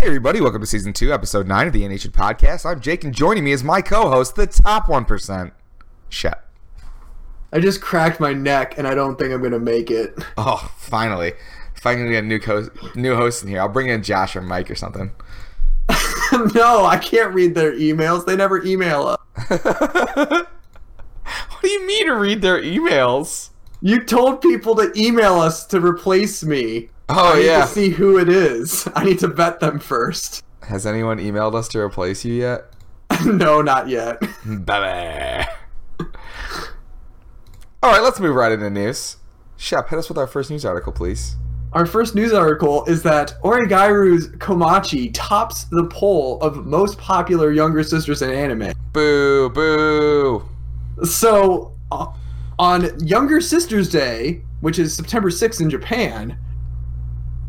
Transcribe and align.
Hey, 0.00 0.06
everybody, 0.06 0.40
welcome 0.40 0.62
to 0.62 0.66
season 0.66 0.94
two, 0.94 1.12
episode 1.12 1.46
nine 1.46 1.66
of 1.66 1.74
the 1.74 1.84
Ancient 1.84 2.14
Podcast. 2.14 2.64
I'm 2.64 2.80
Jake, 2.80 3.04
and 3.04 3.14
joining 3.14 3.44
me 3.44 3.52
is 3.52 3.62
my 3.62 3.82
co 3.82 4.08
host, 4.08 4.34
the 4.34 4.46
top 4.46 4.86
1%, 4.86 5.52
Shep. 6.08 6.50
I 7.52 7.60
just 7.60 7.82
cracked 7.82 8.18
my 8.18 8.32
neck, 8.32 8.78
and 8.78 8.88
I 8.88 8.94
don't 8.94 9.18
think 9.18 9.30
I'm 9.30 9.42
gonna 9.42 9.58
make 9.58 9.90
it. 9.90 10.14
Oh, 10.38 10.72
finally. 10.78 11.34
Finally, 11.74 12.12
get 12.12 12.24
a 12.24 12.26
new, 12.26 12.38
co- 12.38 12.70
new 12.94 13.14
host 13.14 13.42
in 13.42 13.50
here. 13.50 13.60
I'll 13.60 13.68
bring 13.68 13.88
in 13.88 14.02
Josh 14.02 14.34
or 14.34 14.40
Mike 14.40 14.70
or 14.70 14.74
something. 14.74 15.10
no, 16.54 16.86
I 16.86 16.98
can't 16.98 17.34
read 17.34 17.54
their 17.54 17.72
emails. 17.74 18.24
They 18.24 18.36
never 18.36 18.64
email 18.64 19.02
us. 19.06 19.18
what 19.60 20.48
do 21.60 21.68
you 21.68 21.86
mean 21.86 22.06
to 22.06 22.14
read 22.14 22.40
their 22.40 22.62
emails? 22.62 23.50
You 23.82 24.02
told 24.02 24.40
people 24.40 24.74
to 24.76 24.90
email 24.96 25.34
us 25.34 25.66
to 25.66 25.78
replace 25.78 26.42
me. 26.42 26.88
Oh, 27.12 27.32
I 27.32 27.38
need 27.40 27.46
yeah. 27.46 27.62
to 27.62 27.66
see 27.66 27.88
who 27.88 28.18
it 28.18 28.28
is. 28.28 28.88
I 28.94 29.04
need 29.04 29.18
to 29.18 29.28
bet 29.28 29.58
them 29.58 29.80
first. 29.80 30.44
Has 30.62 30.86
anyone 30.86 31.18
emailed 31.18 31.54
us 31.54 31.66
to 31.68 31.80
replace 31.80 32.24
you 32.24 32.34
yet? 32.34 32.66
no, 33.26 33.60
not 33.62 33.88
yet. 33.88 34.20
Baby. 34.44 35.48
All 37.82 37.90
right, 37.90 38.02
let's 38.02 38.20
move 38.20 38.36
right 38.36 38.52
into 38.52 38.70
news. 38.70 39.16
Shep, 39.56 39.88
hit 39.88 39.98
us 39.98 40.08
with 40.08 40.18
our 40.18 40.28
first 40.28 40.50
news 40.50 40.64
article, 40.64 40.92
please. 40.92 41.34
Our 41.72 41.84
first 41.84 42.14
news 42.14 42.32
article 42.32 42.84
is 42.86 43.02
that 43.02 43.34
Oregairu's 43.42 44.28
Komachi 44.38 45.10
tops 45.12 45.64
the 45.64 45.86
poll 45.86 46.40
of 46.40 46.64
most 46.66 46.96
popular 46.98 47.50
younger 47.52 47.82
sisters 47.82 48.22
in 48.22 48.30
anime. 48.30 48.72
Boo, 48.92 49.50
boo. 49.50 50.48
So, 51.04 51.72
uh, 51.90 52.06
on 52.58 52.98
Younger 53.06 53.40
Sisters 53.40 53.88
Day, 53.88 54.42
which 54.60 54.78
is 54.78 54.94
September 54.94 55.30
6th 55.30 55.60
in 55.60 55.70
Japan, 55.70 56.38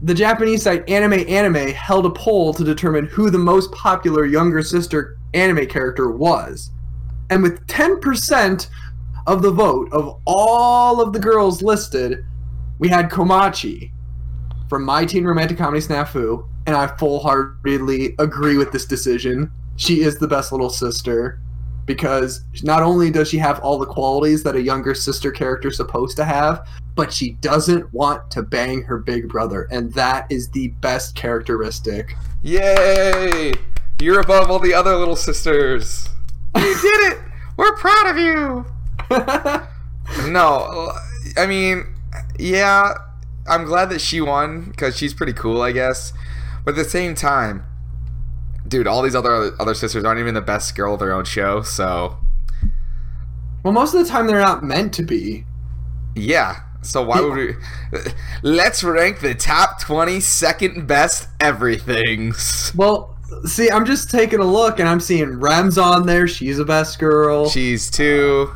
the 0.04 0.14
Japanese 0.14 0.64
site 0.64 0.88
Anime 0.90 1.26
Anime 1.28 1.70
held 1.70 2.06
a 2.06 2.10
poll 2.10 2.54
to 2.56 2.64
determine 2.64 3.06
who 3.06 3.30
the 3.30 3.38
most 3.38 3.72
popular 3.72 4.26
younger 4.26 4.64
sister 4.64 5.18
anime 5.34 5.68
character 5.68 6.10
was. 6.10 6.72
And 7.30 7.44
with 7.44 7.66
10% 7.68 8.68
of 9.28 9.42
the 9.42 9.52
vote 9.52 9.92
of 9.94 10.20
all 10.26 11.02
of 11.02 11.14
the 11.14 11.20
girls 11.20 11.62
listed, 11.62 12.26
we 12.80 12.90
had 12.90 13.12
Komachi 13.12 13.92
from 14.68 14.84
My 14.84 15.06
Teen 15.06 15.24
Romantic 15.24 15.58
Comedy 15.58 15.86
Snafu, 15.86 16.48
and 16.66 16.76
I 16.76 16.88
full 16.98 17.20
heartedly 17.20 18.16
agree 18.18 18.58
with 18.58 18.72
this 18.72 18.86
decision. 18.86 19.52
She 19.76 20.02
is 20.02 20.18
the 20.18 20.28
best 20.28 20.52
little 20.52 20.70
sister 20.70 21.40
because 21.86 22.44
not 22.64 22.84
only 22.84 23.12
does 23.12 23.30
she 23.30 23.38
have 23.38 23.60
all 23.60 23.78
the 23.78 23.86
qualities 23.86 24.44
that 24.44 24.56
a 24.56 24.62
younger 24.62 24.94
sister 24.94 25.32
character 25.32 25.70
is 25.70 25.78
supposed 25.78 26.16
to 26.18 26.26
have, 26.26 26.68
but 26.96 27.12
she 27.12 27.32
doesn't 27.34 27.94
want 27.94 28.30
to 28.32 28.42
bang 28.42 28.84
her 28.84 28.98
big 28.98 29.28
brother, 29.30 29.68
and 29.72 29.94
that 29.94 30.26
is 30.30 30.50
the 30.50 30.70
best 30.82 31.16
characteristic. 31.16 32.16
Yay! 32.44 33.54
You're 34.00 34.22
above 34.22 34.50
all 34.50 34.60
the 34.60 34.74
other 34.74 34.96
little 34.96 35.16
sisters. 35.16 36.10
You 36.56 36.76
did 36.82 37.14
it! 37.14 37.20
We're 37.58 37.76
proud 37.76 38.08
of 38.08 38.18
you! 38.18 39.68
No, 40.28 40.92
I 41.38 41.46
mean, 41.46 41.86
yeah, 42.38 42.94
I'm 43.48 43.66
glad 43.66 43.90
that 43.90 44.02
she 44.02 44.22
won 44.22 44.70
because 44.72 44.98
she's 44.98 45.14
pretty 45.14 45.34
cool, 45.34 45.62
I 45.62 45.72
guess. 45.72 46.14
But 46.66 46.72
at 46.72 46.84
the 46.84 46.90
same 46.90 47.16
time, 47.16 47.66
dude, 48.72 48.88
all 48.88 49.04
these 49.04 49.14
other 49.16 49.52
other 49.62 49.76
sisters 49.76 50.04
aren't 50.04 50.20
even 50.20 50.34
the 50.34 50.42
best 50.42 50.76
girl 50.76 50.96
of 50.96 51.00
their 51.00 51.14
own 51.14 51.26
show, 51.26 51.62
so 51.62 52.18
well, 53.64 53.74
most 53.74 53.94
of 53.94 54.04
the 54.04 54.10
time 54.10 54.26
they're 54.26 54.40
not 54.42 54.64
meant 54.64 54.94
to 54.94 55.04
be. 55.04 55.46
yeah. 56.16 56.62
So 56.84 57.04
why 57.04 57.22
would 57.22 57.36
we? 57.38 57.54
Let's 58.42 58.84
rank 58.84 59.20
the 59.20 59.36
top 59.36 59.80
20 59.82 60.20
second 60.20 60.88
best 60.88 61.30
everythings. 61.40 62.72
Well, 62.76 63.16
see, 63.46 63.70
I'm 63.70 63.86
just 63.86 64.10
taking 64.10 64.40
a 64.40 64.46
look 64.46 64.80
and 64.80 64.90
I'm 64.90 65.00
seeing 65.00 65.40
Rem's 65.40 65.78
on 65.78 66.08
there. 66.08 66.28
She's 66.28 66.58
a 66.58 66.66
best 66.66 66.98
girl. 66.98 67.48
She's 67.50 67.92
two. 67.92 68.52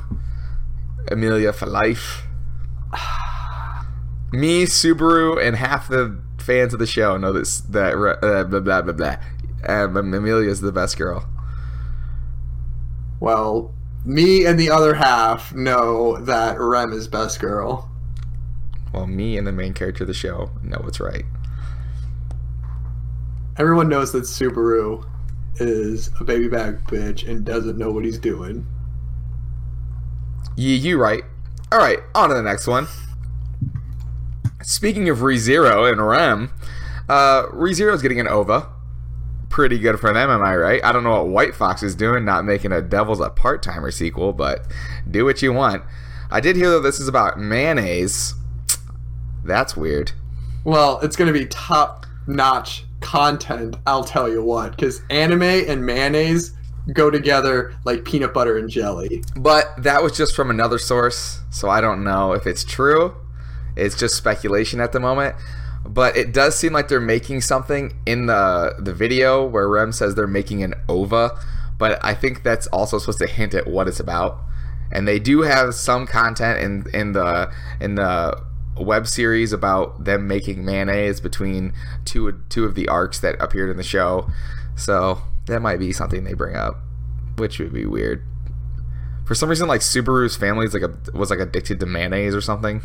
Emilia 1.11 1.53
for 1.53 1.67
life. 1.67 2.23
Me, 4.31 4.65
Subaru, 4.65 5.39
and 5.39 5.55
half 5.55 5.87
the 5.87 6.19
fans 6.39 6.73
of 6.73 6.79
the 6.79 6.87
show 6.87 7.17
know 7.17 7.31
this. 7.31 7.61
That 7.61 7.93
uh, 7.93 8.43
blah 8.45 8.59
blah 8.59 8.81
blah 8.81 8.93
blah. 8.93 9.17
Um, 9.67 9.97
Emilia's 9.97 10.61
the 10.61 10.71
best 10.71 10.97
girl. 10.97 11.27
well, 13.19 13.73
me 14.05 14.45
and 14.45 14.59
the 14.59 14.69
other 14.69 14.93
half 14.93 15.53
know 15.53 16.17
that 16.21 16.59
Rem 16.59 16.93
is 16.93 17.07
best 17.07 17.39
girl. 17.39 17.89
Well, 18.93 19.07
me 19.07 19.37
and 19.37 19.47
the 19.47 19.51
main 19.51 19.73
character 19.73 20.03
of 20.03 20.07
the 20.07 20.13
show 20.13 20.51
know 20.63 20.77
what's 20.81 20.99
right. 20.99 21.25
Everyone 23.57 23.89
knows 23.89 24.11
that 24.11 24.23
Subaru 24.23 25.05
is 25.55 26.11
a 26.19 26.23
baby 26.23 26.47
bag 26.47 26.83
bitch 26.85 27.27
and 27.27 27.45
doesn't 27.45 27.77
know 27.77 27.91
what 27.91 28.05
he's 28.05 28.19
doing. 28.19 28.65
Yeah, 30.55 30.75
you 30.75 30.97
right. 30.99 31.23
All 31.71 31.79
right, 31.79 31.99
on 32.13 32.29
to 32.29 32.35
the 32.35 32.41
next 32.41 32.67
one. 32.67 32.87
Speaking 34.61 35.09
of 35.09 35.19
ReZero 35.19 35.91
and 35.91 36.05
Rem, 36.05 36.51
uh, 37.09 37.47
is 37.53 38.01
getting 38.01 38.19
an 38.19 38.27
OVA. 38.27 38.71
Pretty 39.49 39.79
good 39.79 39.99
for 39.99 40.11
them, 40.11 40.29
am 40.29 40.43
I 40.43 40.55
right? 40.55 40.83
I 40.83 40.91
don't 40.91 41.03
know 41.03 41.23
what 41.23 41.27
White 41.27 41.55
Fox 41.55 41.83
is 41.83 41.95
doing, 41.95 42.25
not 42.25 42.45
making 42.45 42.71
a 42.71 42.81
Devil's 42.81 43.19
a 43.19 43.29
part 43.29 43.63
timer 43.63 43.91
sequel, 43.91 44.33
but 44.33 44.65
do 45.09 45.25
what 45.25 45.41
you 45.41 45.53
want. 45.53 45.83
I 46.31 46.39
did 46.39 46.55
hear 46.55 46.71
that 46.71 46.81
this 46.81 46.99
is 46.99 47.07
about 47.07 47.39
mayonnaise. 47.39 48.33
That's 49.43 49.77
weird. 49.77 50.11
Well, 50.63 50.99
it's 51.01 51.15
going 51.15 51.31
to 51.31 51.39
be 51.39 51.45
top 51.45 52.05
notch 52.27 52.85
content, 53.01 53.77
I'll 53.85 54.03
tell 54.03 54.27
you 54.27 54.43
what, 54.43 54.71
because 54.71 55.01
anime 55.09 55.43
and 55.43 55.85
mayonnaise 55.85 56.53
go 56.93 57.09
together 57.09 57.73
like 57.83 58.03
peanut 58.03 58.33
butter 58.33 58.57
and 58.57 58.69
jelly. 58.69 59.23
But 59.35 59.71
that 59.77 60.03
was 60.03 60.17
just 60.17 60.35
from 60.35 60.49
another 60.49 60.77
source, 60.77 61.41
so 61.51 61.69
I 61.69 61.81
don't 61.81 62.03
know 62.03 62.33
if 62.33 62.47
it's 62.47 62.63
true. 62.63 63.15
It's 63.75 63.95
just 63.95 64.15
speculation 64.15 64.79
at 64.79 64.91
the 64.91 64.99
moment. 64.99 65.35
But 65.85 66.17
it 66.17 66.33
does 66.33 66.57
seem 66.57 66.73
like 66.73 66.87
they're 66.87 66.99
making 66.99 67.41
something 67.41 67.93
in 68.05 68.25
the 68.25 68.75
the 68.79 68.93
video 68.93 69.45
where 69.45 69.67
Rem 69.67 69.91
says 69.91 70.15
they're 70.15 70.27
making 70.27 70.63
an 70.63 70.73
OVA, 70.89 71.39
but 71.77 72.03
I 72.03 72.13
think 72.13 72.43
that's 72.43 72.67
also 72.67 72.97
supposed 72.97 73.19
to 73.19 73.27
hint 73.27 73.53
at 73.53 73.67
what 73.67 73.87
it's 73.87 73.99
about. 73.99 74.39
And 74.91 75.07
they 75.07 75.19
do 75.19 75.41
have 75.41 75.75
some 75.75 76.07
content 76.07 76.59
in 76.59 76.85
in 76.93 77.11
the 77.11 77.51
in 77.79 77.95
the 77.95 78.41
web 78.77 79.07
series 79.07 79.53
about 79.53 80.03
them 80.03 80.27
making 80.27 80.65
mayonnaise 80.65 81.21
between 81.21 81.73
two 82.03 82.41
two 82.49 82.65
of 82.65 82.75
the 82.75 82.87
arcs 82.87 83.19
that 83.19 83.35
appeared 83.39 83.69
in 83.69 83.77
the 83.77 83.83
show. 83.83 84.27
So 84.75 85.21
that 85.45 85.61
might 85.61 85.79
be 85.79 85.93
something 85.93 86.23
they 86.23 86.33
bring 86.33 86.55
up, 86.55 86.77
which 87.37 87.59
would 87.59 87.73
be 87.73 87.85
weird. 87.85 88.23
For 89.25 89.33
some 89.35 89.49
reason, 89.49 89.67
like 89.67 89.81
Subaru's 89.81 90.35
family 90.35 90.65
is 90.65 90.73
like 90.73 90.83
a, 90.83 91.17
was 91.17 91.29
like 91.29 91.39
addicted 91.39 91.79
to 91.79 91.85
mayonnaise 91.85 92.35
or 92.35 92.41
something. 92.41 92.81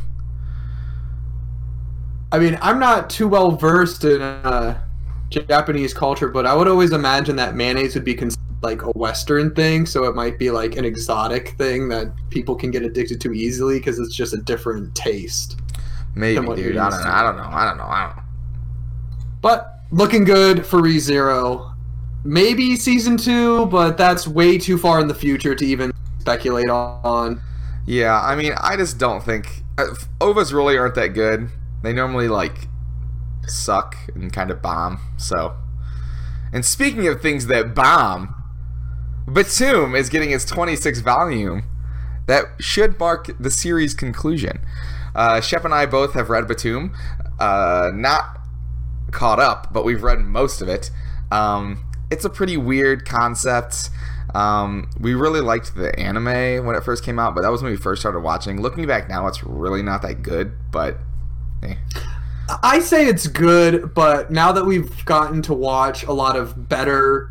I 2.32 2.38
mean, 2.38 2.58
I'm 2.62 2.78
not 2.78 3.10
too 3.10 3.28
well 3.28 3.50
versed 3.52 4.04
in 4.04 4.22
uh, 4.22 4.80
Japanese 5.30 5.92
culture, 5.92 6.28
but 6.28 6.46
I 6.46 6.54
would 6.54 6.68
always 6.68 6.92
imagine 6.92 7.36
that 7.36 7.56
mayonnaise 7.56 7.94
would 7.94 8.04
be 8.04 8.14
cons- 8.14 8.38
like 8.62 8.82
a 8.82 8.90
Western 8.90 9.54
thing, 9.54 9.86
so 9.86 10.04
it 10.04 10.14
might 10.14 10.38
be 10.38 10.50
like 10.50 10.76
an 10.76 10.84
exotic 10.84 11.50
thing 11.56 11.88
that 11.88 12.12
people 12.30 12.54
can 12.54 12.70
get 12.70 12.82
addicted 12.82 13.20
to 13.22 13.32
easily 13.32 13.78
because 13.78 13.98
it's 13.98 14.14
just 14.14 14.34
a 14.34 14.36
different 14.36 14.94
taste. 14.94 15.58
Maybe, 16.14 16.40
dude. 16.54 16.76
I 16.76 16.90
don't 16.90 17.02
know. 17.02 17.10
I 17.10 17.22
don't 17.22 17.36
know. 17.36 17.48
I 17.50 17.64
don't 17.64 17.78
know. 17.78 17.84
I 17.84 18.06
don't 18.06 18.16
know. 18.16 18.22
But 19.40 19.80
looking 19.90 20.24
good 20.24 20.66
for 20.66 20.80
ReZero. 20.80 21.74
Maybe 22.24 22.76
season 22.76 23.16
two, 23.16 23.66
but 23.66 23.96
that's 23.96 24.28
way 24.28 24.58
too 24.58 24.76
far 24.76 25.00
in 25.00 25.08
the 25.08 25.14
future 25.14 25.54
to 25.54 25.64
even 25.64 25.90
speculate 26.18 26.68
on. 26.68 27.40
Yeah, 27.86 28.20
I 28.20 28.36
mean, 28.36 28.52
I 28.60 28.76
just 28.76 28.98
don't 28.98 29.24
think 29.24 29.62
uh, 29.78 29.94
ovas 30.20 30.52
really 30.52 30.76
aren't 30.76 30.94
that 30.96 31.08
good. 31.08 31.48
They 31.82 31.92
normally 31.92 32.28
like 32.28 32.68
suck 33.46 33.96
and 34.14 34.32
kind 34.32 34.50
of 34.50 34.62
bomb. 34.62 35.00
So, 35.16 35.54
and 36.52 36.64
speaking 36.64 37.06
of 37.06 37.20
things 37.20 37.46
that 37.46 37.74
bomb, 37.74 38.34
Btooom 39.26 39.96
is 39.96 40.08
getting 40.08 40.30
its 40.30 40.44
26th 40.44 41.02
volume. 41.02 41.64
That 42.26 42.44
should 42.60 42.98
mark 42.98 43.30
the 43.40 43.50
series 43.50 43.94
conclusion. 43.94 44.60
Uh, 45.14 45.40
Shep 45.40 45.64
and 45.64 45.74
I 45.74 45.86
both 45.86 46.14
have 46.14 46.30
read 46.30 46.44
Btooom, 46.44 46.94
uh, 47.40 47.90
not 47.92 48.38
caught 49.10 49.40
up, 49.40 49.72
but 49.72 49.84
we've 49.84 50.02
read 50.02 50.20
most 50.20 50.62
of 50.62 50.68
it. 50.68 50.90
Um, 51.32 51.84
it's 52.10 52.24
a 52.24 52.30
pretty 52.30 52.56
weird 52.56 53.06
concept. 53.06 53.90
Um, 54.34 54.90
we 54.98 55.14
really 55.14 55.40
liked 55.40 55.74
the 55.74 55.98
anime 55.98 56.64
when 56.64 56.76
it 56.76 56.84
first 56.84 57.04
came 57.04 57.18
out, 57.18 57.34
but 57.34 57.42
that 57.42 57.50
was 57.50 57.62
when 57.62 57.72
we 57.72 57.76
first 57.76 58.02
started 58.02 58.20
watching. 58.20 58.60
Looking 58.60 58.86
back 58.86 59.08
now, 59.08 59.26
it's 59.26 59.42
really 59.42 59.82
not 59.82 60.02
that 60.02 60.22
good, 60.22 60.52
but 60.70 60.98
eh. 61.62 61.74
I 62.62 62.80
say 62.80 63.06
it's 63.06 63.26
good, 63.28 63.94
but 63.94 64.30
now 64.30 64.50
that 64.52 64.64
we've 64.66 65.04
gotten 65.04 65.40
to 65.42 65.54
watch 65.54 66.02
a 66.04 66.12
lot 66.12 66.36
of 66.36 66.68
better 66.68 67.30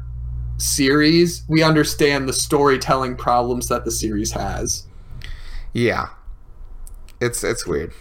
series, 0.58 1.44
we 1.50 1.62
understand 1.64 2.28
the 2.28 2.34
storytelling 2.34 3.16
problems 3.16 3.68
that 3.68 3.86
the 3.86 3.92
series 3.92 4.32
has. 4.32 4.88
yeah, 5.74 6.10
it's 7.22 7.44
it's 7.44 7.66
weird. 7.68 7.94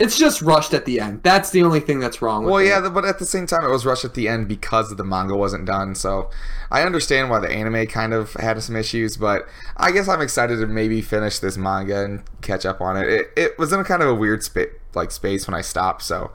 It's 0.00 0.18
just 0.18 0.42
rushed 0.42 0.74
at 0.74 0.86
the 0.86 0.98
end. 0.98 1.22
That's 1.22 1.50
the 1.50 1.62
only 1.62 1.78
thing 1.78 2.00
that's 2.00 2.20
wrong. 2.20 2.44
With 2.44 2.50
Well, 2.52 2.60
it. 2.60 2.66
yeah, 2.66 2.88
but 2.88 3.04
at 3.04 3.20
the 3.20 3.24
same 3.24 3.46
time, 3.46 3.64
it 3.64 3.70
was 3.70 3.86
rushed 3.86 4.04
at 4.04 4.14
the 4.14 4.26
end 4.26 4.48
because 4.48 4.90
the 4.96 5.04
manga 5.04 5.36
wasn't 5.36 5.66
done. 5.66 5.94
So 5.94 6.30
I 6.70 6.82
understand 6.82 7.30
why 7.30 7.38
the 7.38 7.48
anime 7.48 7.86
kind 7.86 8.12
of 8.12 8.32
had 8.34 8.60
some 8.60 8.74
issues, 8.74 9.16
but 9.16 9.46
I 9.76 9.92
guess 9.92 10.08
I'm 10.08 10.20
excited 10.20 10.56
to 10.56 10.66
maybe 10.66 11.00
finish 11.00 11.38
this 11.38 11.56
manga 11.56 12.04
and 12.04 12.22
catch 12.40 12.66
up 12.66 12.80
on 12.80 12.96
it. 12.96 13.06
It, 13.08 13.26
it 13.36 13.58
was 13.58 13.72
in 13.72 13.78
a 13.80 13.84
kind 13.84 14.02
of 14.02 14.08
a 14.08 14.14
weird 14.14 14.42
spa- 14.42 14.62
like 14.96 15.10
space 15.10 15.46
when 15.46 15.54
I 15.54 15.60
stop. 15.60 16.02
So 16.02 16.32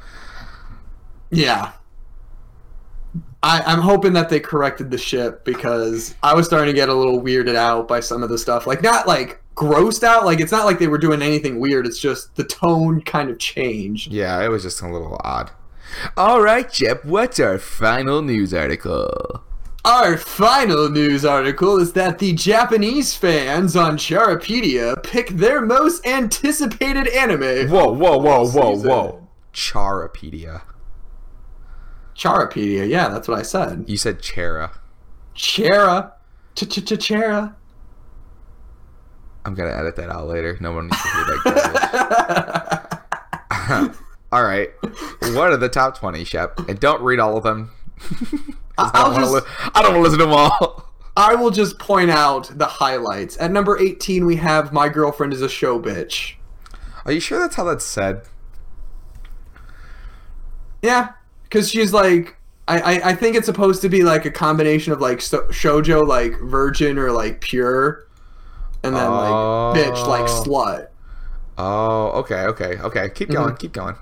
Yeah. 1.31 1.73
I, 3.41 3.61
I'm 3.65 3.79
hoping 3.79 4.13
that 4.13 4.27
they 4.29 4.39
corrected 4.41 4.91
the 4.91 4.97
ship 4.97 5.45
because 5.45 6.13
I 6.21 6.33
was 6.33 6.45
starting 6.45 6.67
to 6.67 6.73
get 6.73 6.89
a 6.89 6.93
little 6.93 7.21
weirded 7.21 7.55
out 7.55 7.87
by 7.87 8.01
some 8.01 8.21
of 8.21 8.29
the 8.29 8.37
stuff. 8.37 8.67
Like, 8.67 8.83
not 8.83 9.07
like 9.07 9.41
grossed 9.55 10.03
out. 10.03 10.25
Like, 10.25 10.41
it's 10.41 10.51
not 10.51 10.65
like 10.65 10.77
they 10.77 10.87
were 10.87 10.97
doing 10.97 11.21
anything 11.21 11.57
weird. 11.59 11.87
It's 11.87 11.99
just 11.99 12.35
the 12.35 12.43
tone 12.43 13.01
kind 13.01 13.29
of 13.29 13.39
changed. 13.39 14.11
yeah, 14.11 14.43
it 14.43 14.49
was 14.49 14.63
just 14.63 14.81
a 14.81 14.89
little 14.91 15.19
odd. 15.23 15.51
All 16.17 16.41
right, 16.41 16.71
Shep, 16.73 17.05
what's 17.05 17.39
our 17.39 17.57
final 17.57 18.21
news 18.21 18.53
article? 18.53 19.41
Our 19.85 20.17
final 20.17 20.89
news 20.89 21.23
article 21.23 21.77
is 21.79 21.93
that 21.93 22.19
the 22.19 22.33
Japanese 22.33 23.15
fans 23.15 23.75
on 23.77 23.97
Charapedia 23.97 25.01
pick 25.03 25.29
their 25.29 25.61
most 25.61 26.05
anticipated 26.05 27.07
anime. 27.07 27.69
Whoa, 27.69 27.91
whoa, 27.93 28.17
whoa, 28.17 28.45
whoa, 28.45 28.73
Season. 28.75 28.89
whoa! 28.89 29.27
Charapedia. 29.53 30.63
Charapedia, 32.13 32.87
yeah, 32.89 33.07
that's 33.07 33.27
what 33.29 33.39
I 33.39 33.43
said. 33.43 33.85
You 33.87 33.95
said 33.95 34.21
Chara. 34.21 34.71
Chara. 35.33 36.13
Ch-ch-ch-chara. 36.55 37.55
I'm 39.45 39.55
gonna 39.55 39.71
edit 39.71 39.95
that 39.95 40.09
out 40.09 40.27
later. 40.27 40.57
No 40.59 40.73
one 40.73 40.87
needs 40.87 41.01
to 41.01 41.07
hear 41.07 41.25
that. 41.45 43.03
all 44.31 44.43
right. 44.43 44.69
What 44.81 45.51
are 45.51 45.57
the 45.57 45.69
top 45.69 45.97
20, 45.97 46.25
Shep? 46.25 46.59
And 46.67 46.77
don't 46.79 47.01
read 47.01 47.19
all 47.19 47.37
of 47.37 47.43
them. 47.43 47.71
I 48.77 48.91
I'll 48.93 49.11
don't 49.11 49.21
just- 49.21 49.33
li- 49.33 49.69
I 49.75 49.81
don't 49.81 49.93
want 49.93 49.95
to 49.95 50.01
listen 50.01 50.19
to 50.19 50.25
them 50.25 50.33
all. 50.33 50.85
I 51.17 51.35
will 51.35 51.51
just 51.51 51.79
point 51.79 52.09
out 52.11 52.49
the 52.57 52.65
highlights. 52.65 53.35
At 53.41 53.51
number 53.51 53.77
18, 53.77 54.25
we 54.25 54.37
have 54.37 54.71
My 54.71 54.87
Girlfriend 54.87 55.33
is 55.33 55.41
a 55.41 55.49
Show 55.49 55.77
Bitch. 55.81 56.35
Are 57.05 57.11
you 57.11 57.19
sure 57.19 57.39
that's 57.39 57.55
how 57.55 57.65
that's 57.65 57.83
said? 57.83 58.21
Yeah, 60.81 61.09
because 61.43 61.69
she's 61.69 61.91
like, 61.93 62.37
I, 62.67 62.79
I, 62.79 63.09
I 63.09 63.15
think 63.15 63.35
it's 63.35 63.45
supposed 63.47 63.81
to 63.81 63.89
be 63.89 64.03
like 64.03 64.25
a 64.25 64.31
combination 64.31 64.93
of 64.93 65.01
like 65.01 65.21
so, 65.21 65.41
shoujo, 65.47 66.07
like 66.07 66.39
virgin 66.39 66.97
or 66.97 67.11
like 67.11 67.41
pure, 67.41 68.07
and 68.83 68.95
then 68.95 69.11
like 69.11 69.77
bitch, 69.77 70.07
like 70.07 70.21
Oh. 70.29 70.43
slut. 70.45 70.87
Oh, 71.57 72.07
okay, 72.19 72.43
okay, 72.45 72.77
okay. 72.79 72.99
Mm-hmm. 73.07 73.13
Keep 73.15 73.29
going, 73.31 73.55
keep 73.57 73.73
going. 73.73 73.95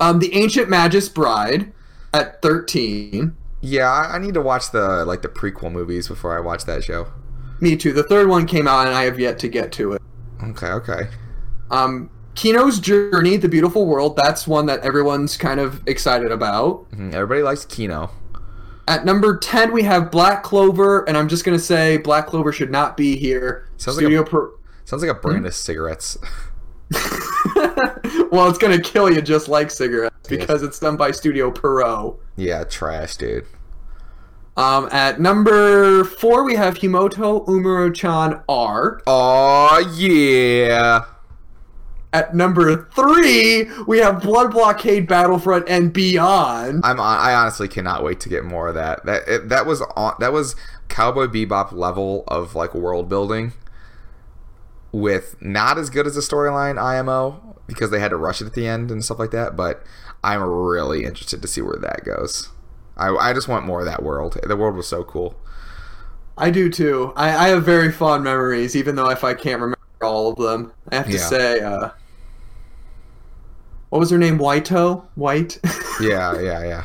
Um, 0.00 0.18
The 0.18 0.34
Ancient 0.34 0.68
Magus 0.68 1.08
Bride 1.08 1.72
at 2.14 2.40
13. 2.42 3.36
Yeah, 3.60 3.90
I, 3.90 4.18
need 4.18 4.34
to 4.34 4.40
watch 4.40 4.70
the 4.72 5.04
like 5.04 5.22
the 5.22 5.28
prequel 5.28 5.70
movies 5.70 6.08
before 6.08 6.36
I 6.36 6.40
watch 6.40 6.64
that 6.64 6.82
show. 6.82 7.06
Me 7.60 7.76
too. 7.76 7.92
The 7.92 8.02
third 8.02 8.28
one 8.28 8.46
came 8.46 8.66
out 8.66 8.86
and 8.88 8.94
I 8.96 9.04
have 9.04 9.20
yet 9.20 9.38
to 9.40 9.48
get 9.48 9.70
to 9.72 9.92
it. 9.92 10.02
Okay, 10.42 10.66
okay. 10.66 11.08
Um, 11.70 12.10
Kino's 12.34 12.80
Journey, 12.80 13.36
The 13.36 13.48
Beautiful 13.48 13.86
World, 13.86 14.16
that's 14.16 14.48
one 14.48 14.66
that 14.66 14.80
everyone's 14.80 15.36
kind 15.36 15.60
of 15.60 15.80
excited 15.86 16.32
about. 16.32 16.90
Mhm, 16.90 17.14
Everybody 17.14 17.42
likes 17.42 17.64
Kino. 17.64 18.10
At 18.88 19.04
number 19.04 19.38
10, 19.38 19.72
we 19.72 19.84
have 19.84 20.10
Black 20.10 20.42
Clover, 20.42 21.04
and 21.08 21.16
I'm 21.16 21.28
just 21.28 21.44
going 21.44 21.56
to 21.56 21.62
say 21.62 21.98
Black 21.98 22.26
Clover 22.26 22.50
should 22.50 22.70
not 22.72 22.96
be 22.96 23.16
here. 23.16 23.68
Sounds 23.76 23.96
like 24.02 24.12
a- 24.12 24.24
Pro- 24.24 24.50
Sounds 24.84 25.02
like 25.04 25.10
a 25.16 25.20
brand 25.20 25.46
of 25.46 25.54
cigarettes. 25.54 26.18
well, 28.30 28.48
it's 28.48 28.58
going 28.58 28.76
to 28.76 28.82
kill 28.82 29.10
you 29.10 29.22
just 29.22 29.48
like 29.48 29.70
cigarettes 29.70 30.28
because 30.28 30.62
it's 30.62 30.78
done 30.78 30.96
by 30.96 31.10
Studio 31.10 31.50
Pierrot. 31.50 32.16
yeah, 32.36 32.64
trash, 32.64 33.16
dude. 33.16 33.46
Um, 34.56 34.88
at 34.92 35.18
number 35.20 36.04
4, 36.04 36.44
we 36.44 36.54
have 36.56 36.74
Himouto 36.74 37.46
Umaru-chan 37.46 38.42
R. 38.48 39.00
Oh 39.06 39.92
yeah. 39.96 41.04
At 42.12 42.34
number 42.34 42.90
3, 42.94 43.70
we 43.86 43.98
have 43.98 44.20
Blood 44.20 44.50
Blockade 44.50 45.08
Battlefront 45.08 45.66
and 45.68 45.90
Beyond. 45.90 46.82
I'm 46.84 47.00
on, 47.00 47.18
I 47.18 47.32
honestly 47.32 47.68
cannot 47.68 48.04
wait 48.04 48.20
to 48.20 48.28
get 48.28 48.44
more 48.44 48.68
of 48.68 48.74
that. 48.74 49.06
That 49.06 49.22
it, 49.26 49.48
that 49.48 49.64
was 49.64 49.80
on 49.96 50.14
that 50.20 50.34
was 50.34 50.54
Cowboy 50.88 51.28
Bebop 51.28 51.72
level 51.72 52.24
of 52.28 52.54
like 52.54 52.74
world 52.74 53.08
building 53.08 53.54
with 54.92 55.36
not 55.40 55.78
as 55.78 55.90
good 55.90 56.06
as 56.06 56.14
the 56.14 56.20
storyline 56.20 56.80
IMO 56.80 57.56
because 57.66 57.90
they 57.90 57.98
had 58.00 58.10
to 58.10 58.16
rush 58.16 58.40
it 58.42 58.46
at 58.46 58.54
the 58.54 58.66
end 58.66 58.90
and 58.90 59.04
stuff 59.04 59.18
like 59.18 59.30
that, 59.30 59.56
but 59.56 59.82
I'm 60.22 60.42
really 60.42 61.04
interested 61.04 61.40
to 61.42 61.48
see 61.48 61.62
where 61.62 61.78
that 61.78 62.04
goes. 62.04 62.50
I, 62.96 63.08
I 63.08 63.32
just 63.32 63.48
want 63.48 63.64
more 63.64 63.80
of 63.80 63.86
that 63.86 64.02
world. 64.02 64.38
The 64.42 64.56
world 64.56 64.76
was 64.76 64.86
so 64.86 65.02
cool. 65.02 65.34
I 66.36 66.50
do 66.50 66.70
too. 66.70 67.12
I, 67.16 67.46
I 67.46 67.48
have 67.48 67.64
very 67.64 67.90
fond 67.90 68.22
memories, 68.24 68.76
even 68.76 68.96
though 68.96 69.08
if 69.10 69.24
I 69.24 69.34
can't 69.34 69.60
remember 69.60 69.78
all 70.02 70.30
of 70.32 70.36
them. 70.36 70.72
I 70.90 70.96
have 70.96 71.06
to 71.06 71.12
Yeah. 71.12 71.18
say, 71.18 71.60
uh, 71.60 71.90
what 73.88 73.98
was 73.98 74.10
her 74.10 74.18
name? 74.18 74.38
Whiteo? 74.38 75.04
White? 75.14 75.58
Yeah, 76.00 76.40
yeah, 76.40 76.64
yeah. 76.64 76.84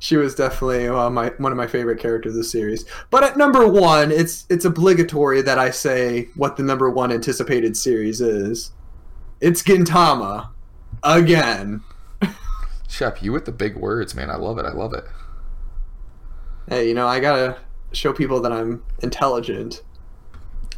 She 0.00 0.16
was 0.16 0.34
definitely 0.34 0.88
uh, 0.88 1.10
my 1.10 1.28
one 1.36 1.52
of 1.52 1.58
my 1.58 1.66
favorite 1.66 2.00
characters 2.00 2.32
of 2.32 2.38
the 2.38 2.44
series. 2.44 2.86
But 3.10 3.22
at 3.22 3.36
number 3.36 3.68
one, 3.68 4.10
it's 4.10 4.46
it's 4.48 4.64
obligatory 4.64 5.42
that 5.42 5.58
I 5.58 5.70
say 5.70 6.30
what 6.34 6.56
the 6.56 6.62
number 6.62 6.90
one 6.90 7.12
anticipated 7.12 7.76
series 7.76 8.20
is. 8.20 8.72
It's 9.40 9.62
Gintama. 9.62 10.48
Again. 11.02 11.82
Shep, 12.88 13.22
you 13.22 13.32
with 13.32 13.44
the 13.44 13.52
big 13.52 13.76
words, 13.76 14.14
man. 14.14 14.30
I 14.30 14.36
love 14.36 14.58
it. 14.58 14.64
I 14.64 14.72
love 14.72 14.94
it. 14.94 15.04
Hey, 16.68 16.88
you 16.88 16.94
know, 16.94 17.06
I 17.06 17.20
gotta 17.20 17.58
show 17.92 18.12
people 18.12 18.40
that 18.40 18.52
I'm 18.52 18.82
intelligent. 19.02 19.82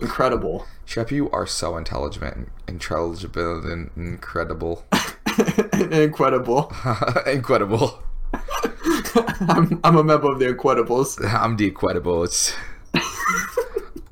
Incredible. 0.00 0.66
Shep, 0.84 1.12
you 1.12 1.30
are 1.30 1.46
so 1.46 1.76
intelligent, 1.76 2.48
intelligible, 2.66 3.64
and 3.64 3.90
incredible. 3.96 4.84
Incredible. 5.90 6.72
Incredible. 7.26 8.02
I'm, 9.48 9.80
I'm 9.84 9.96
a 9.96 10.04
member 10.04 10.30
of 10.30 10.38
the 10.38 10.46
Incredibles. 10.46 11.22
I'm 11.24 11.56
the 11.56 11.68
Incredible. 11.68 12.24
It's... 12.24 12.54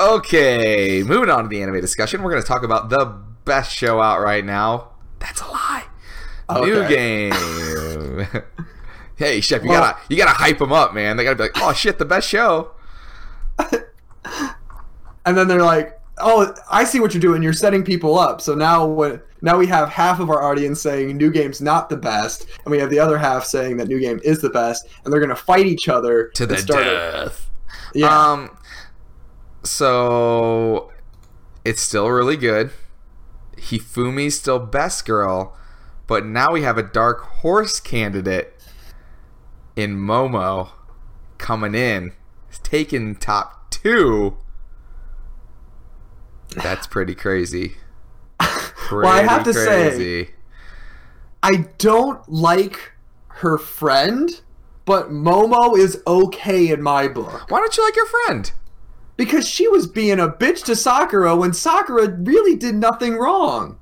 okay, 0.00 1.02
moving 1.04 1.30
on 1.30 1.44
to 1.44 1.48
the 1.48 1.62
anime 1.62 1.80
discussion. 1.80 2.22
We're 2.22 2.30
going 2.30 2.42
to 2.42 2.48
talk 2.48 2.62
about 2.62 2.90
the 2.90 3.06
best 3.44 3.76
show 3.76 4.00
out 4.00 4.20
right 4.20 4.44
now. 4.44 4.90
That's 5.18 5.40
a 5.40 5.46
lie. 5.46 5.84
New 6.50 6.88
game. 6.88 7.32
hey, 9.16 9.40
Shep, 9.40 9.62
you 9.62 9.68
Well- 9.68 9.80
gotta 9.80 9.98
you 10.08 10.16
gotta 10.16 10.36
hype 10.36 10.58
them 10.58 10.72
up, 10.72 10.92
man. 10.94 11.16
They 11.16 11.24
gotta 11.24 11.36
be 11.36 11.44
like, 11.44 11.52
oh 11.56 11.72
shit, 11.72 11.98
the 11.98 12.04
best 12.04 12.28
show. 12.28 12.72
And 15.24 15.36
then 15.36 15.48
they're 15.48 15.62
like, 15.62 15.99
"Oh, 16.20 16.54
I 16.70 16.84
see 16.84 17.00
what 17.00 17.14
you're 17.14 17.20
doing. 17.20 17.42
You're 17.42 17.52
setting 17.52 17.82
people 17.84 18.18
up." 18.18 18.40
So 18.40 18.54
now, 18.54 18.86
when 18.86 19.20
now 19.42 19.56
we 19.56 19.66
have 19.68 19.88
half 19.88 20.20
of 20.20 20.30
our 20.30 20.42
audience 20.42 20.80
saying 20.80 21.16
New 21.16 21.30
Game's 21.30 21.60
not 21.60 21.88
the 21.88 21.96
best, 21.96 22.46
and 22.64 22.70
we 22.70 22.78
have 22.78 22.90
the 22.90 22.98
other 22.98 23.18
half 23.18 23.44
saying 23.44 23.76
that 23.78 23.88
New 23.88 23.98
Game 24.00 24.20
is 24.22 24.40
the 24.40 24.50
best, 24.50 24.86
and 25.04 25.12
they're 25.12 25.20
gonna 25.20 25.34
fight 25.36 25.66
each 25.66 25.88
other 25.88 26.30
To 26.34 26.46
the 26.46 26.56
a- 26.56 26.62
death. 26.62 27.50
Yeah. 27.94 28.30
Um, 28.32 28.56
so 29.62 30.90
it's 31.64 31.82
still 31.82 32.08
really 32.08 32.36
good. 32.36 32.70
Hifumi's 33.56 34.38
still 34.38 34.58
best 34.58 35.04
girl, 35.04 35.56
but 36.06 36.24
now 36.24 36.52
we 36.52 36.62
have 36.62 36.78
a 36.78 36.82
dark 36.82 37.20
horse 37.40 37.78
candidate 37.80 38.54
in 39.76 39.96
Momo 39.96 40.70
coming 41.38 41.74
in, 41.74 42.12
taking 42.62 43.14
top 43.16 43.70
two. 43.70 44.36
That's 46.56 46.86
pretty 46.86 47.14
crazy. 47.14 47.76
Well, 48.90 49.06
I 49.06 49.22
have 49.22 49.44
Pretty 49.44 49.58
to 49.58 49.64
say- 49.64 50.30
I 51.44 51.66
don't 51.78 52.28
like 52.28 52.92
her 53.28 53.56
friend, 53.56 54.28
but 54.84 55.10
Momo 55.10 55.78
is 55.78 56.02
okay 56.08 56.68
in 56.70 56.82
my 56.82 57.06
book 57.06 57.48
Why 57.50 57.58
don't 57.60 57.76
you 57.76 57.84
like 57.84 57.94
your 57.94 58.06
friend? 58.06 58.50
because 59.16 59.46
she 59.46 59.68
was 59.68 59.86
being 59.86 60.18
a 60.18 60.28
bitch 60.28 60.64
to 60.64 60.74
Sakura 60.74 61.36
when 61.36 61.52
Sakura 61.52 62.08
really 62.08 62.56
did 62.56 62.74
nothing 62.74 63.16
wrong. 63.16 63.78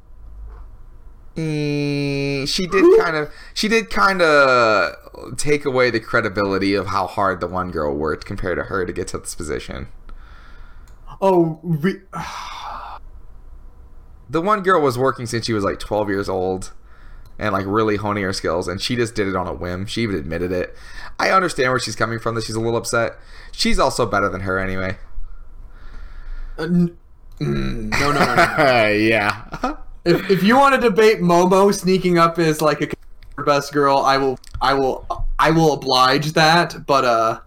Mm, 1.37 2.49
she 2.49 2.67
did 2.67 3.01
kind 3.01 3.17
of 3.17 3.33
she 3.55 3.69
did 3.69 3.89
kind 3.91 4.21
of 4.21 5.37
take 5.37 5.65
away 5.65 5.91
the 5.91 6.01
credibility 6.01 6.75
of 6.75 6.89
how 6.89 7.07
hard 7.07 7.41
the 7.41 7.47
one 7.47 7.71
girl 7.71 7.95
worked 7.97 8.25
compared 8.27 8.59
to 8.59 8.65
her 8.65 8.85
to 8.85 8.93
get 8.93 9.07
to 9.09 9.19
this 9.19 9.35
position. 9.37 9.87
Oh, 11.21 11.61
re- 11.63 12.03
The 14.31 14.41
one 14.43 14.63
girl 14.63 14.81
was 14.83 14.99
working 14.99 15.27
since 15.27 15.47
she 15.47 15.53
was 15.53 15.65
like 15.65 15.79
12 15.79 16.09
years 16.09 16.29
old 16.29 16.73
and 17.39 17.53
like 17.53 17.65
really 17.67 17.97
honing 17.97 18.25
her 18.25 18.33
skills 18.33 18.69
and 18.69 18.81
she 18.81 18.97
just 18.97 19.15
did 19.15 19.27
it 19.29 19.37
on 19.37 19.47
a 19.47 19.55
whim. 19.55 19.87
She 19.87 20.03
even 20.03 20.17
admitted 20.17 20.53
it. 20.53 20.75
I 21.19 21.31
understand 21.31 21.71
where 21.71 21.79
she's 21.79 21.97
coming 21.97 22.19
from 22.19 22.35
that 22.35 22.45
she's 22.45 22.57
a 22.57 22.61
little 22.61 22.77
upset. 22.77 23.15
She's 23.53 23.79
also 23.79 24.05
better 24.07 24.29
than 24.29 24.43
her 24.43 24.59
anyway. 24.59 24.97
uh, 26.59 26.65
n- 26.65 26.97
mm, 27.41 27.91
no, 27.91 28.13
no, 28.13 28.21
no, 28.21 28.35
no. 28.35 28.89
yeah. 28.93 29.77
if, 30.05 30.29
if 30.31 30.43
you 30.43 30.57
want 30.57 30.75
to 30.75 30.81
debate 30.81 31.21
Momo 31.21 31.73
sneaking 31.73 32.19
up 32.19 32.39
as 32.39 32.61
like 32.61 32.83
a 32.83 33.43
best 33.45 33.73
girl, 33.73 33.99
I 33.99 34.17
will 34.19 34.39
I 34.61 34.75
will 34.75 35.07
I 35.39 35.51
will 35.53 35.73
oblige 35.75 36.33
that. 36.33 36.87
But 36.87 37.05
uh, 37.05 37.41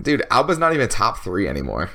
Dude, 0.00 0.22
Aoba's 0.30 0.58
not 0.58 0.74
even 0.74 0.88
top 0.88 1.18
three 1.18 1.46
anymore. 1.48 1.90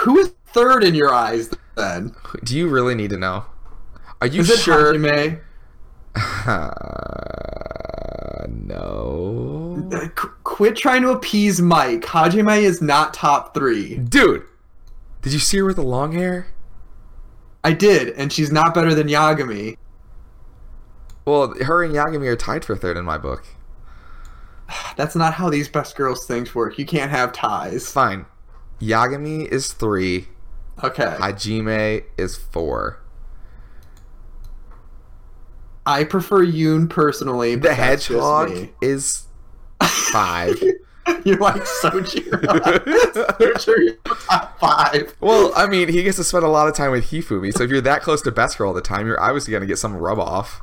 who 0.00 0.18
is 0.18 0.32
third 0.46 0.84
in 0.84 0.94
your 0.94 1.12
eyes 1.14 1.50
then? 1.76 2.14
Do 2.44 2.56
you 2.56 2.68
really 2.68 2.94
need 2.94 3.10
to 3.10 3.16
know? 3.16 3.44
Are 4.20 4.26
you 4.26 4.40
Is 4.40 4.50
it 4.50 4.58
sure? 4.58 4.94
Hajime? 4.94 5.40
Uh, 6.46 6.70
no. 8.48 9.88
Qu- 10.14 10.30
quit 10.44 10.76
trying 10.76 11.02
to 11.02 11.10
appease 11.10 11.60
Mike. 11.60 12.02
Hajime 12.02 12.62
is 12.62 12.80
not 12.80 13.14
top 13.14 13.54
three. 13.54 13.96
Dude, 13.96 14.44
did 15.22 15.32
you 15.32 15.38
see 15.38 15.58
her 15.58 15.64
with 15.64 15.76
the 15.76 15.82
long 15.82 16.12
hair? 16.12 16.46
I 17.64 17.72
did, 17.72 18.10
and 18.10 18.32
she's 18.32 18.50
not 18.50 18.74
better 18.74 18.94
than 18.94 19.08
Yagami. 19.08 19.76
Well, 21.24 21.54
her 21.62 21.84
and 21.84 21.94
Yagami 21.94 22.26
are 22.26 22.36
tied 22.36 22.64
for 22.64 22.76
third 22.76 22.96
in 22.96 23.04
my 23.04 23.18
book. 23.18 23.46
That's 24.96 25.14
not 25.14 25.34
how 25.34 25.48
these 25.50 25.68
best 25.68 25.96
girls 25.96 26.26
things 26.26 26.54
work. 26.54 26.78
You 26.78 26.86
can't 26.86 27.10
have 27.10 27.32
ties. 27.32 27.90
Fine. 27.90 28.26
Yagami 28.80 29.46
is 29.46 29.72
three. 29.72 30.28
Okay. 30.82 31.16
Hajime 31.18 32.04
is 32.18 32.36
four. 32.36 32.98
I 35.84 36.04
prefer 36.04 36.44
Yoon 36.44 36.88
personally. 36.88 37.56
The 37.56 37.74
hedgehog 37.74 38.68
is 38.80 39.26
five. 39.80 40.60
You're 41.24 41.38
like 41.38 41.62
Sojiro. 41.62 42.40
Sojiro 43.12 43.96
top 44.28 44.58
five. 44.60 45.16
well, 45.20 45.52
I 45.56 45.66
mean, 45.66 45.88
he 45.88 46.04
gets 46.04 46.16
to 46.18 46.24
spend 46.24 46.44
a 46.44 46.48
lot 46.48 46.68
of 46.68 46.76
time 46.76 46.92
with 46.92 47.10
Hifumi, 47.10 47.52
so 47.52 47.64
if 47.64 47.70
you're 47.70 47.80
that 47.80 48.02
close 48.02 48.22
to 48.22 48.30
best 48.30 48.56
girl 48.56 48.68
all 48.68 48.74
the 48.74 48.80
time, 48.80 49.06
you're 49.06 49.20
obviously 49.20 49.52
gonna 49.52 49.66
get 49.66 49.78
some 49.78 49.96
rub 49.96 50.20
off. 50.20 50.62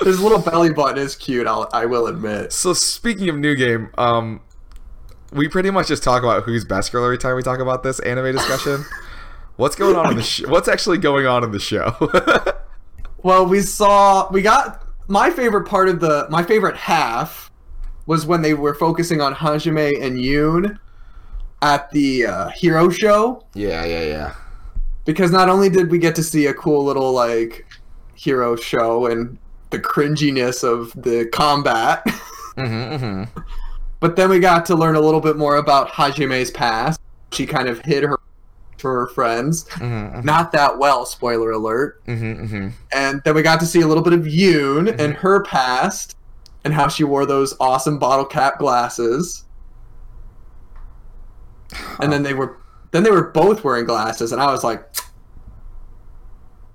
His 0.00 0.20
little 0.22 0.38
belly 0.38 0.72
button 0.72 0.96
is 0.96 1.14
cute. 1.14 1.46
I'll, 1.46 1.68
I 1.74 1.84
will 1.84 2.06
admit. 2.06 2.54
so 2.54 2.72
speaking 2.72 3.28
of 3.28 3.36
new 3.36 3.54
game, 3.54 3.90
um, 3.98 4.40
we 5.32 5.48
pretty 5.48 5.70
much 5.70 5.88
just 5.88 6.02
talk 6.02 6.22
about 6.22 6.44
who's 6.44 6.64
best 6.64 6.92
girl 6.92 7.04
every 7.04 7.18
time 7.18 7.36
we 7.36 7.42
talk 7.42 7.58
about 7.60 7.82
this 7.82 7.98
anime 8.00 8.32
discussion. 8.32 8.84
What's 9.56 9.76
going 9.76 9.96
on 9.96 10.10
in 10.10 10.16
the 10.16 10.22
sh- 10.22 10.46
What's 10.46 10.68
actually 10.68 10.98
going 10.98 11.26
on 11.26 11.44
in 11.44 11.50
the 11.52 11.60
show? 11.60 11.94
Well, 13.22 13.46
we 13.46 13.60
saw 13.60 14.28
we 14.32 14.42
got 14.42 14.84
my 15.06 15.30
favorite 15.30 15.68
part 15.68 15.88
of 15.88 16.00
the 16.00 16.26
my 16.28 16.42
favorite 16.42 16.76
half 16.76 17.52
was 18.06 18.26
when 18.26 18.42
they 18.42 18.52
were 18.52 18.74
focusing 18.74 19.20
on 19.20 19.32
Hajime 19.32 20.02
and 20.02 20.16
Yoon 20.18 20.76
at 21.62 21.88
the 21.92 22.26
uh, 22.26 22.48
hero 22.48 22.88
show 22.90 23.44
yeah, 23.54 23.84
yeah, 23.84 24.02
yeah. 24.02 24.34
because 25.04 25.30
not 25.30 25.48
only 25.48 25.68
did 25.70 25.88
we 25.88 25.98
get 25.98 26.16
to 26.16 26.22
see 26.24 26.46
a 26.46 26.54
cool 26.54 26.84
little 26.84 27.12
like 27.12 27.64
hero 28.16 28.56
show 28.56 29.06
and 29.06 29.38
the 29.70 29.78
cringiness 29.78 30.64
of 30.64 30.92
the 31.00 31.26
combat, 31.26 32.04
Mm-hmm, 32.56 33.04
mm-hmm. 33.04 33.40
but 34.02 34.16
then 34.16 34.28
we 34.28 34.40
got 34.40 34.66
to 34.66 34.74
learn 34.74 34.96
a 34.96 35.00
little 35.00 35.20
bit 35.20 35.36
more 35.36 35.56
about 35.56 35.88
Hajime's 35.88 36.50
past. 36.50 37.00
She 37.30 37.46
kind 37.46 37.68
of 37.68 37.80
hid 37.82 38.02
her 38.02 38.18
from 38.76 38.90
her 38.90 39.06
friends, 39.06 39.64
Mm-hmm, 39.66 40.26
not 40.26 40.50
that 40.52 40.76
well. 40.76 41.06
Spoiler 41.06 41.52
alert. 41.52 42.04
mm-hmm, 42.06 42.44
mm-hmm. 42.44 42.68
and 42.92 43.22
then 43.24 43.34
we 43.36 43.42
got 43.42 43.60
to 43.60 43.66
see 43.66 43.80
a 43.80 43.86
little 43.86 44.02
bit 44.02 44.12
of 44.12 44.22
Yoon 44.22 44.98
and 44.98 45.14
her 45.14 45.44
past 45.44 46.16
and 46.64 46.74
how 46.74 46.88
she 46.88 47.04
wore 47.04 47.24
those 47.24 47.54
awesome 47.60 48.00
bottle 48.00 48.24
cap 48.24 48.58
glasses. 48.58 49.44
And 52.00 52.12
then 52.12 52.24
they 52.24 52.34
were 52.34 52.58
then 52.90 53.04
they 53.04 53.10
were 53.12 53.30
both 53.30 53.62
wearing 53.62 53.86
glasses 53.86 54.32
and 54.32 54.42
I 54.42 54.50
was 54.50 54.64
like 54.64 54.84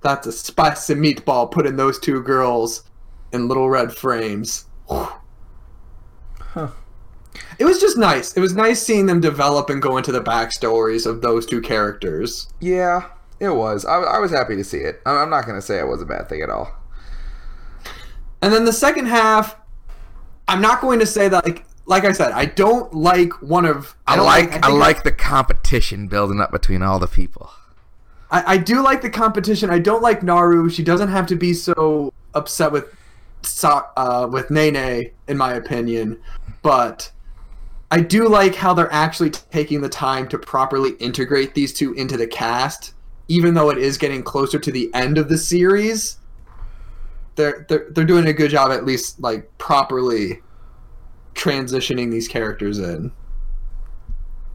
that's 0.00 0.26
a 0.26 0.32
spicy 0.32 0.94
meatball 0.94 1.50
putting 1.50 1.76
those 1.76 1.98
two 1.98 2.22
girls 2.22 2.84
in 3.32 3.48
little 3.48 3.68
red 3.68 3.92
frames. 3.94 4.64
Huh. 4.88 6.70
It 7.58 7.64
was 7.64 7.80
just 7.80 7.96
nice. 7.98 8.36
It 8.36 8.40
was 8.40 8.54
nice 8.54 8.80
seeing 8.82 9.06
them 9.06 9.20
develop 9.20 9.68
and 9.68 9.82
go 9.82 9.96
into 9.96 10.12
the 10.12 10.22
backstories 10.22 11.06
of 11.06 11.22
those 11.22 11.44
two 11.44 11.60
characters. 11.60 12.48
Yeah, 12.60 13.08
it 13.40 13.50
was. 13.50 13.84
I, 13.84 13.96
I 13.96 14.18
was 14.18 14.30
happy 14.30 14.56
to 14.56 14.64
see 14.64 14.78
it. 14.78 15.00
I'm 15.04 15.16
I'm 15.16 15.30
not 15.30 15.46
gonna 15.46 15.62
say 15.62 15.78
it 15.78 15.88
was 15.88 16.00
a 16.00 16.06
bad 16.06 16.28
thing 16.28 16.42
at 16.42 16.50
all. 16.50 16.74
And 18.40 18.52
then 18.52 18.64
the 18.64 18.72
second 18.72 19.06
half, 19.06 19.56
I'm 20.46 20.60
not 20.60 20.80
going 20.80 21.00
to 21.00 21.06
say 21.06 21.28
that 21.28 21.44
like 21.44 21.64
like 21.86 22.04
I 22.04 22.12
said, 22.12 22.32
I 22.32 22.44
don't 22.44 22.92
like 22.92 23.40
one 23.42 23.64
of 23.64 23.96
I, 24.06 24.16
don't 24.16 24.26
like 24.26 24.48
I, 24.48 24.60
think 24.60 24.78
like 24.78 25.02
the 25.04 25.12
competition 25.12 26.06
building 26.06 26.40
up 26.40 26.52
between 26.52 26.82
all 26.82 26.98
the 26.98 27.06
people. 27.06 27.50
I, 28.30 28.54
I 28.54 28.56
do 28.58 28.82
like 28.82 29.00
the 29.00 29.10
competition. 29.10 29.70
I 29.70 29.78
don't 29.78 30.02
like 30.02 30.22
Naru. 30.22 30.68
She 30.68 30.84
doesn't 30.84 31.08
have 31.08 31.26
to 31.28 31.36
be 31.36 31.54
so 31.54 32.12
upset 32.34 32.72
with 32.72 32.94
Sa- 33.42 33.86
uh, 33.96 34.28
with 34.30 34.50
Nene, 34.50 35.10
in 35.28 35.36
my 35.36 35.54
opinion. 35.54 36.20
But 36.62 37.10
I 37.90 38.00
do 38.00 38.28
like 38.28 38.54
how 38.54 38.74
they're 38.74 38.92
actually 38.92 39.30
taking 39.30 39.80
the 39.80 39.88
time 39.88 40.28
to 40.28 40.38
properly 40.38 40.90
integrate 40.92 41.54
these 41.54 41.72
two 41.72 41.94
into 41.94 42.16
the 42.16 42.26
cast, 42.26 42.92
even 43.28 43.54
though 43.54 43.70
it 43.70 43.78
is 43.78 43.96
getting 43.96 44.22
closer 44.22 44.58
to 44.58 44.70
the 44.70 44.92
end 44.94 45.16
of 45.16 45.28
the 45.28 45.38
series. 45.38 46.18
They're 47.36 47.64
they're 47.68 47.86
they're 47.90 48.04
doing 48.04 48.26
a 48.26 48.32
good 48.32 48.50
job, 48.50 48.72
at 48.72 48.84
least 48.84 49.20
like 49.20 49.56
properly 49.58 50.40
transitioning 51.34 52.10
these 52.10 52.28
characters 52.28 52.78
in, 52.78 53.12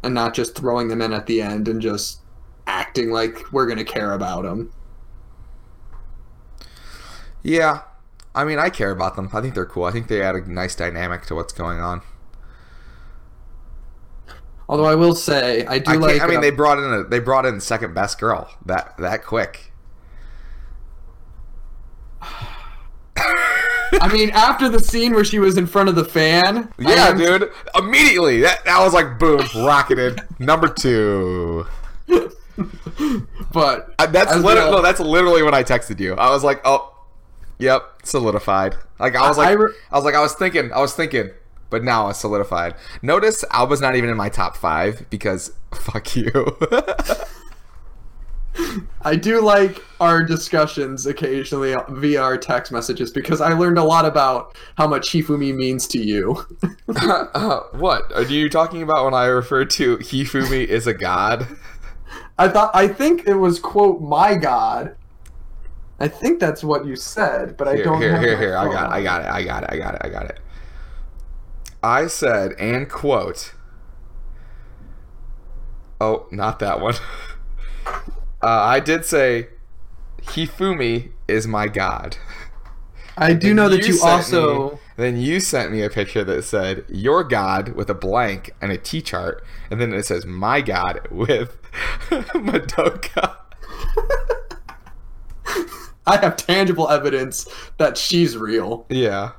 and 0.03 0.13
not 0.13 0.33
just 0.35 0.55
throwing 0.55 0.89
them 0.89 1.01
in 1.01 1.13
at 1.13 1.25
the 1.25 1.41
end 1.41 1.67
and 1.67 1.81
just 1.81 2.19
acting 2.67 3.09
like 3.09 3.51
we're 3.51 3.67
gonna 3.67 3.85
care 3.85 4.13
about 4.13 4.43
them. 4.43 4.71
Yeah, 7.41 7.81
I 8.35 8.43
mean, 8.43 8.59
I 8.59 8.69
care 8.69 8.91
about 8.91 9.15
them. 9.15 9.29
I 9.33 9.41
think 9.41 9.55
they're 9.55 9.65
cool. 9.65 9.85
I 9.85 9.91
think 9.91 10.07
they 10.07 10.21
add 10.21 10.35
a 10.35 10.51
nice 10.51 10.75
dynamic 10.75 11.25
to 11.25 11.35
what's 11.35 11.53
going 11.53 11.79
on. 11.79 12.01
Although 14.69 14.85
I 14.85 14.95
will 14.95 15.13
say, 15.15 15.65
I 15.65 15.79
do 15.79 15.91
I, 15.91 15.95
like. 15.95 16.21
I 16.21 16.27
mean, 16.27 16.37
uh, 16.37 16.41
they 16.41 16.51
brought 16.51 16.77
in 16.79 16.85
a 16.85 17.03
they 17.03 17.19
brought 17.19 17.45
in 17.45 17.59
second 17.59 17.93
best 17.93 18.19
girl 18.19 18.49
that 18.65 18.95
that 18.97 19.23
quick. 19.25 19.71
I 23.95 24.09
mean, 24.11 24.31
after 24.31 24.69
the 24.69 24.79
scene 24.79 25.13
where 25.13 25.23
she 25.23 25.37
was 25.39 25.57
in 25.57 25.67
front 25.67 25.87
of 25.89 25.95
the 25.95 26.03
fan. 26.05 26.71
Yeah, 26.79 27.13
dude. 27.15 27.51
Immediately, 27.75 28.41
that 28.41 28.65
that 28.65 28.79
was 28.83 28.93
like 28.93 29.19
boom, 29.19 29.45
rocketed 29.55 30.21
number 30.39 30.67
two. 30.67 31.65
But 33.51 33.93
Uh, 33.99 34.05
That's 34.07 34.35
literally 34.35 34.71
no, 34.71 34.81
that's 34.81 34.99
literally 34.99 35.43
when 35.43 35.53
I 35.53 35.63
texted 35.63 35.99
you. 35.99 36.13
I 36.15 36.29
was 36.31 36.43
like, 36.43 36.61
oh, 36.65 36.91
yep, 37.59 37.83
solidified. 38.03 38.75
Like 38.99 39.15
I 39.15 39.27
was 39.27 39.37
I- 39.37 39.41
like, 39.41 39.49
I 39.49 39.53
re- 39.53 39.73
I 39.91 39.95
was 39.95 40.05
like, 40.05 40.15
I 40.15 40.21
was 40.21 40.33
thinking, 40.33 40.71
I 40.73 40.79
was 40.79 40.93
thinking, 40.95 41.29
but 41.73 41.83
now 41.83 42.07
it's 42.07 42.19
solidified. 42.19 42.75
Notice 43.01 43.43
Aoba's 43.45 43.81
not 43.81 43.95
even 43.95 44.07
in 44.07 44.15
my 44.15 44.29
top 44.29 44.55
five 44.55 45.09
because 45.09 45.51
fuck 45.73 46.15
you. 46.15 46.31
I 49.01 49.15
do 49.15 49.41
like 49.41 49.81
our 49.99 50.23
discussions 50.23 51.07
occasionally 51.07 51.75
via 51.89 52.21
our 52.21 52.37
text 52.37 52.71
messages 52.71 53.09
because 53.09 53.41
I 53.41 53.53
learned 53.53 53.79
a 53.79 53.83
lot 53.83 54.05
about 54.05 54.55
how 54.77 54.85
much 54.85 55.09
Hifumi 55.09 55.55
means 55.55 55.87
to 55.87 55.97
you. 55.97 56.45
uh, 56.95 57.61
what 57.71 58.13
are 58.13 58.21
you 58.21 58.49
talking 58.49 58.83
about 58.83 59.05
when 59.05 59.15
I 59.15 59.25
refer 59.25 59.65
to 59.65 59.97
Hifumi 59.97 60.67
is 60.67 60.85
a 60.85 60.93
god? 60.93 61.47
I 62.37 62.49
thought 62.49 62.69
I 62.75 62.87
think 62.87 63.27
it 63.27 63.33
was 63.33 63.59
quote 63.59 63.99
my 63.99 64.35
god. 64.35 64.95
I 65.99 66.07
think 66.07 66.39
that's 66.39 66.63
what 66.63 66.85
you 66.85 66.95
said, 66.95 67.57
but 67.57 67.67
I 67.67 67.77
Here, 67.77 67.83
don't. 67.85 67.99
here, 67.99 68.19
here, 68.19 68.37
here. 68.37 68.57
I 68.57 68.71
got, 68.71 68.91
it. 68.91 68.93
I 68.93 69.01
got 69.01 69.21
it. 69.21 69.27
I 69.27 69.43
got 69.43 69.63
it. 69.63 69.69
I 69.71 69.77
got 69.77 69.95
it. 69.95 70.01
I 70.03 70.09
got 70.09 70.25
it. 70.25 70.39
I 71.83 72.07
said 72.07 72.53
and 72.53 72.89
quote. 72.89 73.53
Oh, 76.01 76.27
not 76.31 76.59
that 76.59 76.79
one. 76.81 76.95
Uh, 78.41 78.47
I 78.47 78.81
did 78.81 79.05
say, 79.05 79.47
Hifumi 80.23 81.11
is 81.29 81.47
my 81.47 81.69
god. 81.69 82.17
I 83.17 83.31
do 83.31 83.53
know 83.53 83.69
that 83.69 83.87
you, 83.87 83.93
sent 83.93 84.11
also. 84.11 84.71
me- 84.71 84.77
then 84.97 85.15
you 85.17 85.39
sent 85.39 85.71
me 85.71 85.81
a 85.81 85.89
picture 85.89 86.25
that 86.25 86.43
said 86.43 86.83
your 86.89 87.23
god 87.23 87.69
with 87.69 87.89
a 87.89 87.93
blank 87.93 88.51
and 88.61 88.69
a 88.69 88.77
T 88.77 89.01
chart, 89.01 89.45
and 89.71 89.79
then 89.79 89.93
it 89.93 90.05
says 90.05 90.25
my 90.25 90.59
god 90.59 91.07
with 91.09 91.57
Madoka. 92.09 93.37
I 96.05 96.17
have 96.17 96.35
tangible 96.35 96.89
evidence 96.89 97.47
that 97.77 97.97
she's 97.97 98.35
real. 98.35 98.85
Yeah. 98.89 99.31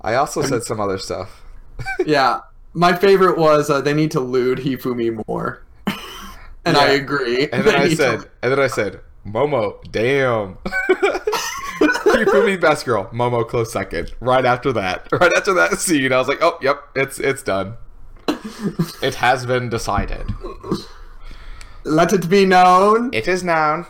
I 0.00 0.14
also 0.14 0.42
said 0.42 0.62
some 0.62 0.78
other 0.78 0.98
stuff. 0.98 1.42
yeah, 2.06 2.40
my 2.72 2.92
favorite 2.94 3.38
was 3.38 3.70
uh, 3.70 3.80
they 3.80 3.94
need 3.94 4.10
to 4.12 4.20
lewd 4.20 4.58
Hifumi 4.58 5.22
more, 5.26 5.62
and 6.64 6.76
I 6.76 6.90
agree. 6.90 7.48
And 7.52 7.64
then 7.64 7.74
I 7.74 7.84
need 7.84 7.90
to- 7.90 7.96
said, 7.96 8.30
and 8.42 8.52
then 8.52 8.60
I 8.60 8.66
said, 8.66 9.00
Momo, 9.26 9.76
damn. 9.90 10.58
Hifumi 12.14 12.60
best 12.60 12.84
girl, 12.86 13.06
Momo 13.12 13.46
close 13.48 13.72
second. 13.72 14.12
Right 14.20 14.44
after 14.44 14.72
that, 14.72 15.08
right 15.12 15.32
after 15.36 15.52
that 15.54 15.78
scene, 15.80 16.12
I 16.12 16.18
was 16.18 16.28
like, 16.28 16.42
oh, 16.42 16.58
yep, 16.62 16.82
it's 16.94 17.18
it's 17.18 17.42
done. 17.42 17.76
it 19.02 19.16
has 19.16 19.46
been 19.46 19.68
decided. 19.68 20.30
Let 21.84 22.12
it 22.12 22.28
be 22.28 22.46
known. 22.46 23.12
It 23.12 23.28
is 23.28 23.42
known. 23.44 23.86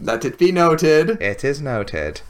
Let 0.00 0.24
it 0.24 0.38
be 0.38 0.50
noted. 0.50 1.10
It 1.20 1.44
is 1.44 1.60
noted. 1.60 2.22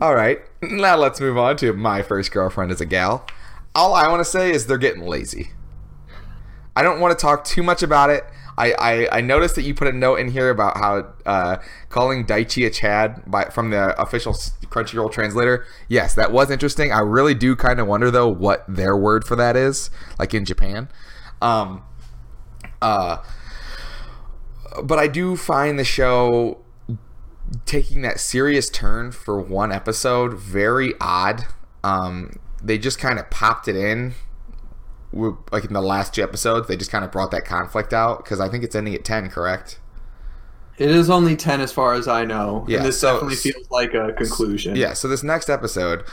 All 0.00 0.14
right, 0.14 0.40
now 0.62 0.96
let's 0.96 1.20
move 1.20 1.36
on 1.36 1.58
to 1.58 1.74
my 1.74 2.00
first 2.00 2.32
girlfriend 2.32 2.72
as 2.72 2.80
a 2.80 2.86
gal. 2.86 3.26
All 3.74 3.92
I 3.92 4.08
want 4.08 4.20
to 4.20 4.24
say 4.24 4.50
is 4.50 4.66
they're 4.66 4.78
getting 4.78 5.02
lazy. 5.02 5.50
I 6.74 6.82
don't 6.82 7.00
want 7.00 7.18
to 7.18 7.20
talk 7.20 7.44
too 7.44 7.62
much 7.62 7.82
about 7.82 8.08
it. 8.08 8.24
I, 8.56 8.72
I, 8.78 9.18
I 9.18 9.20
noticed 9.20 9.56
that 9.56 9.62
you 9.62 9.74
put 9.74 9.88
a 9.88 9.92
note 9.92 10.16
in 10.16 10.30
here 10.30 10.48
about 10.48 10.78
how 10.78 11.12
uh, 11.26 11.58
calling 11.90 12.24
Daichi 12.24 12.66
a 12.66 12.70
Chad 12.70 13.22
by 13.26 13.44
from 13.50 13.68
the 13.68 14.00
official 14.00 14.32
Crunchyroll 14.32 15.12
translator. 15.12 15.66
Yes, 15.86 16.14
that 16.14 16.32
was 16.32 16.50
interesting. 16.50 16.92
I 16.92 17.00
really 17.00 17.34
do 17.34 17.54
kind 17.54 17.78
of 17.78 17.86
wonder 17.86 18.10
though 18.10 18.28
what 18.28 18.64
their 18.66 18.96
word 18.96 19.26
for 19.26 19.36
that 19.36 19.54
is, 19.54 19.90
like 20.18 20.32
in 20.32 20.46
Japan. 20.46 20.88
Um, 21.42 21.82
uh, 22.80 23.18
but 24.82 24.98
I 24.98 25.08
do 25.08 25.36
find 25.36 25.78
the 25.78 25.84
show 25.84 26.64
taking 27.66 28.02
that 28.02 28.20
serious 28.20 28.68
turn 28.70 29.12
for 29.12 29.40
one 29.40 29.72
episode 29.72 30.34
very 30.38 30.94
odd. 31.00 31.44
Um, 31.82 32.38
they 32.62 32.78
just 32.78 32.98
kind 32.98 33.18
of 33.18 33.30
popped 33.30 33.68
it 33.68 33.76
in, 33.76 34.14
like 35.12 35.64
in 35.64 35.72
the 35.72 35.80
last 35.80 36.14
two 36.14 36.22
episodes. 36.22 36.68
They 36.68 36.76
just 36.76 36.90
kind 36.90 37.04
of 37.04 37.10
brought 37.10 37.30
that 37.32 37.44
conflict 37.44 37.92
out 37.92 38.24
because 38.24 38.40
I 38.40 38.48
think 38.48 38.64
it's 38.64 38.74
ending 38.74 38.94
at 38.94 39.04
ten, 39.04 39.28
correct? 39.30 39.80
It 40.78 40.90
is 40.90 41.10
only 41.10 41.36
10 41.36 41.60
as 41.60 41.70
far 41.70 41.92
as 41.92 42.08
I 42.08 42.24
know. 42.24 42.64
Yeah, 42.66 42.78
and 42.78 42.86
this 42.86 42.98
so- 42.98 43.12
definitely 43.12 43.36
feels 43.36 43.70
like 43.70 43.92
a 43.92 44.14
conclusion. 44.14 44.76
Yeah. 44.76 44.94
So 44.94 45.08
this 45.08 45.22
next 45.22 45.50
episode, 45.50 46.04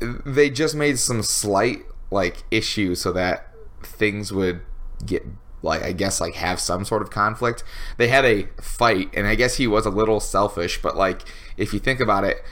they 0.00 0.50
just 0.50 0.76
made 0.76 1.00
some 1.00 1.20
slight 1.24 1.80
like 2.12 2.44
issues 2.52 3.00
so 3.00 3.10
that 3.12 3.50
things 3.82 4.32
would 4.32 4.60
get 5.04 5.24
like 5.64 5.82
I 5.82 5.92
guess 5.92 6.20
like 6.20 6.34
have 6.34 6.60
some 6.60 6.84
sort 6.84 7.02
of 7.02 7.10
conflict. 7.10 7.64
They 7.96 8.08
had 8.08 8.24
a 8.24 8.46
fight, 8.60 9.10
and 9.14 9.26
I 9.26 9.34
guess 9.34 9.56
he 9.56 9.66
was 9.66 9.86
a 9.86 9.90
little 9.90 10.20
selfish, 10.20 10.80
but 10.80 10.96
like 10.96 11.22
if 11.56 11.72
you 11.72 11.80
think 11.80 12.00
about 12.00 12.24
it, 12.24 12.42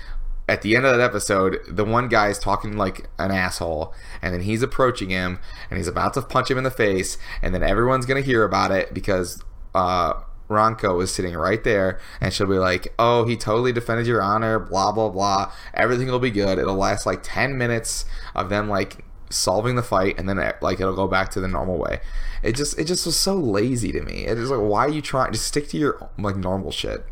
at 0.48 0.62
the 0.62 0.74
end 0.74 0.84
of 0.84 0.96
that 0.96 1.02
episode, 1.02 1.60
the 1.68 1.84
one 1.84 2.08
guy's 2.08 2.38
talking 2.38 2.76
like 2.76 3.08
an 3.18 3.30
asshole, 3.30 3.94
and 4.20 4.34
then 4.34 4.42
he's 4.42 4.62
approaching 4.62 5.10
him, 5.10 5.38
and 5.70 5.78
he's 5.78 5.88
about 5.88 6.14
to 6.14 6.22
punch 6.22 6.50
him 6.50 6.58
in 6.58 6.64
the 6.64 6.70
face, 6.70 7.16
and 7.40 7.54
then 7.54 7.62
everyone's 7.62 8.06
gonna 8.06 8.20
hear 8.22 8.44
about 8.44 8.72
it 8.72 8.92
because 8.92 9.42
uh, 9.74 10.14
Ronco 10.48 11.02
is 11.02 11.12
sitting 11.12 11.34
right 11.34 11.62
there, 11.62 12.00
and 12.20 12.32
she'll 12.32 12.46
be 12.46 12.58
like, 12.58 12.92
"Oh, 12.98 13.24
he 13.24 13.36
totally 13.36 13.72
defended 13.72 14.06
your 14.06 14.22
honor," 14.22 14.58
blah 14.58 14.92
blah 14.92 15.08
blah. 15.08 15.52
Everything 15.74 16.08
will 16.08 16.18
be 16.18 16.30
good. 16.30 16.58
It'll 16.58 16.76
last 16.76 17.06
like 17.06 17.20
ten 17.22 17.56
minutes 17.56 18.04
of 18.34 18.48
them 18.48 18.68
like 18.68 19.04
solving 19.32 19.76
the 19.76 19.82
fight, 19.82 20.18
and 20.18 20.28
then 20.28 20.38
it, 20.38 20.56
like 20.62 20.80
it'll 20.80 20.94
go 20.94 21.08
back 21.08 21.30
to 21.30 21.40
the 21.40 21.48
normal 21.48 21.78
way. 21.78 22.00
It 22.42 22.56
just 22.56 22.78
it 22.78 22.84
just 22.84 23.06
was 23.06 23.16
so 23.16 23.34
lazy 23.36 23.92
to 23.92 24.02
me. 24.02 24.26
It 24.26 24.38
is 24.38 24.50
like, 24.50 24.60
why 24.60 24.86
are 24.86 24.90
you 24.90 25.02
trying? 25.02 25.32
to 25.32 25.38
stick 25.38 25.68
to 25.68 25.78
your 25.78 26.10
like 26.18 26.36
normal 26.36 26.70
shit. 26.70 27.04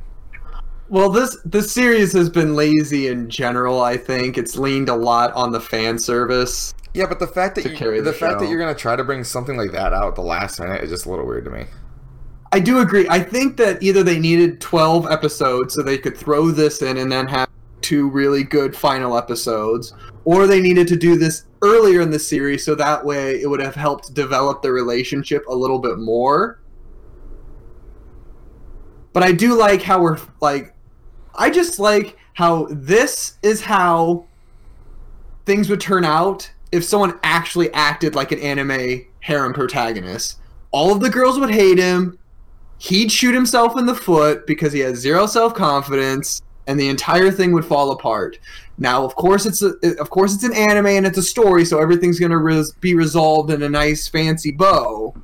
Well, 0.89 1.09
this 1.09 1.39
this 1.45 1.71
series 1.71 2.13
has 2.15 2.29
been 2.29 2.55
lazy 2.55 3.07
in 3.07 3.31
general. 3.31 3.81
I 3.81 3.97
think 3.97 4.37
it's 4.37 4.57
leaned 4.57 4.89
a 4.89 4.95
lot 4.95 5.33
on 5.35 5.53
the 5.53 5.61
fan 5.61 5.99
service. 5.99 6.75
Yeah, 6.95 7.07
but 7.07 7.21
the 7.21 7.29
fact 7.29 7.55
that 7.55 7.65
you, 7.65 7.77
carry 7.77 7.99
the, 8.01 8.11
the 8.11 8.13
fact 8.13 8.41
that 8.41 8.49
you're 8.49 8.59
gonna 8.59 8.75
try 8.75 8.97
to 8.97 9.05
bring 9.05 9.23
something 9.23 9.57
like 9.57 9.71
that 9.73 9.93
out 9.93 10.17
the 10.17 10.23
last 10.23 10.59
minute 10.59 10.83
is 10.83 10.91
just 10.91 11.07
a 11.07 11.11
little 11.11 11.27
weird 11.27 11.45
to 11.45 11.51
me. 11.51 11.67
I 12.53 12.59
do 12.59 12.81
agree. 12.81 13.07
I 13.09 13.21
think 13.21 13.57
that 13.59 13.81
either 13.81 14.03
they 14.03 14.19
needed 14.19 14.61
12 14.61 15.09
episodes 15.09 15.75
so 15.75 15.83
they 15.83 15.99
could 15.99 16.17
throw 16.17 16.51
this 16.51 16.83
in 16.83 16.97
and 16.97 17.11
then 17.11 17.29
have 17.29 17.49
two 17.81 18.11
really 18.11 18.43
good 18.43 18.75
final 18.75 19.17
episodes, 19.17 19.95
or 20.25 20.49
they 20.49 20.61
needed 20.61 20.89
to 20.89 20.97
do 20.97 21.17
this 21.17 21.45
earlier 21.63 22.01
in 22.01 22.11
the 22.11 22.19
series 22.19 22.65
so 22.65 22.75
that 22.75 23.05
way 23.05 23.41
it 23.41 23.49
would 23.49 23.61
have 23.61 23.75
helped 23.75 24.15
develop 24.15 24.63
the 24.63 24.73
relationship 24.73 25.45
a 25.49 25.55
little 25.55 25.79
bit 25.79 25.99
more. 25.99 26.61
But 29.13 29.23
I 29.23 29.33
do 29.33 29.59
like 29.59 29.83
how 29.83 30.01
we're 30.01 30.19
like 30.41 30.75
I 31.35 31.51
just 31.51 31.79
like 31.79 32.17
how 32.35 32.69
this 32.71 33.39
is 33.43 33.63
how 33.63 34.27
things 35.47 35.69
would 35.69 35.81
turn 35.81 36.05
out 36.05 36.51
if 36.73 36.85
someone 36.85 37.19
actually 37.23 37.73
acted 37.73 38.15
like 38.15 38.33
an 38.33 38.39
anime 38.41 39.07
harem 39.21 39.53
protagonist. 39.53 40.39
All 40.71 40.93
of 40.93 41.01
the 41.01 41.11
girls 41.11 41.39
would 41.39 41.51
hate 41.51 41.79
him. 41.79 42.19
He'd 42.79 43.13
shoot 43.13 43.35
himself 43.35 43.77
in 43.77 43.87
the 43.87 43.95
foot 43.95 44.47
because 44.47 44.73
he 44.73 44.81
has 44.81 44.99
zero 44.99 45.27
self 45.27 45.55
confidence, 45.55 46.41
and 46.67 46.79
the 46.79 46.89
entire 46.89 47.31
thing 47.31 47.53
would 47.53 47.65
fall 47.65 47.91
apart. 47.91 48.39
Now, 48.81 49.05
of 49.05 49.15
course, 49.15 49.45
it's 49.45 49.63
a, 49.63 49.75
of 50.01 50.09
course 50.09 50.35
it's 50.35 50.43
an 50.43 50.55
anime 50.55 50.87
and 50.87 51.07
it's 51.07 51.19
a 51.19 51.23
story, 51.23 51.67
so 51.67 51.79
everything's 51.79 52.19
gonna 52.19 52.39
res- 52.39 52.73
be 52.73 52.95
resolved 52.95 53.51
in 53.51 53.63
a 53.63 53.69
nice 53.69 54.09
fancy 54.09 54.51
bow. 54.51 55.15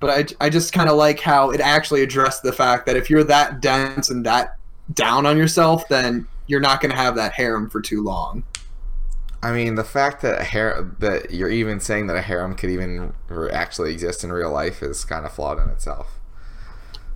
But 0.00 0.34
I, 0.40 0.46
I 0.46 0.48
just 0.48 0.72
kind 0.72 0.88
of 0.88 0.96
like 0.96 1.20
how 1.20 1.50
it 1.50 1.60
actually 1.60 2.02
addressed 2.02 2.42
the 2.42 2.52
fact 2.52 2.86
that 2.86 2.96
if 2.96 3.10
you're 3.10 3.22
that 3.24 3.60
dense 3.60 4.08
and 4.08 4.24
that 4.24 4.56
down 4.94 5.26
on 5.26 5.36
yourself, 5.36 5.86
then 5.88 6.26
you're 6.46 6.58
not 6.58 6.80
gonna 6.80 6.96
have 6.96 7.16
that 7.16 7.34
harem 7.34 7.68
for 7.68 7.82
too 7.82 8.02
long. 8.02 8.44
I 9.42 9.52
mean, 9.52 9.74
the 9.74 9.84
fact 9.84 10.22
that 10.22 10.40
a 10.40 10.44
har- 10.44 10.90
that 11.00 11.32
you're 11.32 11.50
even 11.50 11.80
saying 11.80 12.06
that 12.06 12.16
a 12.16 12.22
harem 12.22 12.54
could 12.54 12.70
even 12.70 13.12
re- 13.28 13.50
actually 13.50 13.92
exist 13.92 14.24
in 14.24 14.32
real 14.32 14.50
life 14.50 14.82
is 14.82 15.04
kind 15.04 15.26
of 15.26 15.32
flawed 15.32 15.62
in 15.62 15.68
itself. 15.68 16.18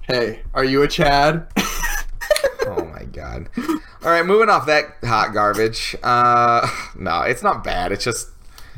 Hey, 0.02 0.42
are 0.52 0.64
you 0.64 0.82
a 0.82 0.88
Chad? 0.88 1.46
oh 2.66 2.84
my 2.92 3.04
god! 3.04 3.48
All 4.06 4.12
right, 4.12 4.24
moving 4.24 4.48
off 4.48 4.66
that 4.66 4.98
hot 5.02 5.34
garbage. 5.34 5.96
Uh, 6.00 6.64
no, 6.96 7.22
it's 7.22 7.42
not 7.42 7.64
bad. 7.64 7.90
It's 7.90 8.04
just 8.04 8.28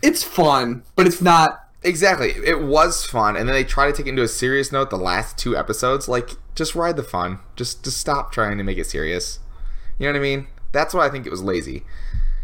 it's 0.02 0.24
fun, 0.24 0.84
but 0.96 1.06
it's 1.06 1.20
not 1.20 1.68
exactly. 1.82 2.30
It 2.30 2.62
was 2.62 3.04
fun, 3.04 3.36
and 3.36 3.46
then 3.46 3.54
they 3.54 3.62
try 3.62 3.88
to 3.88 3.92
take 3.92 4.06
it 4.06 4.10
into 4.10 4.22
a 4.22 4.28
serious 4.28 4.72
note. 4.72 4.88
The 4.88 4.96
last 4.96 5.36
two 5.36 5.54
episodes, 5.54 6.08
like, 6.08 6.30
just 6.54 6.74
ride 6.74 6.96
the 6.96 7.02
fun. 7.02 7.40
Just 7.56 7.84
just 7.84 7.98
stop 7.98 8.32
trying 8.32 8.56
to 8.56 8.64
make 8.64 8.78
it 8.78 8.86
serious. 8.86 9.40
You 9.98 10.06
know 10.06 10.12
what 10.12 10.18
I 10.18 10.22
mean? 10.22 10.46
That's 10.72 10.94
why 10.94 11.06
I 11.06 11.10
think 11.10 11.26
it 11.26 11.30
was 11.30 11.42
lazy. 11.42 11.84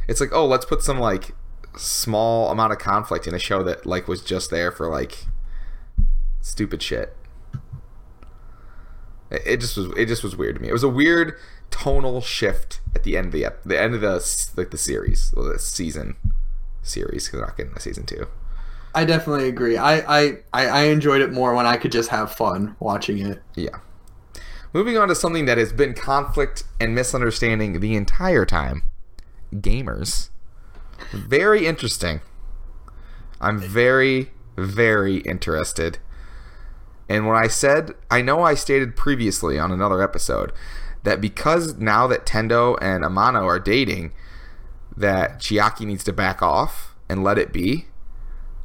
It's 0.07 0.21
like, 0.21 0.35
oh, 0.35 0.45
let's 0.45 0.67
put 0.67 0.83
some 0.83 1.01
like 1.01 1.35
small 1.79 2.51
amount 2.51 2.75
of 2.75 2.79
conflict 2.81 3.27
in 3.27 3.35
a 3.35 3.39
show 3.39 3.63
that 3.63 3.87
like 3.87 4.09
was 4.09 4.23
just 4.23 4.51
there 4.51 4.71
for 4.71 4.91
like 4.91 5.25
stupid 6.43 6.83
shit. 6.83 7.17
It, 9.31 9.43
it 9.47 9.61
just 9.63 9.79
was 9.79 9.87
it 9.97 10.05
just 10.05 10.23
was 10.23 10.37
weird 10.37 10.57
to 10.57 10.61
me. 10.61 10.69
It 10.69 10.75
was 10.75 10.83
a 10.83 10.89
weird 10.91 11.35
tonal 11.75 12.21
shift 12.21 12.81
at 12.95 13.03
the 13.03 13.17
end 13.17 13.27
of 13.27 13.33
the 13.33 13.47
the 13.65 13.81
end 13.81 13.95
of 13.97 14.01
the 14.01 14.53
like 14.57 14.71
the 14.71 14.79
series, 14.79 15.33
the 15.33 15.59
season 15.59 16.15
series. 16.83 17.27
Because 17.27 17.41
not 17.41 17.57
getting 17.57 17.73
a 17.75 17.81
season 17.81 18.07
two. 18.07 18.29
I 18.95 19.05
definitely 19.05 19.49
agree. 19.49 19.77
I, 19.77 19.97
I, 19.97 20.39
I 20.53 20.67
I 20.67 20.83
enjoyed 20.85 21.21
it 21.21 21.33
more 21.33 21.53
when 21.53 21.67
I 21.67 21.77
could 21.77 21.91
just 21.91 22.11
have 22.11 22.33
fun 22.33 22.77
watching 22.79 23.19
it. 23.19 23.43
Yeah. 23.57 23.81
Moving 24.73 24.97
on 24.97 25.09
to 25.09 25.17
something 25.17 25.47
that 25.47 25.59
has 25.59 25.73
been 25.73 25.95
conflict 25.95 26.63
and 26.81 26.95
misunderstanding 26.95 27.81
the 27.81 27.97
entire 27.97 28.45
time. 28.45 28.83
Gamers. 29.53 30.31
Very 31.13 31.67
interesting. 31.67 32.21
I'm 33.41 33.59
very, 33.59 34.31
very 34.57 35.19
interested. 35.19 35.99
And 37.09 37.27
when 37.27 37.37
I 37.37 37.49
said, 37.49 37.93
I 38.11 38.23
know 38.23 38.43
I 38.43 38.55
stated 38.55 38.97
previously 38.97 39.59
on 39.59 39.71
another 39.71 40.01
episode 40.03 40.53
that 41.05 41.21
because 41.21 41.77
now 41.79 42.07
that 42.09 42.27
Tendo 42.27 42.77
and 42.83 43.05
Amano 43.05 43.45
are 43.45 43.61
dating, 43.61 44.13
that 44.97 45.39
Chiaki 45.39 45.87
needs 45.87 46.05
to 46.05 46.13
back 46.13 46.43
off 46.43 46.95
and 47.09 47.23
let 47.23 47.39
it 47.39 47.53
be. 47.53 47.87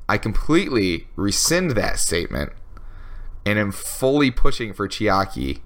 I 0.08 0.18
completely 0.18 1.08
rescind 1.16 1.72
that 1.72 2.00
statement 2.00 2.52
and 3.46 3.60
am 3.60 3.72
fully 3.72 4.32
pushing 4.32 4.74
for 4.74 4.88
Chiaki. 4.88 5.62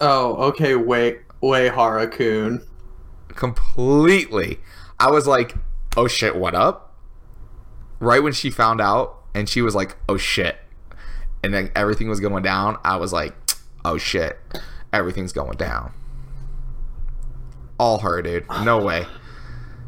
Oh, 0.00 0.34
okay. 0.48 0.74
Wait, 0.76 1.20
wait, 1.40 1.72
Harakun. 1.72 2.64
Completely. 3.28 4.60
I 4.98 5.10
was 5.10 5.26
like, 5.26 5.54
oh 5.96 6.08
shit, 6.08 6.36
what 6.36 6.54
up? 6.54 6.96
Right 8.00 8.22
when 8.22 8.32
she 8.32 8.50
found 8.50 8.80
out 8.80 9.18
and 9.34 9.48
she 9.48 9.60
was 9.62 9.74
like, 9.74 9.96
oh 10.08 10.16
shit. 10.16 10.56
And 11.42 11.52
then 11.52 11.70
everything 11.74 12.08
was 12.08 12.20
going 12.20 12.42
down, 12.42 12.78
I 12.84 12.96
was 12.96 13.12
like, 13.12 13.34
oh 13.84 13.98
shit, 13.98 14.38
everything's 14.92 15.32
going 15.32 15.56
down. 15.56 15.92
All 17.78 17.98
her, 17.98 18.22
dude. 18.22 18.46
No 18.64 18.78
way. 18.78 19.06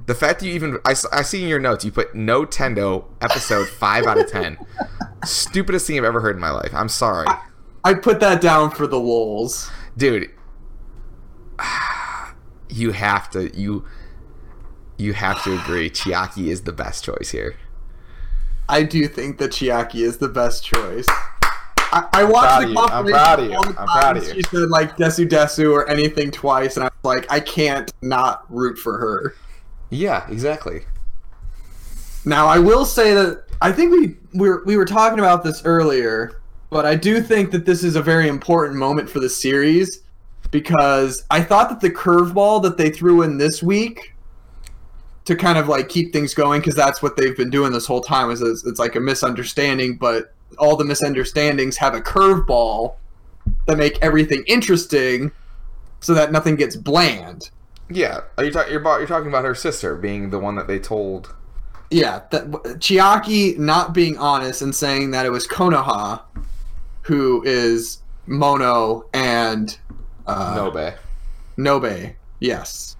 The 0.07 0.14
fact 0.14 0.40
that 0.40 0.47
you 0.47 0.53
even—I 0.53 0.95
see 0.95 1.43
in 1.43 1.49
your 1.49 1.61
notes, 1.61 1.85
you 1.85 1.93
put 1.93 2.14
no 2.14 2.45
Tendo 2.45 3.05
episode 3.21 3.69
5 3.81 4.05
out 4.07 4.19
of 4.19 4.31
10. 4.31 4.59
Stupidest 5.25 5.87
thing 5.87 5.99
I've 5.99 6.05
ever 6.05 6.21
heard 6.21 6.37
in 6.37 6.40
my 6.40 6.51
life. 6.51 6.75
I'm 6.75 6.88
sorry. 6.88 7.27
I 7.85 7.95
put 7.95 8.21
that 8.21 8.40
down 8.40 8.71
for 8.71 8.87
the 8.87 8.99
lulz. 8.99 9.71
dude 9.97 10.31
you 12.69 12.90
have 12.93 13.31
to 13.31 13.57
you 13.57 13.85
you 14.97 15.12
have 15.12 15.43
to 15.45 15.57
agree 15.61 15.88
chiaki 15.88 16.49
is 16.49 16.62
the 16.62 16.73
best 16.73 17.05
choice 17.05 17.31
here 17.31 17.55
I 18.69 18.83
do 18.83 19.07
think 19.09 19.37
that 19.38 19.51
Chiaki 19.51 19.97
is 19.97 20.19
the 20.19 20.29
best 20.29 20.64
choice. 20.64 21.07
I, 21.94 22.09
I 22.12 22.24
watched 22.24 22.66
the 22.66 22.72
you. 22.72 22.78
I'm 22.78 23.07
proud 23.07 23.40
of 23.40 23.50
you. 23.50 23.57
I'm 23.57 23.72
proud 23.74 24.16
of 24.16 24.24
you. 24.26 24.35
She 24.35 24.42
said 24.42 24.68
like 24.68 24.96
Desu 24.96 25.28
Desu 25.28 25.72
or 25.72 25.88
anything 25.88 26.30
twice, 26.30 26.76
and 26.76 26.85
I 26.85 26.88
was 26.88 27.04
like, 27.04 27.30
I 27.30 27.40
can't 27.40 27.92
not 28.02 28.44
root 28.52 28.78
for 28.78 28.98
her. 28.98 29.35
yeah 29.90 30.28
exactly 30.28 30.80
Now 32.24 32.46
I 32.48 32.59
will 32.59 32.85
say 32.85 33.14
that 33.14 33.44
I 33.62 33.70
think 33.70 33.92
we 33.92 34.16
we 34.35 34.48
were, 34.48 34.64
we 34.64 34.76
were 34.76 34.85
talking 34.85 35.20
about 35.20 35.44
this 35.44 35.62
earlier, 35.64 36.42
but 36.70 36.85
I 36.85 36.96
do 36.96 37.22
think 37.22 37.52
that 37.52 37.64
this 37.64 37.85
is 37.85 37.94
a 37.94 38.02
very 38.02 38.28
important 38.28 38.76
moment 38.76 39.09
for 39.09 39.20
the 39.20 39.30
series 39.30 40.00
because 40.50 41.24
I 41.30 41.42
thought 41.42 41.68
that 41.68 41.80
the 41.80 41.90
curveball 41.90 42.62
that 42.64 42.76
they 42.76 42.90
threw 42.90 43.22
in 43.22 43.38
this 43.38 43.62
week 43.62 44.14
to 45.24 45.37
kind 45.37 45.59
of 45.59 45.68
like 45.68 45.88
keep 45.88 46.12
things 46.12 46.35
going 46.35 46.61
because 46.61 46.74
that's 46.74 47.02
what 47.02 47.16
they've 47.16 47.37
been 47.37 47.50
doing 47.50 47.72
this 47.72 47.87
whole 47.87 48.02
time 48.02 48.30
is 48.30 48.42
it's, 48.42 48.66
it's 48.66 48.78
like 48.78 48.96
a 48.96 49.00
misunderstanding, 49.00 49.96
but 49.96 50.34
all 50.59 50.77
the 50.77 50.85
misunderstandings 50.85 51.77
have 51.79 51.95
a 51.95 52.01
curveball 52.01 52.95
that 53.67 53.77
make 53.77 53.99
everything 54.03 54.45
interesting 54.47 55.33
so 56.01 56.14
that 56.14 56.33
nothing 56.33 56.57
gets 56.57 56.77
bland. 56.77 57.51
Yeah, 57.90 58.21
are 58.38 58.45
you 58.45 58.51
talking? 58.51 58.73
You're, 58.73 58.83
you're 58.83 59.07
talking 59.07 59.29
about 59.29 59.45
her 59.45 59.55
sister 59.55 59.97
being 59.97 60.31
the 60.31 60.38
one 60.38 60.55
that 60.57 60.67
they 60.67 60.79
told. 60.79 61.35
Yeah, 61.90 62.23
that 62.31 62.51
Chiaki 62.51 63.59
not 63.59 63.93
being 63.93 64.17
honest 64.19 64.62
and 64.62 64.75
saying 64.75 65.11
that 65.12 65.27
it 65.27 65.31
was 65.31 65.47
Konoha 65.47 66.23
who 67.05 67.43
is 67.45 68.03
Mono 68.27 69.05
and 69.12 69.79
uh, 70.27 70.57
Nobe. 70.57 70.95
Nobe. 71.57 72.14
Yes. 72.40 72.97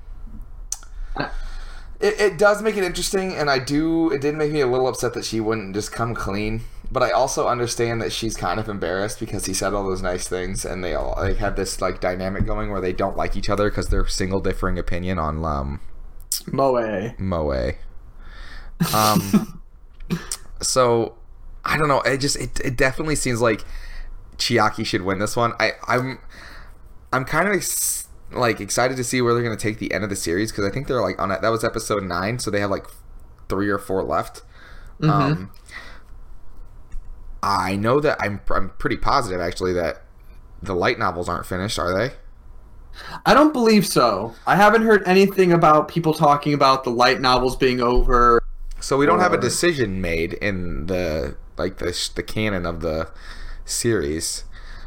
It, 2.01 2.21
it 2.21 2.39
does 2.39 2.61
make 2.63 2.77
it 2.77 2.85
interesting, 2.85 3.35
and 3.35 3.49
I 3.49 3.59
do. 3.59 4.11
It 4.11 4.21
did 4.21 4.35
make 4.35 4.53
me 4.53 4.61
a 4.61 4.67
little 4.67 4.89
upset 4.89 5.15
that 5.15 5.25
she 5.25 5.41
wouldn't 5.41 5.75
just 5.75 5.91
come 5.91 6.15
clean. 6.15 6.63
But 6.91 7.03
I 7.03 7.11
also 7.11 7.49
understand 7.49 8.01
that 8.03 8.13
she's 8.13 8.37
kind 8.37 8.61
of 8.61 8.69
embarrassed 8.69 9.19
because 9.19 9.47
he 9.47 9.55
said 9.55 9.75
all 9.75 9.85
those 9.85 10.03
nice 10.03 10.29
things, 10.29 10.65
and 10.65 10.85
they 10.85 10.95
all 10.95 11.15
like 11.17 11.39
have 11.39 11.57
this 11.57 11.81
like 11.81 12.01
dynamic 12.01 12.47
going 12.47 12.71
where 12.71 12.81
they 12.81 12.93
don't 12.93 13.17
like 13.17 13.37
each 13.37 13.51
other 13.51 13.71
because 13.71 13.89
they're 13.89 14.07
single 14.07 14.41
differing 14.41 14.79
opinion 14.79 15.19
on 15.19 15.45
um, 15.45 15.81
Moe. 16.51 17.13
Moe. 17.19 17.73
Um, 18.95 19.63
so 20.61 21.17
I 21.65 21.79
don't 21.79 21.89
know. 21.89 22.01
It 22.03 22.19
just 22.19 22.37
it, 22.37 22.61
it 22.61 22.77
definitely 22.77 23.17
seems 23.17 23.41
like 23.41 23.65
Chiaki 24.37 24.85
should 24.85 25.03
win 25.03 25.19
this 25.19 25.37
one. 25.37 25.53
I 25.59 25.73
I'm 25.87 26.19
I'm 27.13 27.25
kind 27.25 27.49
of 27.49 27.55
ex- 27.55 28.09
like 28.31 28.61
excited 28.61 28.97
to 28.97 29.05
see 29.05 29.23
where 29.23 29.35
they're 29.35 29.43
going 29.43 29.57
to 29.57 29.63
take 29.63 29.79
the 29.79 29.93
end 29.93 30.05
of 30.05 30.11
the 30.11 30.17
series 30.17 30.51
because 30.51 30.65
I 30.65 30.71
think 30.71 30.87
they're 30.87 31.01
like 31.01 31.21
on 31.21 31.31
it. 31.31 31.41
That 31.43 31.51
was 31.51 31.65
episode 31.65 32.03
nine, 32.03 32.39
so 32.39 32.51
they 32.51 32.61
have 32.61 32.71
like 32.71 32.87
three 33.49 33.69
or 33.69 33.79
four 33.79 34.03
left. 34.03 34.43
Um, 35.03 35.51
I 37.45 37.77
know 37.77 38.01
that 38.01 38.17
I'm 38.21 38.41
I'm 38.51 38.71
pretty 38.71 38.97
positive 38.97 39.39
actually 39.41 39.75
that 39.75 40.03
the 40.63 40.75
light 40.75 40.99
novels 40.99 41.29
aren't 41.29 41.45
finished, 41.45 41.79
are 41.79 41.93
they? 41.93 42.15
I 43.27 43.35
don't 43.35 43.53
believe 43.53 43.87
so. 43.87 44.35
I 44.47 44.57
haven't 44.57 44.83
heard 44.83 45.03
anything 45.07 45.53
about 45.53 45.89
people 45.89 46.15
talking 46.15 46.55
about 46.55 46.85
the 46.85 46.91
light 46.91 47.21
novels 47.21 47.55
being 47.57 47.81
over. 47.83 48.41
So 48.81 48.97
we 48.97 49.05
don't 49.05 49.21
have 49.21 49.33
a 49.35 49.39
decision 49.41 50.01
made 50.01 50.35
in 50.35 50.87
the 50.87 51.37
like 51.59 51.79
the 51.79 52.11
the 52.15 52.23
canon 52.23 52.65
of 52.65 52.81
the 52.81 53.11
series. 53.67 54.45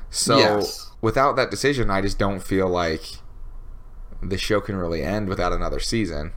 So 0.09 0.37
Yes. 0.37 0.91
without 1.01 1.35
that 1.35 1.51
decision, 1.51 1.91
I 1.91 2.01
just 2.01 2.17
don't 2.17 2.39
feel 2.39 2.67
like 2.67 3.03
the 4.23 4.37
show 4.37 4.61
can 4.61 4.77
really 4.77 5.03
end 5.03 5.29
without 5.29 5.53
another 5.53 5.79
season. 5.79 6.31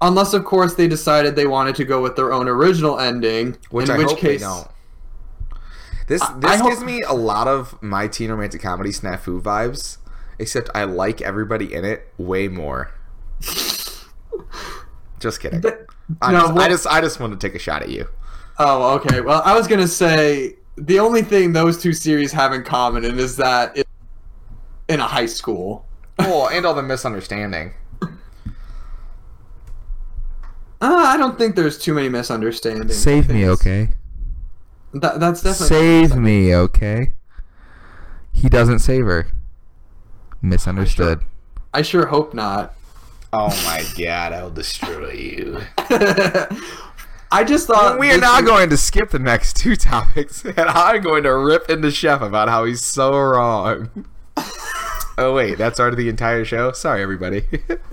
Unless, 0.00 0.34
of 0.34 0.44
course, 0.44 0.74
they 0.74 0.88
decided 0.88 1.36
they 1.36 1.46
wanted 1.46 1.74
to 1.76 1.84
go 1.84 2.02
with 2.02 2.16
their 2.16 2.32
own 2.32 2.48
original 2.48 2.98
ending. 2.98 3.56
Which 3.70 3.88
in 3.88 3.94
I 3.94 3.98
which 3.98 4.08
hope 4.08 4.18
case, 4.18 4.40
they 4.40 4.46
don't. 4.46 4.68
This 6.12 6.20
this 6.36 6.50
I 6.50 6.56
hope- 6.56 6.68
gives 6.70 6.84
me 6.84 7.00
a 7.02 7.14
lot 7.14 7.48
of 7.48 7.80
my 7.82 8.06
teen 8.06 8.30
romantic 8.30 8.60
comedy 8.60 8.90
snafu 8.90 9.40
vibes, 9.40 9.96
except 10.38 10.68
I 10.74 10.84
like 10.84 11.22
everybody 11.22 11.72
in 11.72 11.86
it 11.86 12.06
way 12.18 12.48
more. 12.48 12.92
just 15.20 15.40
kidding. 15.40 15.62
Th- 15.62 15.74
I'm 16.20 16.34
no, 16.34 16.40
just, 16.48 16.58
I 16.58 16.68
just 16.68 16.86
I 16.86 17.00
just 17.00 17.18
want 17.20 17.32
to 17.32 17.46
take 17.48 17.54
a 17.54 17.58
shot 17.58 17.82
at 17.82 17.88
you. 17.88 18.06
Oh, 18.58 18.94
okay. 18.96 19.22
Well, 19.22 19.40
I 19.44 19.54
was 19.56 19.66
gonna 19.66 19.88
say 19.88 20.56
the 20.76 20.98
only 20.98 21.22
thing 21.22 21.52
those 21.54 21.80
two 21.80 21.94
series 21.94 22.30
have 22.32 22.52
in 22.52 22.62
common 22.62 23.04
is 23.04 23.36
that 23.36 23.74
it's 23.76 23.88
in 24.88 25.00
a 25.00 25.06
high 25.06 25.26
school. 25.26 25.86
Oh, 26.18 26.46
and 26.52 26.66
all 26.66 26.74
the 26.74 26.82
misunderstanding. 26.82 27.72
Uh, 28.02 28.08
I 30.80 31.16
don't 31.16 31.38
think 31.38 31.56
there's 31.56 31.78
too 31.78 31.94
many 31.94 32.08
misunderstandings. 32.10 32.96
Save 32.96 33.28
me, 33.30 33.48
okay? 33.48 33.88
That, 34.94 35.20
that's 35.20 35.42
definitely 35.42 35.68
Save 35.68 36.16
me, 36.16 36.54
okay? 36.54 37.12
He 38.32 38.48
doesn't 38.48 38.80
save 38.80 39.04
her. 39.06 39.28
Misunderstood. 40.40 41.20
I 41.72 41.82
sure 41.82 42.06
hope 42.06 42.34
not. 42.34 42.74
Oh 43.32 43.48
my 43.64 43.84
god, 43.96 44.32
I'll 44.32 44.50
destroy 44.50 45.12
you. 45.12 45.60
I 45.78 47.44
just 47.44 47.66
thought 47.66 47.98
we 47.98 48.10
are 48.10 48.14
this 48.14 48.20
now 48.20 48.36
was- 48.40 48.44
going 48.44 48.70
to 48.70 48.76
skip 48.76 49.10
the 49.10 49.18
next 49.18 49.56
two 49.56 49.74
topics, 49.76 50.44
and 50.44 50.58
I'm 50.60 51.00
going 51.00 51.22
to 51.22 51.34
rip 51.34 51.70
into 51.70 51.90
Shep 51.90 52.20
about 52.20 52.48
how 52.48 52.64
he's 52.64 52.84
so 52.84 53.16
wrong. 53.18 53.88
oh 55.16 55.32
wait, 55.34 55.56
that's 55.56 55.80
already 55.80 55.96
the 55.96 56.08
entire 56.10 56.44
show. 56.44 56.72
Sorry, 56.72 57.02
everybody. 57.02 57.44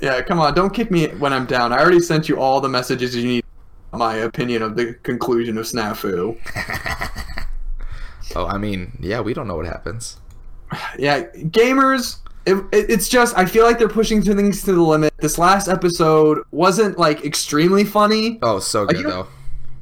Yeah, 0.02 0.22
come 0.24 0.40
on, 0.40 0.54
don't 0.56 0.74
kick 0.74 0.92
me 0.92 1.08
when 1.08 1.32
I'm 1.32 1.46
down. 1.46 1.72
I 1.72 1.80
already 1.80 2.02
sent 2.02 2.28
you 2.28 2.38
all 2.40 2.60
the 2.60 2.68
messages 2.70 3.16
you 3.16 3.24
need. 3.24 3.44
My 3.92 4.16
opinion 4.16 4.62
of 4.62 4.76
the 4.76 4.94
conclusion 5.04 5.58
of 5.58 5.66
Snafu. 5.66 6.38
oh, 8.36 8.46
I 8.46 8.58
mean, 8.58 8.98
yeah, 9.02 9.22
we 9.22 9.34
don't 9.34 9.48
know 9.48 9.56
what 9.56 9.66
happens. 9.66 10.18
Yeah, 10.98 11.24
gamers. 11.34 12.18
It, 12.46 12.56
it, 12.72 12.90
it's 12.90 13.10
just 13.10 13.38
I 13.38 13.46
feel 13.46 13.66
like 13.66 13.80
they're 13.80 13.90
pushing 13.90 14.22
things 14.22 14.64
to 14.64 14.74
the 14.74 14.82
limit. 14.82 15.14
This 15.18 15.38
last 15.38 15.68
episode 15.68 16.40
wasn't 16.52 16.98
like 16.98 17.26
extremely 17.26 17.84
funny. 17.84 18.40
Oh, 18.42 18.60
so 18.60 18.86
good 18.86 18.98
you- 18.98 19.04
though. 19.04 19.28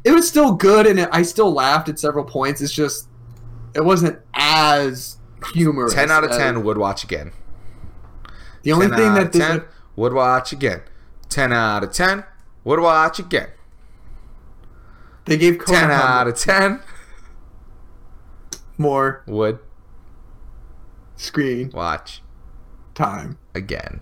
It 0.04 0.12
was 0.12 0.26
still 0.26 0.54
good, 0.54 0.88
and 0.88 1.00
it, 1.00 1.10
I 1.12 1.22
still 1.22 1.52
laughed 1.52 1.90
at 1.90 2.00
several 2.00 2.24
points. 2.24 2.62
It's 2.62 2.72
just 2.72 3.10
it 3.76 3.84
wasn't 3.84 4.18
as 4.34 5.18
humorous. 5.54 5.94
Ten 5.94 6.12
out 6.12 6.24
of 6.24 6.32
ten 6.32 6.64
would 6.64 6.78
watch 6.78 7.04
again. 7.04 7.34
The 8.64 8.72
only 8.72 8.88
10 8.88 8.98
thing 8.98 9.06
out 9.08 9.14
that 9.16 9.26
of 9.28 9.32
this 9.34 9.42
ten 9.42 9.64
would 9.98 10.14
watch 10.14 10.54
again. 10.54 10.82
Ten 11.30 11.52
out 11.52 11.84
of 11.84 11.92
ten 11.92 12.24
would 12.64 12.80
watch 12.80 13.20
again. 13.20 13.50
They 15.28 15.38
gave 15.38 15.64
Ten 15.66 15.90
Konoha 15.90 16.02
out 16.02 16.28
of 16.28 16.36
ten 16.36 16.82
more 18.78 19.24
would 19.28 19.60
screen 21.16 21.72
watch 21.74 22.22
time. 22.96 23.38
again. 23.54 24.02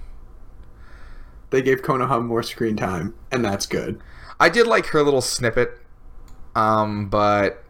They 1.50 1.62
gave 1.62 1.82
Konoha 1.82 2.24
more 2.24 2.44
screen 2.44 2.76
time, 2.76 3.14
and 3.32 3.44
that's 3.46 3.66
good. 3.66 4.02
I 4.40 4.50
did 4.50 4.68
like 4.68 4.88
her 4.88 5.02
little 5.04 5.22
snippet, 5.22 5.80
um, 6.56 7.08
but 7.10 7.64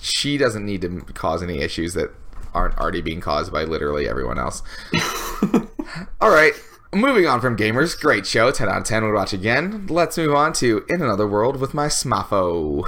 she 0.00 0.36
doesn't 0.36 0.66
need 0.66 0.82
to 0.82 1.00
cause 1.14 1.42
any 1.42 1.60
issues 1.60 1.94
that 1.94 2.10
aren't 2.52 2.76
already 2.78 3.00
being 3.00 3.20
caused 3.20 3.52
by 3.52 3.64
literally 3.64 4.08
everyone 4.08 4.38
else. 4.38 4.62
All 6.20 6.30
right, 6.30 6.52
moving 6.92 7.26
on 7.26 7.40
from 7.40 7.56
gamers. 7.56 7.98
Great 7.98 8.26
show, 8.26 8.50
10 8.50 8.68
out 8.68 8.78
of 8.78 8.84
10 8.84 9.04
would 9.04 9.14
watch 9.14 9.32
again. 9.32 9.86
Let's 9.88 10.16
move 10.16 10.34
on 10.34 10.52
to 10.54 10.84
In 10.88 11.02
Another 11.02 11.26
World 11.26 11.60
with 11.60 11.74
my 11.74 11.86
Smaffo. 11.86 12.84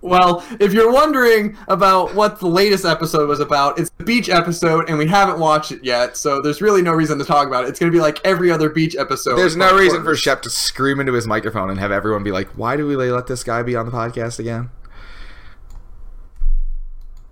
Well, 0.08 0.42
if 0.58 0.72
you're 0.72 0.90
wondering 0.90 1.56
about 1.68 2.14
what 2.14 2.40
the 2.40 2.46
latest 2.46 2.86
episode 2.86 3.28
was 3.28 3.40
about, 3.40 3.78
it's 3.78 3.90
the 3.98 4.04
beach 4.04 4.30
episode, 4.30 4.88
and 4.88 4.96
we 4.96 5.06
haven't 5.06 5.38
watched 5.38 5.70
it 5.70 5.84
yet, 5.84 6.16
so 6.16 6.40
there's 6.42 6.62
really 6.62 6.80
no 6.80 6.92
reason 6.92 7.18
to 7.18 7.26
talk 7.26 7.46
about 7.46 7.64
it. 7.64 7.68
It's 7.68 7.78
going 7.78 7.92
to 7.92 7.96
be 7.96 8.00
like 8.00 8.18
every 8.24 8.50
other 8.50 8.70
beach 8.70 8.96
episode. 8.96 9.36
There's 9.36 9.56
no 9.56 9.76
reason 9.76 10.02
for. 10.02 10.16
Shep 10.18 10.42
to 10.42 10.50
scream 10.50 10.98
into 10.98 11.12
his 11.12 11.26
microphone 11.26 11.70
and 11.70 11.78
have 11.78 11.92
everyone 11.92 12.24
be 12.24 12.32
like, 12.32 12.48
why 12.56 12.76
do 12.76 12.86
we 12.86 12.96
let 12.96 13.26
this 13.26 13.44
guy 13.44 13.62
be 13.62 13.76
on 13.76 13.86
the 13.86 13.92
podcast 13.92 14.38
again? 14.38 14.70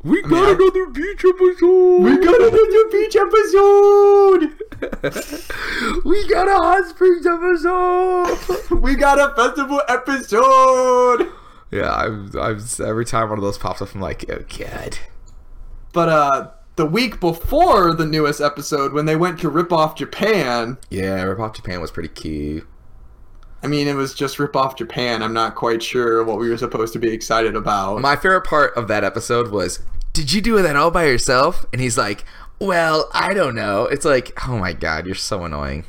We 0.07 0.23
got 0.23 0.31
mean, 0.31 0.45
I- 0.45 0.51
another 0.53 0.87
beach 0.87 1.25
episode! 1.25 1.99
We 2.05 2.16
got 2.25 2.40
another 2.40 2.88
beach 2.92 3.16
episode. 3.16 4.53
we 6.05 6.29
got 6.29 6.47
a 6.47 6.55
hot 6.55 6.87
springs 6.88 7.27
episode! 7.27 8.71
we 8.81 8.95
got 8.95 9.19
a 9.19 9.35
festival 9.35 9.83
episode. 9.88 11.33
Yeah, 11.73 11.92
I'm, 11.92 12.31
I'm 12.38 12.61
every 12.85 13.05
time 13.05 13.31
one 13.31 13.38
of 13.38 13.42
those 13.42 13.59
pops 13.59 13.83
up, 13.83 13.92
I'm 13.97 14.01
like, 14.01 14.25
oh 14.31 14.45
god. 14.57 14.99
But 15.92 16.09
uh, 16.09 16.51
the 16.77 16.87
week 16.87 17.19
before 17.19 17.92
the 17.92 18.07
newest 18.07 18.40
episode, 18.40 18.92
when 18.92 19.07
they 19.07 19.16
went 19.16 19.40
to 19.40 19.49
rip 19.49 19.73
off 19.73 19.97
Japan, 19.97 20.79
Yeah, 20.88 21.21
Rip 21.23 21.40
Off 21.40 21.57
Japan 21.57 21.81
was 21.81 21.90
pretty 21.90 22.11
key. 22.11 22.61
I 23.62 23.66
mean, 23.66 23.88
it 23.88 23.95
was 23.95 24.14
just 24.14 24.38
rip 24.38 24.55
off 24.55 24.77
Japan. 24.77 25.21
I'm 25.23 25.33
not 25.33 25.57
quite 25.57 25.83
sure 25.83 26.23
what 26.23 26.38
we 26.38 26.49
were 26.49 26.59
supposed 26.59 26.92
to 26.92 27.01
be 27.01 27.11
excited 27.11 27.57
about. 27.57 28.01
My 28.01 28.14
favorite 28.14 28.42
part 28.45 28.77
of 28.77 28.87
that 28.87 29.03
episode 29.03 29.49
was, 29.51 29.81
did 30.17 30.33
you 30.33 30.41
do 30.41 30.61
that 30.63 30.77
all 30.77 30.91
by 30.91 31.05
yourself? 31.05 31.67
And 31.73 31.81
he's 31.81 31.99
like, 31.99 32.25
well, 32.59 33.11
I 33.13 33.35
don't 33.35 33.55
know. 33.55 33.85
It's 33.85 34.07
like, 34.07 34.33
oh 34.49 34.57
my 34.59 34.73
god, 34.73 35.05
you're 35.05 35.15
so 35.15 35.45
annoying. 35.45 35.85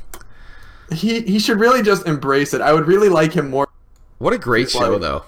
he 0.94 1.22
he 1.22 1.40
should 1.40 1.60
really 1.60 1.82
just 1.82 2.06
embrace 2.06 2.54
it. 2.54 2.60
I 2.60 2.74
would 2.74 2.88
really 2.88 3.08
like 3.08 3.32
him 3.34 3.50
more. 3.50 3.70
What 4.18 4.34
a 4.34 4.38
great 4.38 4.70
show, 4.70 4.98
like- 4.98 5.02
though. 5.02 5.24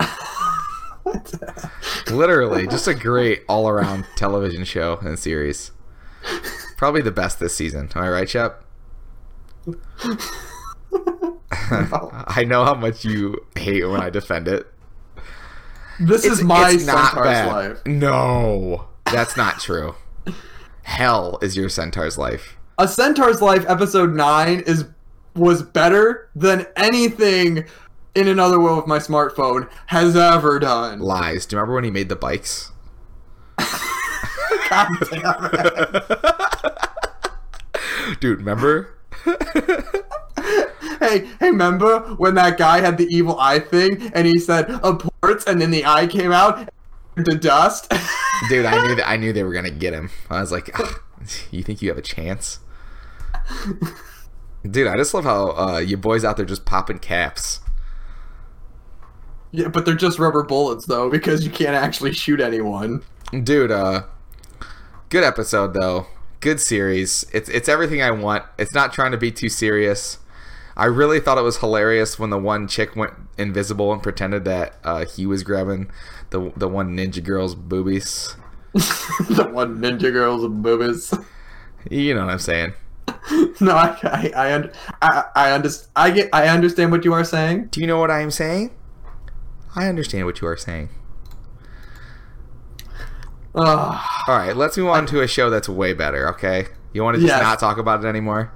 Literally, 2.10 2.66
just 2.66 2.88
a 2.88 2.94
great 2.94 3.42
all 3.48 3.68
around 3.68 4.04
television 4.16 4.64
show 4.64 4.98
and 5.02 5.16
series. 5.18 5.70
Probably 6.76 7.02
the 7.02 7.12
best 7.12 7.38
this 7.38 7.54
season. 7.54 7.88
Am 7.94 8.02
I 8.02 8.08
right, 8.08 8.28
Shep? 8.28 8.64
I 11.52 12.44
know 12.46 12.64
how 12.64 12.74
much 12.74 13.04
you 13.04 13.44
hate 13.56 13.84
when 13.84 14.00
I 14.00 14.10
defend 14.10 14.48
it. 14.48 14.66
This 16.00 16.24
It's, 16.24 16.38
is 16.38 16.42
my 16.44 16.70
it's 16.70 16.84
not 16.86 17.12
Centaur's 17.12 17.26
bad. 17.26 17.52
life. 17.52 17.86
No, 17.86 18.88
that's 19.10 19.36
not 19.36 19.60
true. 19.60 19.94
Hell 20.82 21.38
is 21.40 21.56
your 21.56 21.68
centaur's 21.68 22.18
life. 22.18 22.56
A 22.78 22.86
Centaur's 22.88 23.40
Life 23.40 23.64
episode 23.68 24.14
9 24.14 24.60
is 24.66 24.86
was 25.34 25.62
better 25.62 26.28
than 26.34 26.66
anything 26.76 27.64
in 28.14 28.28
another 28.28 28.60
world 28.60 28.76
with 28.78 28.86
my 28.86 28.98
smartphone 28.98 29.68
has 29.86 30.14
ever 30.16 30.58
done. 30.58 30.98
Lies. 31.00 31.46
Do 31.46 31.54
you 31.56 31.60
remember 31.60 31.74
when 31.76 31.84
he 31.84 31.90
made 31.90 32.08
the 32.08 32.16
bikes? 32.16 32.72
God 33.58 34.88
damn 35.10 35.50
it. 35.52 36.04
Dude, 38.20 38.38
remember? 38.38 38.90
Hey, 40.98 41.26
hey, 41.40 41.50
remember 41.50 42.00
when 42.16 42.34
that 42.34 42.58
guy 42.58 42.80
had 42.80 42.98
the 42.98 43.06
evil 43.06 43.38
eye 43.38 43.58
thing 43.58 44.10
and 44.14 44.26
he 44.26 44.38
said 44.38 44.66
aborts 44.68 45.46
and 45.46 45.60
then 45.60 45.70
the 45.70 45.84
eye 45.84 46.06
came 46.06 46.32
out 46.32 46.68
into 47.16 47.36
dust? 47.36 47.90
Dude, 48.48 48.66
I 48.66 48.86
knew 48.86 48.94
that 48.96 49.08
I 49.08 49.16
knew 49.16 49.32
they 49.32 49.42
were 49.44 49.52
gonna 49.52 49.70
get 49.70 49.94
him. 49.94 50.10
I 50.30 50.40
was 50.40 50.50
like, 50.52 50.70
"Ah, 50.78 51.00
you 51.50 51.62
think 51.62 51.80
you 51.82 51.88
have 51.88 51.98
a 51.98 52.02
chance? 52.02 52.58
Dude, 54.68 54.86
I 54.86 54.96
just 54.96 55.12
love 55.12 55.24
how 55.24 55.50
uh, 55.56 55.78
you 55.78 55.96
boys 55.96 56.24
out 56.24 56.36
there 56.36 56.46
just 56.46 56.64
popping 56.64 56.98
caps. 56.98 57.60
yeah, 59.52 59.68
but 59.68 59.84
they're 59.84 59.94
just 59.94 60.18
rubber 60.18 60.42
bullets 60.42 60.86
though 60.86 61.10
because 61.10 61.44
you 61.44 61.50
can't 61.50 61.74
actually 61.74 62.12
shoot 62.12 62.40
anyone. 62.40 63.02
Dude, 63.42 63.70
uh, 63.70 64.04
good 65.10 65.24
episode 65.24 65.74
though. 65.74 66.06
Good 66.40 66.60
series. 66.60 67.24
It's 67.32 67.48
it's 67.48 67.68
everything 67.68 68.02
I 68.02 68.10
want. 68.10 68.44
It's 68.58 68.74
not 68.74 68.92
trying 68.92 69.12
to 69.12 69.18
be 69.18 69.30
too 69.30 69.48
serious. 69.48 70.18
I 70.76 70.86
really 70.86 71.20
thought 71.20 71.38
it 71.38 71.42
was 71.42 71.58
hilarious 71.58 72.18
when 72.18 72.30
the 72.30 72.38
one 72.38 72.66
chick 72.66 72.96
went 72.96 73.12
invisible 73.38 73.92
and 73.92 74.02
pretended 74.02 74.44
that 74.44 74.74
uh, 74.82 75.04
he 75.04 75.26
was 75.26 75.42
grabbing 75.42 75.90
the 76.30 76.52
the 76.56 76.68
one 76.68 76.96
ninja 76.96 77.22
girl's 77.22 77.54
boobies. 77.54 78.36
the 78.72 79.48
one 79.52 79.78
ninja 79.78 80.12
girls 80.12 80.46
boobies. 80.48 81.14
You 81.90 82.14
know 82.14 82.24
what 82.24 82.32
I'm 82.32 82.38
saying? 82.38 82.72
no, 83.60 83.74
I, 83.74 83.96
I, 84.02 84.32
I, 84.34 84.70
I, 85.02 85.24
I, 85.36 85.70
I 85.96 86.10
get, 86.10 86.30
I 86.32 86.48
understand 86.48 86.90
what 86.90 87.04
you 87.04 87.12
are 87.12 87.24
saying. 87.24 87.66
Do 87.66 87.80
you 87.80 87.86
know 87.86 87.98
what 87.98 88.10
I 88.10 88.20
am 88.20 88.30
saying? 88.30 88.70
I 89.76 89.86
understand 89.88 90.26
what 90.26 90.40
you 90.40 90.48
are 90.48 90.56
saying. 90.56 90.88
Ugh. 93.54 94.00
All 94.26 94.36
right, 94.36 94.56
let's 94.56 94.76
move 94.76 94.88
on 94.88 95.06
to 95.06 95.20
a 95.20 95.28
show 95.28 95.50
that's 95.50 95.68
way 95.68 95.92
better. 95.92 96.28
Okay, 96.30 96.66
you 96.94 97.02
want 97.04 97.16
to 97.16 97.20
just 97.20 97.30
Yes. 97.32 97.42
not 97.42 97.58
talk 97.58 97.76
about 97.78 98.04
it 98.04 98.08
anymore? 98.08 98.50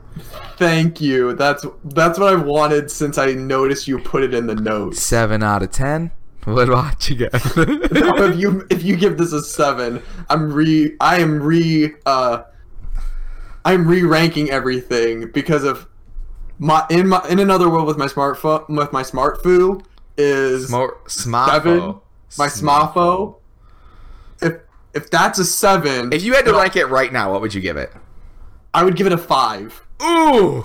thank 0.56 1.00
you. 1.00 1.34
That's 1.34 1.64
that's 1.84 2.18
what 2.18 2.32
I 2.32 2.36
wanted 2.36 2.90
since 2.90 3.18
I 3.18 3.32
noticed 3.34 3.86
you 3.86 3.98
put 4.00 4.22
it 4.24 4.34
in 4.34 4.46
the 4.46 4.54
notes. 4.56 5.00
Seven 5.02 5.42
out 5.42 5.62
of 5.62 5.70
ten. 5.70 6.10
What 6.44 6.68
watch 6.70 7.10
again? 7.10 7.28
Now, 7.32 8.16
if 8.24 8.36
you 8.38 8.66
if 8.70 8.82
you 8.82 8.96
give 8.96 9.18
this 9.18 9.32
a 9.32 9.42
seven, 9.42 10.02
I'm 10.30 10.52
re 10.52 10.96
I 11.00 11.20
am 11.20 11.42
re 11.42 11.92
uh 12.06 12.42
I'm 13.64 13.86
re-ranking 13.86 14.50
everything 14.50 15.30
because 15.32 15.62
of 15.64 15.86
my 16.58 16.84
in 16.90 17.08
my 17.08 17.22
in 17.28 17.38
another 17.38 17.68
world 17.68 17.86
with 17.86 17.98
my 17.98 18.06
smartphone 18.06 18.66
with 18.68 18.92
my 18.92 19.02
smart 19.02 19.42
foo 19.42 19.82
is 20.16 20.70
smafo. 20.70 20.90
seven. 21.08 21.78
My 22.38 22.46
smafo. 22.46 23.36
If 24.42 24.54
if 24.94 25.10
that's 25.10 25.38
a 25.38 25.44
seven, 25.44 26.12
If 26.12 26.22
you 26.24 26.32
had 26.34 26.44
to 26.46 26.54
rank 26.54 26.76
it 26.76 26.86
right 26.86 27.12
now, 27.12 27.30
what 27.30 27.40
would 27.42 27.52
you 27.54 27.60
give 27.60 27.76
it? 27.76 27.92
I 28.74 28.84
would 28.84 28.96
give 28.96 29.06
it 29.06 29.12
a 29.12 29.18
five. 29.18 29.82
Ooh, 30.02 30.64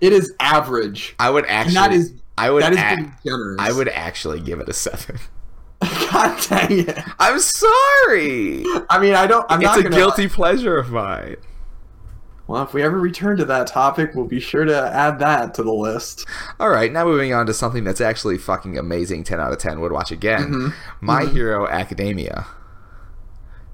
It 0.00 0.12
is 0.12 0.32
average. 0.40 1.14
I 1.18 1.30
would 1.30 1.44
actually. 1.46 1.76
And 1.76 1.92
that 1.92 1.92
is 1.92 2.14
I 2.38 2.50
would. 2.50 2.62
that 2.62 2.72
is 2.72 2.78
being 2.96 3.14
generous. 3.24 3.56
I 3.60 3.72
would 3.72 3.88
actually 3.88 4.40
give 4.40 4.60
it 4.60 4.68
a 4.68 4.72
seven. 4.72 5.18
God 5.80 6.38
dang 6.48 6.80
it! 6.88 6.98
I'm 7.18 7.38
sorry. 7.40 8.64
I 8.90 8.98
mean, 9.00 9.14
I 9.14 9.26
don't. 9.26 9.44
I'm 9.48 9.60
it's 9.62 9.66
not 9.76 9.84
a 9.86 9.88
guilty 9.88 10.28
pleasure 10.28 10.76
of 10.76 10.90
mine. 10.90 11.36
Well, 12.46 12.62
if 12.64 12.74
we 12.74 12.82
ever 12.82 12.98
return 12.98 13.36
to 13.38 13.44
that 13.46 13.68
topic, 13.68 14.10
we'll 14.14 14.26
be 14.26 14.40
sure 14.40 14.64
to 14.64 14.90
add 14.92 15.20
that 15.20 15.54
to 15.54 15.62
the 15.62 15.72
list. 15.72 16.26
All 16.58 16.68
right, 16.68 16.92
now 16.92 17.04
moving 17.04 17.32
on 17.32 17.46
to 17.46 17.54
something 17.54 17.84
that's 17.84 18.00
actually 18.00 18.38
fucking 18.38 18.76
amazing. 18.76 19.24
Ten 19.24 19.38
out 19.40 19.52
of 19.52 19.58
ten 19.58 19.80
would 19.80 19.92
watch 19.92 20.10
again. 20.10 20.50
Mhm. 20.52 20.74
My 21.00 21.24
Hero 21.26 21.66
Academia. 21.68 22.46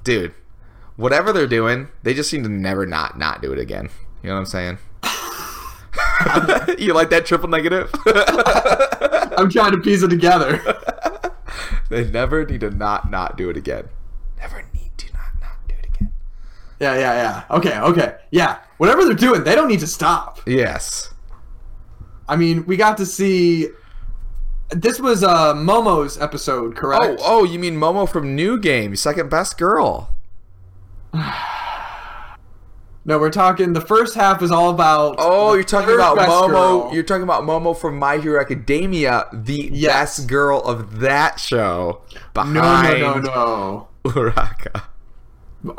Dude, 0.04 0.34
whatever 0.96 1.32
they're 1.32 1.46
doing, 1.46 1.88
they 2.02 2.14
just 2.14 2.28
seem 2.30 2.42
to 2.42 2.48
never 2.48 2.86
not 2.86 3.18
not 3.18 3.42
do 3.42 3.52
it 3.52 3.58
again. 3.58 3.88
You 4.22 4.30
know 4.30 4.34
what 4.34 4.40
I'm 4.40 4.46
saying? 4.46 4.78
you 6.78 6.92
like 6.92 7.10
that 7.10 7.24
triple 7.26 7.48
negative? 7.48 7.90
I'm 9.38 9.50
trying 9.50 9.72
to 9.72 9.78
piece 9.78 10.02
it 10.02 10.08
together. 10.08 10.60
they 11.90 12.04
never 12.10 12.44
need 12.44 12.60
to 12.60 12.70
not 12.70 13.10
not 13.10 13.36
do 13.36 13.50
it 13.50 13.56
again. 13.56 13.88
Never 14.38 14.64
need 14.74 14.90
to 14.96 15.12
not 15.12 15.40
not 15.40 15.68
do 15.68 15.74
it 15.74 15.86
again. 15.86 16.12
Yeah, 16.80 16.94
yeah, 16.94 17.14
yeah. 17.14 17.56
Okay, 17.56 17.78
okay. 17.78 18.16
Yeah. 18.30 18.58
Whatever 18.78 19.04
they're 19.04 19.14
doing, 19.14 19.44
they 19.44 19.54
don't 19.54 19.68
need 19.68 19.80
to 19.80 19.86
stop. 19.86 20.40
Yes. 20.46 21.14
I 22.28 22.36
mean, 22.36 22.66
we 22.66 22.76
got 22.76 22.96
to 22.98 23.06
see. 23.06 23.68
This 24.70 24.98
was 24.98 25.22
uh, 25.22 25.54
Momo's 25.54 26.20
episode, 26.20 26.74
correct? 26.74 27.02
Oh, 27.02 27.06
correct? 27.06 27.22
oh, 27.24 27.44
you 27.44 27.58
mean 27.58 27.76
Momo 27.76 28.08
from 28.08 28.34
New 28.34 28.58
Game, 28.58 28.96
second 28.96 29.30
best 29.30 29.56
girl. 29.58 30.15
No, 33.08 33.20
we're 33.20 33.30
talking. 33.30 33.72
The 33.72 33.80
first 33.80 34.16
half 34.16 34.42
is 34.42 34.50
all 34.50 34.68
about. 34.70 35.14
Oh, 35.20 35.54
you're 35.54 35.62
talking 35.62 35.94
about 35.94 36.18
Momo. 36.18 36.48
girl. 36.48 36.90
You're 36.92 37.04
talking 37.04 37.22
about 37.22 37.44
Momo 37.44 37.78
from 37.78 38.00
My 38.00 38.18
Hero 38.18 38.40
Academia, 38.40 39.26
the 39.32 39.70
Yes. 39.72 40.18
best 40.18 40.28
girl 40.28 40.60
of 40.62 40.98
that 40.98 41.38
show, 41.38 42.00
No, 42.12 42.20
behind 42.34 43.00
no, 43.00 43.14
no, 43.20 43.20
no. 43.20 43.88
Uraka. 44.10 44.86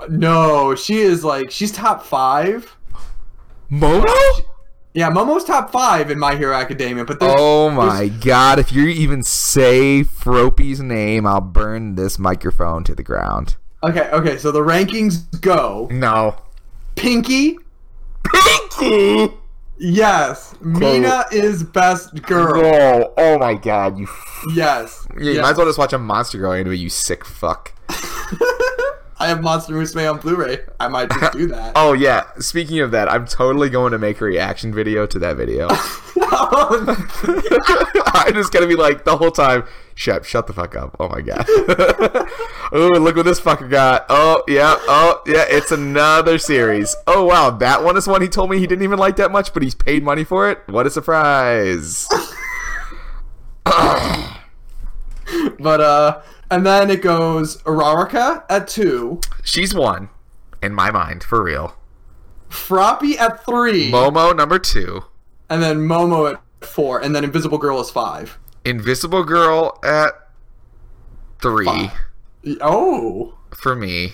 No, 0.08 0.73
she 0.76 1.00
is 1.00 1.26
like 1.26 1.52
she's 1.52 1.73
top 1.73 2.06
five. 2.06 2.78
Momo? 3.69 4.06
Yeah, 4.93 5.12
Momo's 5.12 5.43
top 5.43 5.69
five 5.69 6.10
in 6.10 6.17
My 6.17 6.34
Hero 6.36 6.56
Academia, 6.56 7.04
but 7.04 7.17
Oh 7.19 7.69
my 7.69 8.08
god, 8.08 8.58
if 8.58 8.71
you 8.71 8.86
even 8.88 9.21
say 9.21 10.02
Froppy's 10.04 10.80
name, 10.80 11.28
I'll 11.28 11.41
burn 11.41 11.95
this 11.95 12.17
microphone 12.17 12.86
to 12.86 12.95
the 12.95 13.04
ground. 13.04 13.58
Okay, 13.83 14.09
okay. 14.11 14.37
So 14.37 14.51
the 14.51 14.61
rankings 14.61 15.39
go: 15.41 15.87
No. 15.91 16.35
Pinky, 16.95 17.57
Pinky. 18.23 19.33
yes. 19.77 20.55
Mina 20.61 21.25
is 21.31 21.63
best 21.63 22.21
girl, 22.23 22.61
No. 22.61 23.13
Oh 23.17 23.37
my 23.37 23.53
god. 23.53 23.97
You. 23.99 24.07
yes. 24.53 25.07
Yeah, 25.15 25.23
you 25.23 25.31
yes. 25.33 25.41
might 25.43 25.51
as 25.51 25.57
well 25.57 25.67
just 25.67 25.77
watch 25.79 25.93
a 25.93 25.97
Monster 25.99 26.39
Girl 26.39 26.53
anime. 26.53 26.73
You 26.73 26.89
sick 26.89 27.23
fuck. 27.23 27.73
I 29.19 29.27
have 29.29 29.41
Monster 29.41 29.73
Musume 29.73 30.11
on 30.11 30.19
Blu-ray. 30.19 30.59
I 30.79 30.87
might 30.87 31.09
just 31.09 31.33
do 31.33 31.47
that. 31.47 31.73
Oh 31.75 31.93
yeah. 31.93 32.23
Speaking 32.39 32.79
of 32.81 32.91
that, 32.91 33.11
I'm 33.11 33.25
totally 33.25 33.69
going 33.69 33.91
to 33.91 33.97
make 33.97 34.21
a 34.21 34.25
reaction 34.25 34.73
video 34.73 35.07
to 35.07 35.19
that 35.19 35.37
video. 35.37 35.69
I'm 38.13 38.34
just 38.34 38.51
gonna 38.51 38.67
be 38.67 38.75
like 38.75 39.06
the 39.06 39.17
whole 39.17 39.32
time. 39.32 39.63
Shep, 39.95 40.25
shut 40.25 40.47
the 40.47 40.53
fuck 40.53 40.75
up. 40.75 40.95
Oh 40.99 41.10
my 41.10 41.21
god. 41.21 41.45
oh, 42.71 42.97
look 42.99 43.15
what 43.15 43.25
this 43.25 43.41
fucker 43.41 43.69
got. 43.69 44.06
Oh 44.10 44.43
yeah. 44.47 44.75
Oh 44.80 45.21
yeah. 45.25 45.45
It's 45.47 45.71
another 45.71 46.38
series. 46.38 46.95
Oh 47.08 47.25
wow, 47.25 47.49
that 47.51 47.84
one 47.84 47.97
is 47.97 48.08
one 48.08 48.21
he 48.21 48.27
told 48.27 48.49
me 48.49 48.60
he 48.60 48.67
didn't 48.67 48.84
even 48.84 48.99
like 48.99 49.15
that 49.17 49.32
much, 49.32 49.53
but 49.53 49.63
he's 49.63 49.75
paid 49.75 50.03
money 50.03 50.23
for 50.23 50.49
it. 50.49 50.60
What 50.67 50.86
a 50.86 50.89
surprise. 50.89 52.08
but 55.60 55.82
uh, 55.82 56.21
and 56.49 56.65
then 56.65 56.89
it 56.89 57.01
goes 57.01 57.62
Uraraka 57.63 58.43
at 58.49 58.67
two, 58.67 59.19
She's 59.43 59.73
one, 59.73 60.10
in 60.62 60.73
my 60.73 60.91
mind, 60.91 61.23
for 61.23 61.43
real. 61.43 61.75
Froppy 62.49 63.17
at 63.17 63.45
three, 63.45 63.91
Momo 63.91 64.36
number 64.36 64.60
two. 64.60 65.03
And 65.49 65.62
then 65.62 65.79
Momo 65.79 66.33
at 66.33 66.41
four, 66.67 66.99
and 66.99 67.15
then 67.15 67.23
Invisible 67.23 67.57
Girl 67.57 67.79
is 67.81 67.89
five. 67.89 68.38
Invisible 68.65 69.23
Girl 69.23 69.79
at 69.83 70.13
three 71.41 71.65
Five. 71.65 71.91
Oh, 72.62 73.38
for 73.53 73.75
me. 73.75 74.13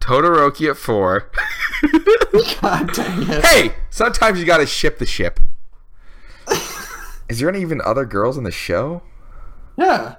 Todoroki 0.00 0.70
at 0.70 0.76
four. 0.76 1.30
god 2.60 2.92
dang 2.94 3.22
it! 3.22 3.44
hey, 3.44 3.72
sometimes 3.90 4.38
you 4.38 4.44
gotta 4.46 4.66
ship 4.66 4.98
the 4.98 5.06
ship. 5.06 5.40
Is 7.28 7.38
there 7.38 7.48
any 7.48 7.60
even 7.60 7.80
other 7.84 8.04
girls 8.04 8.36
in 8.36 8.44
the 8.44 8.50
show? 8.50 9.02
Yeah, 9.76 10.16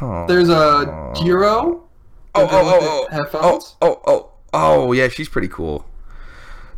Oh. 0.00 0.26
there's 0.26 0.48
a 0.48 1.12
Jiro. 1.22 1.88
Oh, 2.34 2.46
the 2.46 2.52
oh, 2.52 2.78
oh, 2.80 3.08
oh, 3.12 3.28
oh, 3.34 3.60
oh, 3.82 4.02
oh, 4.06 4.30
oh, 4.54 4.92
yeah, 4.92 5.08
she's 5.08 5.28
pretty 5.28 5.48
cool. 5.48 5.84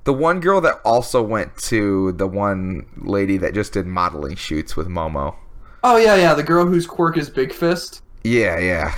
The 0.04 0.12
one 0.12 0.40
girl 0.40 0.60
that 0.60 0.80
also 0.84 1.22
went 1.22 1.56
to 1.58 2.12
the 2.12 2.26
one 2.26 2.86
lady 2.96 3.38
that 3.38 3.54
just 3.54 3.72
did 3.72 3.86
modeling 3.86 4.36
shoots 4.36 4.76
with 4.76 4.88
Momo. 4.88 5.36
Oh 5.82 5.96
yeah, 5.96 6.16
yeah, 6.16 6.34
the 6.34 6.42
girl 6.42 6.66
whose 6.66 6.86
quirk 6.86 7.16
is 7.16 7.30
Big 7.30 7.52
Fist. 7.52 8.02
Yeah, 8.22 8.58
yeah. 8.58 8.94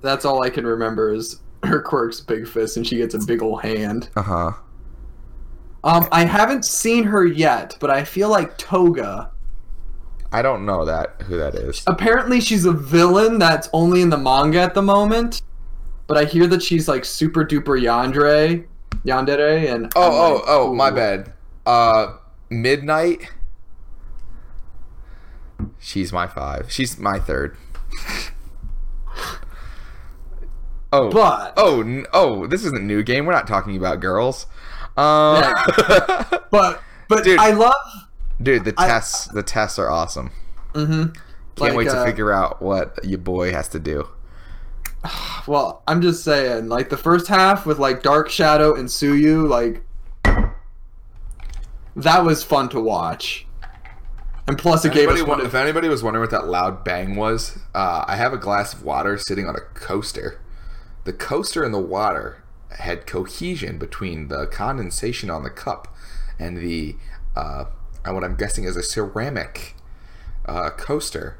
That's 0.00 0.24
all 0.24 0.42
I 0.42 0.50
can 0.50 0.66
remember 0.66 1.12
is 1.12 1.40
her 1.64 1.82
quirk's 1.82 2.20
Big 2.20 2.46
Fist, 2.46 2.76
and 2.76 2.86
she 2.86 2.98
gets 2.98 3.14
a 3.14 3.18
big 3.18 3.42
ol' 3.42 3.56
hand. 3.56 4.10
Uh 4.16 4.22
huh. 4.22 4.52
Um, 5.84 6.08
I 6.12 6.24
haven't 6.24 6.64
seen 6.64 7.04
her 7.04 7.24
yet, 7.24 7.76
but 7.80 7.90
I 7.90 8.04
feel 8.04 8.28
like 8.28 8.58
Toga 8.58 9.30
I 10.32 10.42
don't 10.42 10.66
know 10.66 10.84
that 10.84 11.22
who 11.22 11.38
that 11.38 11.54
is. 11.54 11.82
Apparently, 11.86 12.40
she's 12.40 12.64
a 12.64 12.72
villain 12.72 13.38
that's 13.38 13.68
only 13.72 14.02
in 14.02 14.10
the 14.10 14.18
manga 14.18 14.60
at 14.60 14.74
the 14.74 14.82
moment. 14.82 15.42
But 16.06 16.18
I 16.18 16.24
hear 16.24 16.46
that 16.48 16.62
she's 16.62 16.88
like 16.88 17.04
super 17.04 17.44
duper 17.44 17.80
yandere, 17.80 18.66
yandere, 19.04 19.72
and 19.72 19.92
Oh, 19.96 20.02
I'm 20.02 20.12
oh, 20.12 20.34
like, 20.34 20.44
oh, 20.46 20.74
my 20.74 20.90
bad. 20.90 21.32
Uh, 21.66 22.16
Midnight. 22.50 23.28
She's 25.78 26.12
my 26.12 26.26
five. 26.26 26.70
She's 26.70 26.98
my 26.98 27.18
third. 27.18 27.56
Oh, 30.90 31.10
But 31.10 31.52
oh, 31.58 32.02
oh! 32.14 32.46
This 32.46 32.64
isn't 32.64 32.82
new 32.82 33.02
game. 33.02 33.26
We're 33.26 33.34
not 33.34 33.46
talking 33.46 33.76
about 33.76 34.00
girls. 34.00 34.46
Um, 34.96 35.42
but 36.50 36.80
but 37.08 37.24
Dude. 37.24 37.38
I 37.38 37.50
love. 37.50 37.74
dude, 38.42 38.64
the 38.64 38.72
I- 38.78 38.86
tests, 38.86 39.26
the 39.26 39.42
tests 39.42 39.78
are 39.78 39.90
awesome. 39.90 40.30
Mm-hmm. 40.72 41.12
Can't 41.56 41.76
wait 41.76 41.84
to 41.84 41.98
uh, 41.98 42.04
figure 42.06 42.32
out 42.32 42.62
what 42.62 43.04
your 43.04 43.18
boy 43.18 43.52
has 43.52 43.68
to 43.68 43.78
do. 43.78 44.08
Well, 45.46 45.82
I'm 45.88 46.02
just 46.02 46.24
saying, 46.24 46.68
like 46.68 46.90
the 46.90 46.98
first 46.98 47.26
half 47.26 47.64
with 47.64 47.78
like 47.78 48.02
Dark 48.02 48.28
Shadow 48.28 48.74
and 48.74 48.86
Tsuyu, 48.86 49.48
like 49.48 49.82
that 51.96 52.22
was 52.22 52.44
fun 52.44 52.68
to 52.70 52.80
watch. 52.80 53.46
And 54.46 54.58
plus, 54.58 54.84
it 54.84 54.92
gave 54.92 55.08
us 55.08 55.20
one 55.20 55.38
wa- 55.38 55.44
of 55.44 55.46
if 55.46 55.54
anybody 55.54 55.88
was 55.88 56.02
wondering 56.02 56.22
what 56.22 56.30
that 56.30 56.48
loud 56.48 56.84
bang 56.84 57.16
was, 57.16 57.58
uh, 57.74 58.04
I 58.06 58.16
have 58.16 58.34
a 58.34 58.36
glass 58.38 58.74
of 58.74 58.82
water 58.82 59.16
sitting 59.16 59.46
on 59.46 59.56
a 59.56 59.60
coaster. 59.60 60.40
The 61.04 61.12
coaster 61.12 61.64
and 61.64 61.72
the 61.72 61.78
water 61.78 62.42
had 62.70 63.06
cohesion 63.06 63.78
between 63.78 64.28
the 64.28 64.46
condensation 64.46 65.30
on 65.30 65.42
the 65.42 65.50
cup 65.50 65.94
and 66.38 66.58
the 66.58 66.96
uh, 67.36 67.64
what 68.04 68.24
I'm 68.24 68.36
guessing 68.36 68.64
is 68.64 68.76
a 68.76 68.82
ceramic 68.82 69.74
uh, 70.46 70.70
coaster. 70.70 71.38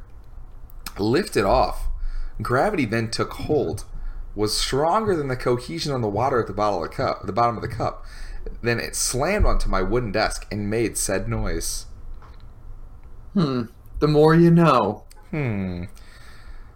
Lifted 0.98 1.44
off. 1.44 1.87
Gravity 2.40 2.84
then 2.84 3.10
took 3.10 3.32
hold. 3.32 3.84
Was 4.34 4.56
stronger 4.56 5.16
than 5.16 5.28
the 5.28 5.36
cohesion 5.36 5.92
on 5.92 6.00
the 6.00 6.08
water 6.08 6.40
at 6.40 6.46
the 6.46 6.52
bottom 6.52 6.82
of 6.82 6.88
the 6.88 6.94
cup. 6.94 7.26
The 7.26 7.32
bottom 7.32 7.56
of 7.56 7.62
the 7.62 7.68
cup. 7.68 8.04
Then 8.62 8.78
it 8.78 8.94
slammed 8.94 9.46
onto 9.46 9.68
my 9.68 9.82
wooden 9.82 10.12
desk 10.12 10.46
and 10.50 10.70
made 10.70 10.96
said 10.96 11.28
noise. 11.28 11.86
hmm. 13.34 13.62
The 13.98 14.08
more 14.08 14.34
you 14.34 14.50
know. 14.50 15.04
Hmm. 15.30 15.84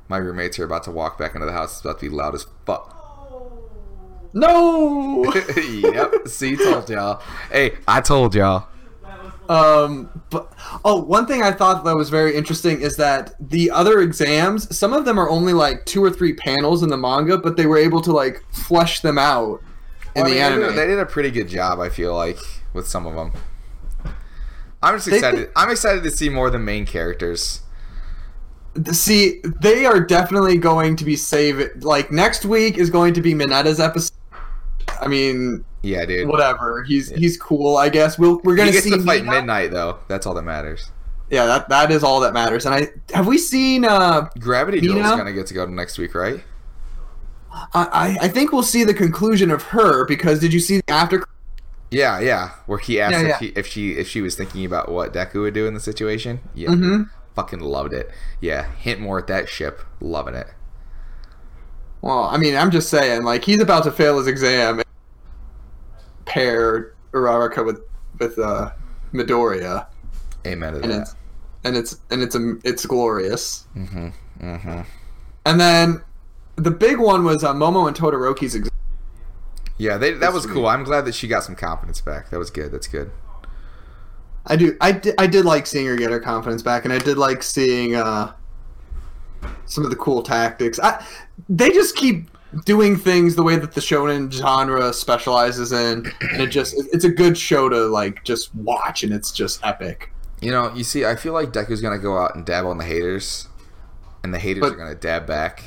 My 0.08 0.16
roommates 0.16 0.58
are 0.58 0.64
about 0.64 0.82
to 0.84 0.90
walk 0.90 1.18
back 1.18 1.34
into 1.34 1.46
the 1.46 1.52
house. 1.52 1.72
It's 1.72 1.80
about 1.82 2.00
to 2.00 2.10
be 2.10 2.14
loud 2.14 2.34
as 2.34 2.46
fuck. 2.66 2.98
No. 4.34 5.32
yep. 5.56 6.26
See, 6.26 6.56
told 6.56 6.90
y'all. 6.90 7.22
Hey, 7.50 7.76
I 7.86 8.00
told 8.00 8.34
y'all. 8.34 8.66
Um, 9.52 10.22
but 10.30 10.52
oh, 10.84 11.02
one 11.02 11.26
thing 11.26 11.42
I 11.42 11.52
thought 11.52 11.84
that 11.84 11.94
was 11.96 12.08
very 12.10 12.34
interesting 12.36 12.80
is 12.80 12.96
that 12.96 13.34
the 13.38 13.70
other 13.70 14.00
exams, 14.00 14.74
some 14.76 14.92
of 14.92 15.04
them 15.04 15.18
are 15.18 15.28
only 15.28 15.52
like 15.52 15.84
two 15.84 16.02
or 16.02 16.10
three 16.10 16.32
panels 16.32 16.82
in 16.82 16.88
the 16.88 16.96
manga, 16.96 17.36
but 17.36 17.56
they 17.56 17.66
were 17.66 17.76
able 17.78 18.00
to 18.02 18.12
like 18.12 18.42
flesh 18.52 19.00
them 19.00 19.18
out 19.18 19.60
in 20.14 20.22
Well, 20.22 20.24
I 20.24 20.28
the 20.28 20.28
mean, 20.28 20.34
they 20.34 20.40
anime. 20.40 20.60
did- 20.68 20.76
They 20.76 20.86
did 20.86 20.98
a 20.98 21.06
pretty 21.06 21.30
good 21.30 21.48
job, 21.48 21.80
I 21.80 21.88
feel 21.90 22.14
like, 22.14 22.38
with 22.72 22.86
some 22.86 23.06
of 23.06 23.14
them. 23.14 23.32
I'm 24.82 24.96
just 24.96 25.08
excited. 25.08 25.36
did- 25.36 25.50
I'm 25.54 25.70
excited 25.70 26.02
to 26.04 26.10
see 26.10 26.28
more 26.28 26.46
of 26.46 26.52
the 26.52 26.58
main 26.58 26.86
characters. 26.86 27.60
See, 28.90 29.42
they 29.60 29.84
are 29.84 30.00
definitely 30.00 30.56
going 30.56 30.96
to 30.96 31.04
be 31.04 31.14
saving. 31.14 31.68
Like 31.80 32.10
next 32.10 32.46
week 32.46 32.78
is 32.78 32.88
going 32.88 33.12
to 33.14 33.20
be 33.20 33.34
Mineta's 33.34 33.78
episode. 33.80 34.16
I 35.00 35.08
mean, 35.08 35.64
Yeah, 35.82 36.04
dude. 36.06 36.28
whatever. 36.28 36.82
He's 36.84 37.10
he's 37.10 37.36
cool, 37.36 37.76
I 37.76 37.88
guess. 37.88 38.18
We'll 38.18 38.40
we're 38.44 38.56
gonna 38.56 38.72
gets 38.72 38.84
see 38.84 38.90
to 38.90 39.02
fight 39.02 39.24
midnight 39.24 39.70
though. 39.70 39.98
That's 40.08 40.26
all 40.26 40.34
that 40.34 40.42
matters. 40.42 40.90
Yeah, 41.30 41.46
that 41.46 41.68
that 41.70 41.90
is 41.90 42.02
all 42.04 42.20
that 42.20 42.34
matters. 42.34 42.66
And 42.66 42.74
I 42.74 42.88
have 43.14 43.26
we 43.26 43.38
seen. 43.38 43.84
Uh, 43.84 44.28
Gravity 44.38 44.80
Girl's 44.80 44.94
Mina? 44.96 45.16
gonna 45.16 45.32
get 45.32 45.46
to 45.48 45.54
go 45.54 45.64
to 45.66 45.72
next 45.72 45.98
week, 45.98 46.14
right? 46.14 46.42
I 47.74 48.16
I 48.22 48.28
think 48.28 48.52
we'll 48.52 48.62
see 48.62 48.84
the 48.84 48.94
conclusion 48.94 49.50
of 49.50 49.62
her 49.64 50.04
because 50.06 50.40
did 50.40 50.52
you 50.52 50.60
see 50.60 50.78
the 50.78 50.90
after? 50.90 51.24
Yeah, 51.90 52.20
yeah. 52.20 52.50
Where 52.66 52.78
he 52.78 53.00
asked 53.00 53.12
Yeah, 53.12 53.20
if, 53.20 53.28
yeah. 53.28 53.38
He, 53.38 53.46
if 53.48 53.66
she 53.66 53.92
if 53.92 54.08
she 54.08 54.20
was 54.22 54.34
thinking 54.34 54.64
about 54.64 54.90
what 54.90 55.12
Deku 55.12 55.42
would 55.42 55.54
do 55.54 55.66
in 55.66 55.74
the 55.74 55.80
situation. 55.80 56.40
Yeah, 56.54 56.70
Mhm. 56.70 57.10
fucking 57.36 57.60
loved 57.60 57.92
it. 57.92 58.10
Yeah, 58.40 58.70
hint 58.78 59.00
more 59.00 59.18
at 59.18 59.26
that 59.26 59.48
ship. 59.50 59.80
Loving 60.00 60.34
it. 60.34 60.46
Well, 62.02 62.24
I 62.24 62.36
mean, 62.36 62.56
I'm 62.56 62.70
just 62.70 62.90
saying, 62.90 63.22
like 63.22 63.44
he's 63.44 63.60
about 63.60 63.84
to 63.84 63.92
fail 63.92 64.18
his 64.18 64.26
exam. 64.26 64.80
and 64.80 64.88
Pair 66.24 66.94
Uraraka 67.12 67.64
with 67.64 67.80
with 68.18 68.38
uh, 68.38 68.70
Midoriya, 69.12 69.86
Amen 70.46 70.74
to 70.74 70.80
and 70.82 70.92
that. 70.92 71.00
it's 71.02 71.16
and 71.64 71.76
it's 71.76 72.00
and 72.10 72.22
it's 72.22 72.34
a, 72.34 72.56
it's 72.64 72.86
glorious. 72.86 73.66
Mm-hmm. 73.76 74.08
Mm-hmm. 74.40 74.80
And 75.46 75.60
then 75.60 76.02
the 76.56 76.70
big 76.70 76.98
one 76.98 77.24
was 77.24 77.44
uh, 77.44 77.54
Momo 77.54 77.86
and 77.86 77.96
Todoroki's 77.96 78.54
exam. 78.54 78.70
Yeah, 79.78 79.96
they, 79.96 80.12
that 80.12 80.32
was 80.32 80.46
cool. 80.46 80.66
I'm 80.66 80.84
glad 80.84 81.04
that 81.06 81.14
she 81.14 81.26
got 81.28 81.44
some 81.44 81.56
confidence 81.56 82.00
back. 82.00 82.30
That 82.30 82.38
was 82.38 82.50
good. 82.50 82.70
That's 82.72 82.86
good. 82.86 83.10
I 84.46 84.56
do. 84.56 84.76
I 84.80 84.92
did, 84.92 85.14
I 85.18 85.26
did 85.26 85.44
like 85.44 85.66
seeing 85.66 85.86
her 85.86 85.96
get 85.96 86.10
her 86.10 86.20
confidence 86.20 86.62
back, 86.62 86.84
and 86.84 86.92
I 86.92 86.98
did 86.98 87.16
like 87.16 87.42
seeing 87.42 87.94
uh, 87.94 88.32
some 89.66 89.84
of 89.84 89.90
the 89.90 89.96
cool 89.96 90.22
tactics. 90.22 90.78
I, 90.80 91.04
they 91.48 91.70
just 91.70 91.96
keep 91.96 92.28
doing 92.64 92.96
things 92.96 93.34
the 93.34 93.42
way 93.42 93.56
that 93.56 93.72
the 93.72 93.80
shonen 93.80 94.30
genre 94.30 94.92
specializes 94.92 95.72
in, 95.72 96.12
and 96.20 96.40
it 96.42 96.48
just 96.48 96.74
it's 96.92 97.04
a 97.04 97.08
good 97.10 97.36
show 97.38 97.68
to 97.68 97.86
like 97.86 98.22
just 98.24 98.54
watch, 98.54 99.02
and 99.02 99.12
it's 99.12 99.32
just 99.32 99.64
epic. 99.64 100.12
You 100.40 100.50
know, 100.50 100.72
you 100.74 100.84
see, 100.84 101.04
I 101.04 101.16
feel 101.16 101.32
like 101.32 101.52
Deku's 101.52 101.80
gonna 101.80 101.98
go 101.98 102.18
out 102.18 102.34
and 102.34 102.44
dab 102.44 102.66
on 102.66 102.78
the 102.78 102.84
haters, 102.84 103.48
and 104.24 104.34
the 104.34 104.38
haters 104.38 104.60
But- 104.62 104.72
are 104.72 104.76
gonna 104.76 104.94
dab 104.94 105.26
back, 105.26 105.62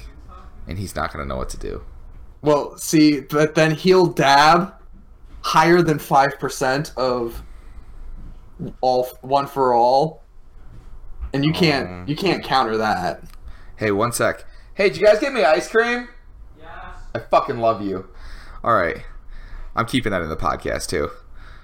and 0.68 0.78
he's 0.78 0.96
not 0.96 1.12
gonna 1.12 1.26
know 1.26 1.38
what 1.38 1.50
to 1.50 1.58
do. 1.58 1.82
Well, 2.42 2.78
see, 2.78 3.22
but 3.22 3.56
then 3.56 3.72
he'll 3.72 4.06
dab 4.08 4.74
higher 5.42 5.82
than 5.82 5.98
five 5.98 6.38
percent 6.40 6.92
of 6.98 7.42
all 8.82 9.08
one 9.22 9.48
for 9.48 9.74
all, 9.74 10.24
and 11.34 11.44
you 11.44 11.52
can't 11.54 11.88
Um. 11.90 12.06
you 12.08 12.16
can't 12.16 12.44
counter 12.44 12.78
that. 12.78 13.24
Hey, 13.78 13.92
one 13.92 14.12
sec. 14.12 14.46
Hey, 14.76 14.90
did 14.90 14.98
you 15.00 15.06
guys 15.08 15.20
get 15.20 15.34
me 15.34 15.44
ice 15.44 15.68
cream? 15.70 16.08
Yes. 16.60 16.70
I 17.14 17.20
fucking 17.20 17.58
love 17.60 17.82
you. 17.82 18.08
All 18.64 18.74
right, 18.76 19.04
I'm 19.76 19.86
keeping 19.86 20.12
that 20.12 20.22
in 20.22 20.30
the 20.30 20.36
podcast 20.38 20.88
too. 20.88 21.10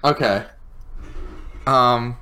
Okay. 0.04 0.44
Um, 1.66 2.16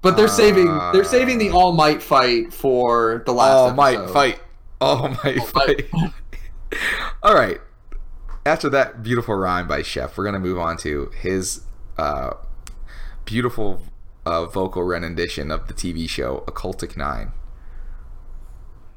But 0.00 0.16
they're 0.16 0.28
saving 0.28 0.68
Uh, 0.68 0.92
they're 0.92 1.04
saving 1.04 1.38
the 1.38 1.50
All 1.50 1.72
Might 1.72 2.02
fight 2.02 2.52
for 2.52 3.22
the 3.26 3.32
last. 3.32 3.52
all 3.54 3.72
might 3.72 4.10
fight. 4.10 4.40
All 4.80 5.08
might 5.24 5.36
Might. 5.54 5.90
fight. 5.90 5.90
all 7.22 7.34
right. 7.34 7.60
After 8.44 8.68
that 8.70 9.02
beautiful 9.04 9.34
rhyme 9.36 9.68
by 9.68 9.82
Shep, 9.82 10.16
we're 10.16 10.24
gonna 10.24 10.40
move 10.40 10.58
on 10.58 10.76
to 10.78 11.10
his 11.20 11.60
uh, 11.98 12.30
beautiful 13.24 13.82
uh, 14.26 14.46
vocal 14.46 14.82
rendition 14.82 15.50
of 15.52 15.68
the 15.68 15.74
TV 15.74 16.08
show 16.08 16.42
Occultic 16.48 16.96
Nine. 16.96 17.30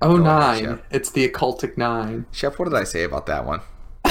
Oh 0.06 0.18
nine! 0.18 0.82
It's 0.92 1.10
the 1.10 1.28
occultic 1.28 1.78
nine. 1.78 2.28
Shep, 2.32 2.60
what 2.60 2.66
did 2.66 2.76
I 2.76 2.84
say 2.84 3.04
about 3.04 3.26
that 3.26 3.44
one? 3.44 3.62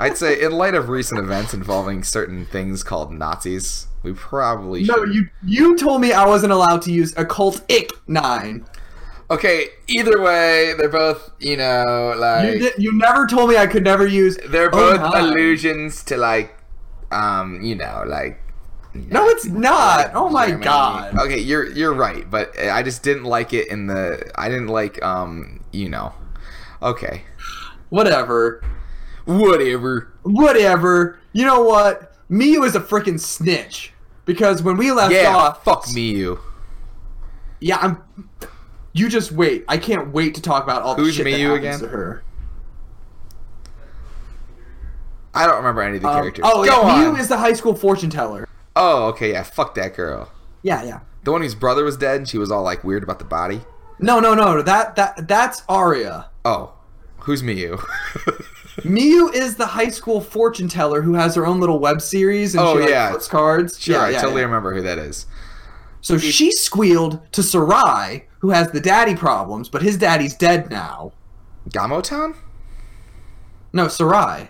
I'd 0.00 0.16
say, 0.16 0.42
in 0.42 0.50
light 0.50 0.74
of 0.74 0.88
recent 0.88 1.20
events 1.20 1.54
involving 1.54 2.02
certain 2.02 2.44
things 2.44 2.82
called 2.82 3.12
Nazis, 3.12 3.86
we 4.02 4.14
probably 4.14 4.84
should. 4.84 4.96
no, 4.96 5.04
you 5.04 5.28
you 5.44 5.76
told 5.76 6.00
me 6.00 6.12
I 6.12 6.26
wasn't 6.26 6.52
allowed 6.52 6.82
to 6.82 6.92
use 6.92 7.14
occultic 7.14 7.92
nine. 8.08 8.66
Okay, 9.30 9.68
either 9.86 10.20
way, 10.20 10.74
they're 10.76 10.88
both, 10.88 11.30
you 11.38 11.56
know, 11.56 12.14
like 12.18 12.54
You 12.54 12.58
did, 12.58 12.72
you 12.78 12.92
never 12.98 13.28
told 13.28 13.48
me 13.48 13.56
I 13.56 13.68
could 13.68 13.84
never 13.84 14.04
use. 14.04 14.36
they're 14.48 14.74
oh, 14.74 14.98
both 14.98 15.00
nine. 15.14 15.24
allusions 15.26 16.02
to 16.04 16.16
like, 16.16 16.58
um, 17.12 17.62
you 17.62 17.76
know, 17.76 18.02
like. 18.08 18.40
No, 18.92 19.28
it's 19.28 19.46
not. 19.46 20.10
Oh 20.14 20.28
my 20.28 20.46
Germany. 20.46 20.64
god. 20.64 21.16
Okay, 21.18 21.38
you're 21.38 21.70
you're 21.72 21.94
right, 21.94 22.28
but 22.28 22.58
I 22.58 22.82
just 22.82 23.02
didn't 23.02 23.24
like 23.24 23.52
it 23.52 23.68
in 23.68 23.86
the. 23.86 24.30
I 24.34 24.48
didn't 24.48 24.66
like, 24.68 25.00
um, 25.04 25.60
you 25.72 25.88
know. 25.88 26.12
Okay, 26.82 27.22
Whatever. 27.90 28.64
whatever. 29.26 30.12
Whatever. 30.22 31.18
You 31.32 31.44
know 31.46 31.62
what? 31.62 32.14
Miyu 32.30 32.64
is 32.66 32.74
a 32.74 32.80
freaking 32.80 33.20
snitch. 33.20 33.92
Because 34.24 34.62
when 34.62 34.76
we 34.76 34.90
left 34.92 35.12
Yeah, 35.12 35.34
off, 35.36 35.64
fuck 35.64 35.92
me, 35.92 36.10
you. 36.10 36.38
Yeah, 37.60 37.78
I'm. 37.80 38.02
You 38.92 39.08
just 39.08 39.30
wait. 39.30 39.64
I 39.68 39.76
can't 39.78 40.12
wait 40.12 40.34
to 40.36 40.42
talk 40.42 40.64
about 40.64 40.82
all 40.82 40.94
the 40.96 41.02
Who's 41.02 41.14
shit 41.14 41.24
that 41.24 41.30
Miyu 41.32 41.50
happens 41.62 41.76
again? 41.76 41.78
to 41.80 41.88
her. 41.88 42.22
I 45.32 45.46
don't 45.46 45.56
remember 45.58 45.82
any 45.82 45.96
of 45.96 46.02
the 46.02 46.08
Um, 46.08 46.14
characters. 46.16 46.44
oh, 46.48 46.64
Go 46.64 46.82
yeah. 46.82 47.04
Miyu 47.04 47.18
is 47.18 47.28
the 47.28 47.36
high 47.38 47.52
school 47.52 47.74
fortune 47.74 48.10
teller. 48.10 48.48
Oh, 48.76 49.08
okay, 49.08 49.32
yeah, 49.32 49.42
fuck 49.42 49.74
that 49.74 49.94
girl. 49.94 50.30
Yeah, 50.62 50.82
yeah. 50.82 51.00
The 51.24 51.32
one 51.32 51.42
whose 51.42 51.54
brother 51.54 51.84
was 51.84 51.96
dead 51.96 52.16
and 52.18 52.28
she 52.28 52.38
was 52.38 52.50
all 52.50 52.62
like 52.62 52.84
weird 52.84 53.02
about 53.02 53.18
the 53.18 53.24
body. 53.24 53.62
No, 53.98 54.20
no, 54.20 54.34
no. 54.34 54.62
That 54.62 54.96
that 54.96 55.28
that's 55.28 55.62
Aria. 55.68 56.30
Oh, 56.44 56.72
who's 57.20 57.42
Miyu? 57.42 57.76
Miyu 58.80 59.34
is 59.34 59.56
the 59.56 59.66
high 59.66 59.88
school 59.90 60.20
fortune 60.20 60.68
teller 60.68 61.02
who 61.02 61.14
has 61.14 61.34
her 61.34 61.46
own 61.46 61.60
little 61.60 61.78
web 61.78 62.00
series 62.00 62.54
and 62.54 62.64
Oh, 62.64 62.74
she 62.76 62.80
like, 62.82 62.90
yeah. 62.90 63.10
flips 63.10 63.28
cards. 63.28 63.78
sure, 63.78 63.96
yeah, 63.96 64.02
I 64.02 64.10
yeah, 64.10 64.20
totally 64.22 64.40
yeah. 64.40 64.46
remember 64.46 64.72
who 64.74 64.80
that 64.82 64.98
is. 64.98 65.26
So 66.00 66.16
she 66.16 66.50
squealed 66.50 67.20
to 67.32 67.42
Sarai, 67.42 68.26
who 68.38 68.50
has 68.50 68.70
the 68.70 68.80
daddy 68.80 69.14
problems, 69.14 69.68
but 69.68 69.82
his 69.82 69.98
daddy's 69.98 70.34
dead 70.34 70.70
now. 70.70 71.12
Gamotan? 71.68 72.36
No, 73.72 73.86
Sarai 73.88 74.48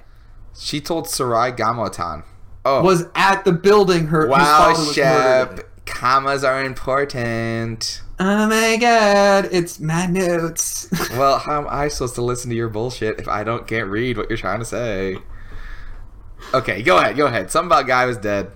She 0.56 0.80
told 0.80 1.08
Sarai 1.08 1.50
Gamotan. 1.50 2.22
Oh. 2.64 2.82
was 2.82 3.06
at 3.14 3.44
the 3.44 3.52
building 3.52 4.06
her 4.08 4.26
wow, 4.28 4.36
father 4.38 4.78
was 4.80 4.96
murdered. 4.96 5.56
Shep. 5.58 5.86
Commas 5.86 6.44
are 6.44 6.62
important. 6.64 8.02
Oh 8.18 8.46
my 8.46 8.76
god, 8.76 9.48
it's 9.50 9.80
my 9.80 10.06
notes. 10.06 10.88
Well, 11.16 11.38
how 11.38 11.58
am 11.62 11.66
I 11.68 11.88
supposed 11.88 12.14
to 12.16 12.22
listen 12.22 12.50
to 12.50 12.56
your 12.56 12.68
bullshit 12.68 13.18
if 13.18 13.26
I 13.28 13.42
don't 13.44 13.66
can't 13.66 13.88
read 13.88 14.16
what 14.18 14.28
you're 14.28 14.36
trying 14.36 14.58
to 14.60 14.64
say? 14.64 15.16
Okay, 16.54 16.82
go 16.82 16.98
ahead, 16.98 17.16
go 17.16 17.26
ahead. 17.26 17.50
Something 17.50 17.68
about 17.68 17.86
guy 17.86 18.06
was 18.06 18.16
dead. 18.18 18.50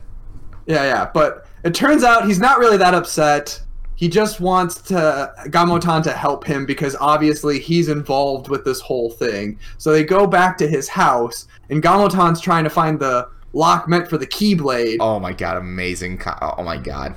yeah, 0.67 0.85
yeah, 0.85 1.11
but 1.13 1.47
it 1.65 1.75
turns 1.75 2.05
out 2.05 2.27
he's 2.27 2.39
not 2.39 2.59
really 2.59 2.77
that 2.77 2.95
upset. 2.95 3.61
He 3.97 4.09
just 4.09 4.41
wants 4.41 4.83
to 4.83 5.33
Gamotan 5.47 6.03
to 6.03 6.13
help 6.13 6.45
him 6.45 6.67
because 6.67 6.97
obviously 7.01 7.59
he's 7.59 7.89
involved 7.89 8.49
with 8.49 8.65
this 8.65 8.81
whole 8.81 9.11
thing. 9.11 9.59
So 9.79 9.93
they 9.93 10.05
go 10.05 10.27
back 10.27 10.59
to 10.59 10.69
his 10.69 10.89
house, 10.89 11.47
and 11.71 11.83
Gamotan's 11.83 12.41
trying 12.41 12.65
to 12.65 12.71
find 12.71 12.99
the 12.99 13.29
lock 13.55 13.89
meant 13.89 14.09
for 14.11 14.19
the 14.19 14.27
Keyblade. 14.27 14.99
Oh 15.01 15.19
my 15.19 15.33
god, 15.33 15.57
amazing! 15.57 16.19
Co- 16.19 16.55
oh 16.59 16.63
my 16.63 16.77
god, 16.77 17.15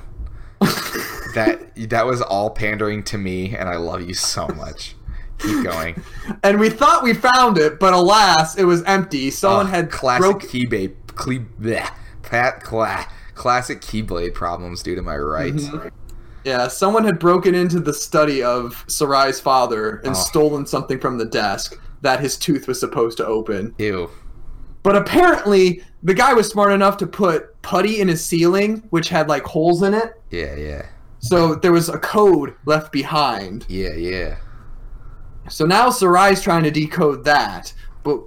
that 1.36 1.72
that 1.90 2.06
was 2.06 2.22
all 2.22 2.50
pandering 2.50 3.04
to 3.06 3.18
me, 3.18 3.56
and 3.56 3.68
I 3.70 3.76
love 3.78 4.02
you 4.08 4.14
so 4.14 4.48
much. 4.50 4.96
Keep 5.40 5.64
going. 5.66 6.02
And 6.44 6.60
we 6.60 6.70
thought 6.70 7.04
we 7.04 7.14
found 7.14 7.60
it, 7.60 7.80
but 7.80 7.94
alas, 7.94 8.58
it 8.58 8.64
was 8.64 8.82
empty. 8.84 9.30
Someone 9.30 9.68
Ugh, 9.68 9.72
had 9.72 9.92
classic 9.92 10.22
broke. 10.24 10.42
keyblade, 10.44 10.96
cle- 11.16 11.46
bleh, 11.62 11.88
pat, 12.24 12.64
cla- 12.64 13.06
classic 13.36 13.82
keyblade 13.82 14.34
problems, 14.34 14.82
dude. 14.82 14.98
Am 14.98 15.08
I 15.08 15.18
right? 15.18 15.54
Mhm. 15.54 15.92
Yeah, 16.44 16.68
someone 16.70 17.04
had 17.04 17.20
broken 17.20 17.54
into 17.54 17.80
the 17.80 17.94
study 17.94 18.42
of 18.42 18.84
Sarai's 18.88 19.40
father 19.40 19.98
and 20.06 20.16
Oh. 20.16 20.20
stolen 20.20 20.66
something 20.66 20.98
from 21.00 21.18
the 21.20 21.26
desk 21.26 21.78
that 22.02 22.20
his 22.20 22.36
tooth 22.38 22.68
was 22.68 22.80
supposed 22.80 23.18
to 23.18 23.26
open. 23.28 23.76
Ew. 23.78 24.10
But 24.84 24.96
apparently, 24.96 25.84
the 26.04 26.14
guy 26.14 26.34
was 26.34 26.48
smart 26.50 26.72
enough 26.72 26.98
to 26.98 27.08
put 27.08 27.60
putty 27.62 28.00
in 28.00 28.08
his 28.08 28.24
ceiling, 28.24 28.84
which 28.90 29.10
had 29.10 29.28
like 29.28 29.44
holes 29.44 29.84
in 29.84 29.94
it. 29.94 30.14
Yeah, 30.32 30.56
yeah, 30.56 30.86
So 31.20 31.56
there 31.56 31.72
was 31.72 31.90
a 31.90 31.98
code 31.98 32.54
left 32.66 32.92
behind. 32.92 33.66
yeah, 33.68 33.94
yeah. 33.94 34.38
So 35.50 35.66
now 35.66 35.90
Sarai's 35.90 36.42
trying 36.42 36.64
to 36.64 36.72
decode 36.72 37.24
that. 37.26 37.74
But 38.04 38.22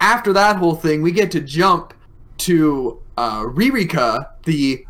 after 0.00 0.32
that 0.32 0.56
whole 0.56 0.74
thing, 0.74 1.02
we 1.02 1.12
get 1.12 1.30
to 1.32 1.40
jump 1.40 1.94
to 2.38 3.00
uh, 3.16 3.42
Ririka, 3.42 4.28
the 4.44 4.84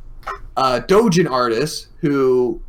uh, 0.57 0.81
Dojin 0.87 1.31
artist, 1.31 1.89
who 2.01 2.61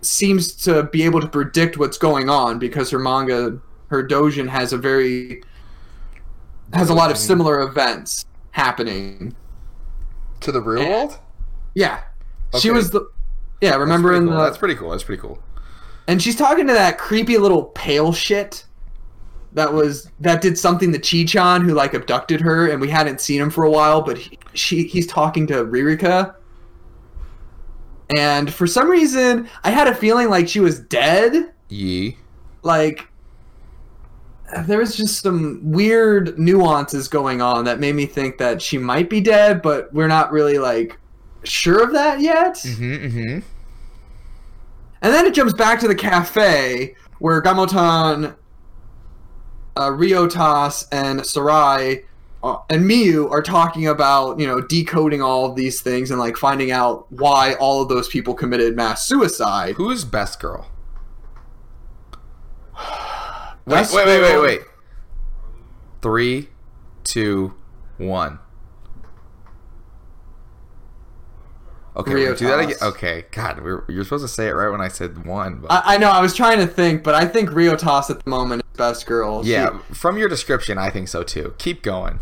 seems 0.00 0.52
to 0.64 0.84
be 0.84 1.02
able 1.04 1.20
to 1.20 1.28
predict 1.28 1.78
what's 1.78 1.98
going 1.98 2.28
on 2.28 2.58
because 2.58 2.90
her 2.90 2.98
manga, 2.98 3.58
her 3.88 4.06
Dojin, 4.06 4.48
has 4.48 4.72
a 4.72 4.78
very 4.78 5.42
has 6.74 6.90
a 6.90 6.94
lot 6.94 7.10
of 7.10 7.16
similar 7.16 7.60
events 7.62 8.26
happening. 8.52 9.34
To 10.40 10.52
the 10.52 10.60
real 10.60 10.82
Yeah. 10.82 10.88
world. 10.90 11.18
Yeah, 11.74 12.00
she 12.60 12.70
was 12.70 12.90
the 12.90 13.08
yeah. 13.60 13.74
Remember 13.76 14.14
in 14.14 14.26
cool. 14.26 14.36
the 14.36 14.44
That's 14.44 14.58
pretty 14.58 14.74
cool. 14.76 14.90
That's 14.90 15.02
pretty 15.04 15.20
cool. 15.20 15.38
and 16.06 16.22
she's 16.22 16.36
talking 16.36 16.66
to 16.68 16.72
that 16.72 16.96
creepy 16.98 17.36
little 17.38 17.64
pale 17.64 18.12
shit 18.12 18.64
that 19.52 19.72
was 19.72 20.10
that 20.20 20.40
did 20.42 20.56
something 20.58 20.92
to 20.92 20.98
Chi-chan 20.98 21.62
who 21.62 21.74
like 21.74 21.92
abducted 21.94 22.40
her 22.40 22.68
and 22.70 22.80
we 22.80 22.88
hadn't 22.88 23.20
seen 23.20 23.40
him 23.40 23.50
for 23.50 23.64
a 23.64 23.70
while 23.70 24.00
but 24.02 24.16
he, 24.18 24.38
she 24.54 24.84
he's 24.84 25.06
talking 25.06 25.46
to 25.48 25.64
Ririka 25.64 26.34
and 28.16 28.52
for 28.52 28.66
some 28.66 28.88
reason 28.88 29.48
I 29.64 29.70
had 29.70 29.88
a 29.88 29.94
feeling 29.94 30.28
like 30.30 30.48
she 30.48 30.60
was 30.60 30.78
dead 30.80 31.52
Yee. 31.68 32.16
like 32.62 33.07
there 34.66 34.78
was 34.78 34.96
just 34.96 35.22
some 35.22 35.60
weird 35.62 36.38
nuances 36.38 37.08
going 37.08 37.42
on 37.42 37.64
that 37.64 37.80
made 37.80 37.94
me 37.94 38.06
think 38.06 38.38
that 38.38 38.62
she 38.62 38.78
might 38.78 39.10
be 39.10 39.20
dead 39.20 39.60
but 39.62 39.92
we're 39.92 40.08
not 40.08 40.32
really 40.32 40.58
like 40.58 40.98
sure 41.44 41.82
of 41.82 41.92
that 41.92 42.20
yet 42.20 42.54
Mm-hmm. 42.54 42.92
Mm-hmm. 43.06 43.38
And 45.00 45.14
then 45.14 45.26
it 45.26 45.34
jumps 45.34 45.52
back 45.52 45.80
to 45.80 45.88
the 45.88 45.94
cafe 45.94 46.94
where 47.18 47.40
Gamotan, 47.40 48.34
uh, 49.76 49.90
Ryotas, 49.90 50.86
and 50.90 51.24
Sarai 51.24 52.02
uh, 52.42 52.58
and 52.70 52.84
Miyu 52.84 53.30
are 53.30 53.42
talking 53.42 53.86
about, 53.86 54.38
you 54.38 54.46
know, 54.46 54.60
decoding 54.60 55.22
all 55.22 55.46
of 55.46 55.56
these 55.56 55.80
things 55.80 56.10
and 56.10 56.20
like 56.20 56.36
finding 56.36 56.70
out 56.70 57.10
why 57.12 57.54
all 57.54 57.82
of 57.82 57.88
those 57.88 58.08
people 58.08 58.34
committed 58.34 58.76
mass 58.76 59.04
suicide. 59.04 59.74
Who's 59.76 60.04
best 60.04 60.40
girl? 60.40 60.68
Wait, 63.68 63.88
wait, 63.92 64.06
wait, 64.06 64.20
wait, 64.22 64.40
wait. 64.42 64.60
Three, 66.02 66.48
two, 67.04 67.54
one. 67.98 68.38
Okay, 71.96 72.12
gonna 72.12 72.36
do 72.36 72.46
that 72.46 72.60
again. 72.60 72.76
Okay, 72.80 73.24
God, 73.32 73.60
we're, 73.60 73.82
you're 73.88 74.04
supposed 74.04 74.22
to 74.24 74.28
say 74.28 74.46
it 74.46 74.52
right 74.52 74.68
when 74.68 74.80
I 74.80 74.86
said 74.86 75.26
one. 75.26 75.56
But 75.56 75.72
I, 75.72 75.94
I 75.94 75.98
know, 75.98 76.10
I 76.10 76.20
was 76.20 76.32
trying 76.34 76.58
to 76.58 76.66
think, 76.66 77.02
but 77.02 77.16
I 77.16 77.26
think 77.26 77.50
Ryotas 77.50 78.08
at 78.08 78.22
the 78.22 78.30
moment 78.30 78.62
is 78.62 78.76
best 78.76 79.04
girl. 79.06 79.42
She- 79.42 79.50
yeah, 79.50 79.78
from 79.92 80.16
your 80.16 80.28
description, 80.28 80.78
I 80.78 80.90
think 80.90 81.08
so 81.08 81.24
too. 81.24 81.54
Keep 81.58 81.82
going. 81.82 82.20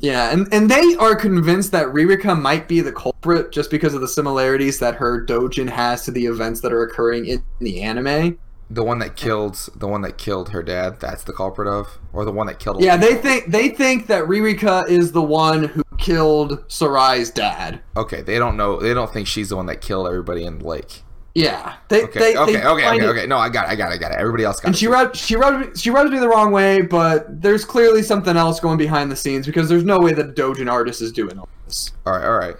Yeah, 0.00 0.32
and, 0.32 0.52
and 0.52 0.68
they 0.70 0.94
are 0.96 1.14
convinced 1.14 1.70
that 1.72 1.86
Ririka 1.88 2.40
might 2.40 2.66
be 2.68 2.80
the 2.80 2.92
culprit 2.92 3.50
just 3.52 3.70
because 3.70 3.94
of 3.94 4.00
the 4.00 4.06
similarities 4.08 4.78
that 4.80 4.96
her 4.96 5.24
dojin 5.24 5.68
has 5.68 6.04
to 6.04 6.10
the 6.12 6.26
events 6.26 6.60
that 6.60 6.72
are 6.72 6.82
occurring 6.82 7.26
in 7.26 7.42
the 7.60 7.82
anime. 7.82 8.38
The 8.70 8.84
one 8.84 8.98
that 8.98 9.16
killed 9.16 9.56
the 9.76 9.88
one 9.88 10.02
that 10.02 10.18
killed 10.18 10.50
her 10.50 10.62
dad. 10.62 11.00
That's 11.00 11.24
the 11.24 11.32
culprit 11.32 11.68
of, 11.68 11.98
or 12.12 12.24
the 12.26 12.32
one 12.32 12.46
that 12.48 12.58
killed. 12.58 12.82
Yeah, 12.82 12.98
they 12.98 13.14
think 13.14 13.46
they 13.46 13.70
think 13.70 14.08
that 14.08 14.24
Ririka 14.24 14.86
is 14.88 15.12
the 15.12 15.22
one 15.22 15.64
who 15.64 15.82
killed 15.96 16.68
Sarai's 16.68 17.30
dad. 17.30 17.80
Okay, 17.96 18.20
they 18.20 18.38
don't 18.38 18.56
know. 18.58 18.78
They 18.78 18.92
don't 18.92 19.10
think 19.12 19.26
she's 19.26 19.48
the 19.48 19.56
one 19.56 19.66
that 19.66 19.80
killed 19.80 20.06
everybody 20.06 20.44
in 20.44 20.58
the 20.58 20.66
lake. 20.66 21.02
Yeah, 21.34 21.76
they 21.88 22.02
Okay, 22.04 22.18
they, 22.18 22.36
okay, 22.36 22.52
they 22.52 22.64
okay, 22.64 22.90
okay, 22.90 23.06
okay. 23.06 23.26
No, 23.26 23.38
I 23.38 23.48
got 23.48 23.66
it. 23.66 23.70
I 23.70 23.76
got 23.76 23.92
it. 23.92 23.94
I 23.94 23.98
got 23.98 24.10
it. 24.12 24.18
Everybody 24.18 24.44
else 24.44 24.60
got 24.60 24.68
And 24.68 24.74
it. 24.74 24.78
she 24.78 24.86
rubbed 24.86 25.16
she 25.16 25.36
rubbed 25.36 25.78
she 25.78 25.90
rubbed 25.90 26.10
me 26.10 26.18
the 26.18 26.28
wrong 26.28 26.52
way, 26.52 26.82
but 26.82 27.40
there's 27.40 27.64
clearly 27.64 28.02
something 28.02 28.36
else 28.36 28.60
going 28.60 28.76
behind 28.76 29.10
the 29.10 29.16
scenes 29.16 29.46
because 29.46 29.68
there's 29.68 29.84
no 29.84 29.98
way 29.98 30.12
that 30.14 30.34
Dojin 30.34 30.70
artist 30.70 31.00
is 31.00 31.12
doing 31.12 31.38
all 31.38 31.48
this. 31.66 31.92
All 32.04 32.14
right, 32.14 32.24
all 32.24 32.38
right. 32.38 32.56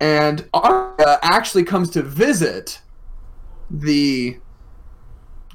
And 0.00 0.48
Aria 0.52 1.18
actually 1.22 1.64
comes 1.64 1.88
to 1.90 2.02
visit 2.02 2.80
the 3.70 4.38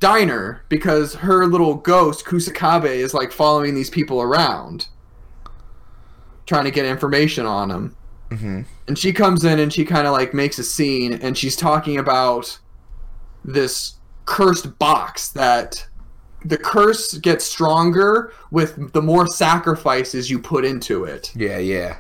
diner 0.02 0.64
because 0.68 1.14
her 1.16 1.46
little 1.46 1.76
ghost 1.76 2.26
Kusakabe 2.26 2.90
is 2.90 3.14
like 3.14 3.32
following 3.32 3.74
these 3.74 3.90
people 3.90 4.22
around, 4.22 4.88
trying 6.46 6.66
to 6.66 6.72
get 6.72 6.86
information 6.86 7.46
on 7.46 7.70
them. 7.70 7.96
Mm-hmm. 8.32 8.62
and 8.88 8.98
she 8.98 9.12
comes 9.12 9.44
in 9.44 9.60
and 9.60 9.74
she 9.74 9.84
kind 9.84 10.08
of 10.08 10.14
like 10.14 10.34
makes 10.34 10.58
a 10.58 10.64
scene 10.64 11.12
and 11.12 11.38
she's 11.38 11.58
talking 11.58 11.98
about 11.98 12.58
this 13.44 13.96
cursed 14.24 14.80
box 14.80 15.28
that 15.34 15.86
the 16.46 16.58
curse 16.58 17.18
gets 17.18 17.44
stronger 17.44 18.32
with 18.50 18.94
the 18.94 19.02
more 19.02 19.28
sacrifices 19.28 20.30
you 20.30 20.40
put 20.40 20.64
into 20.64 21.04
it 21.04 21.34
Yeah, 21.36 21.58
yeah. 21.58 21.98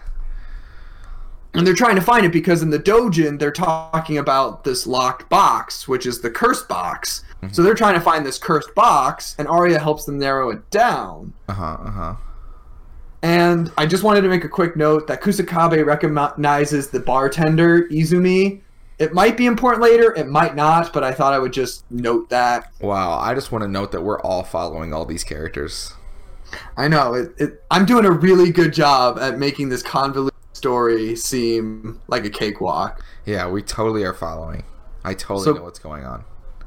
And 1.54 1.68
they're 1.68 1.74
trying 1.74 1.96
to 1.96 2.02
find 2.02 2.26
it 2.26 2.32
because 2.32 2.62
in 2.62 2.70
the 2.70 2.80
dojin 2.80 3.38
they're 3.38 3.52
talking 3.52 4.18
about 4.18 4.64
this 4.64 4.88
locked 4.88 5.30
box 5.30 5.88
which 5.88 6.06
is 6.06 6.22
the 6.22 6.30
cursed 6.32 6.68
box 6.68 7.24
so 7.52 7.64
they're 7.64 7.74
trying 7.74 7.96
to 7.96 8.00
find 8.02 8.26
this 8.26 8.38
cursed 8.38 8.74
box 8.76 9.36
and 9.40 9.48
Aria 9.48 9.80
helps 9.80 10.06
them 10.06 10.20
narrow 10.20 10.52
it 10.52 10.70
down 10.70 11.34
Uh 11.50 11.54
huh. 11.54 11.78
Uh 11.84 11.92
huh. 11.92 12.16
And 13.24 13.72
I 13.78 13.86
just 13.86 14.04
wanted 14.04 14.22
to 14.22 14.30
make 14.30 14.44
a 14.44 14.50
quick 14.50 14.76
note 14.76 15.08
that 15.08 15.22
Kusakabe 15.22 15.86
recognizes 15.86 16.90
the 16.90 17.00
bartender, 17.00 17.88
Izumi. 17.90 18.62
It 18.98 19.14
might 19.14 19.38
be 19.38 19.46
important 19.48 19.84
later, 19.84 20.14
it 20.16 20.28
might 20.28 20.56
not, 20.56 20.94
but 20.94 21.04
I 21.04 21.12
thought 21.12 21.34
I 21.34 21.40
would 21.40 21.54
just 21.54 21.90
note 21.92 22.30
that. 22.30 22.72
Wow. 22.82 23.18
I 23.20 23.34
just 23.34 23.52
want 23.52 23.64
to 23.64 23.68
note 23.68 23.92
that 23.92 24.02
we're 24.02 24.20
all 24.22 24.44
following 24.44 24.94
all 24.94 25.06
these 25.06 25.24
characters. 25.24 25.94
I 26.78 26.88
know, 26.88 27.14
it, 27.14 27.32
it, 27.38 27.64
I'm 27.72 27.86
doing 27.86 28.06
a 28.06 28.12
really 28.12 28.52
good 28.52 28.74
job 28.74 29.18
at 29.20 29.40
making 29.40 29.70
this 29.70 29.82
convoluted 29.82 30.31
story 30.62 31.16
seem 31.16 32.00
like 32.08 32.24
a 32.24 32.30
cakewalk. 32.30 33.04
Yeah, 33.26 33.50
we 33.50 33.64
totally 33.64 34.04
are 34.04 34.14
following. 34.14 34.64
I 35.04 35.16
totally 35.16 35.46
So- 35.46 35.54
know 35.54 35.64
what's 35.64 35.80
going 35.80 36.06
on. 36.06 36.24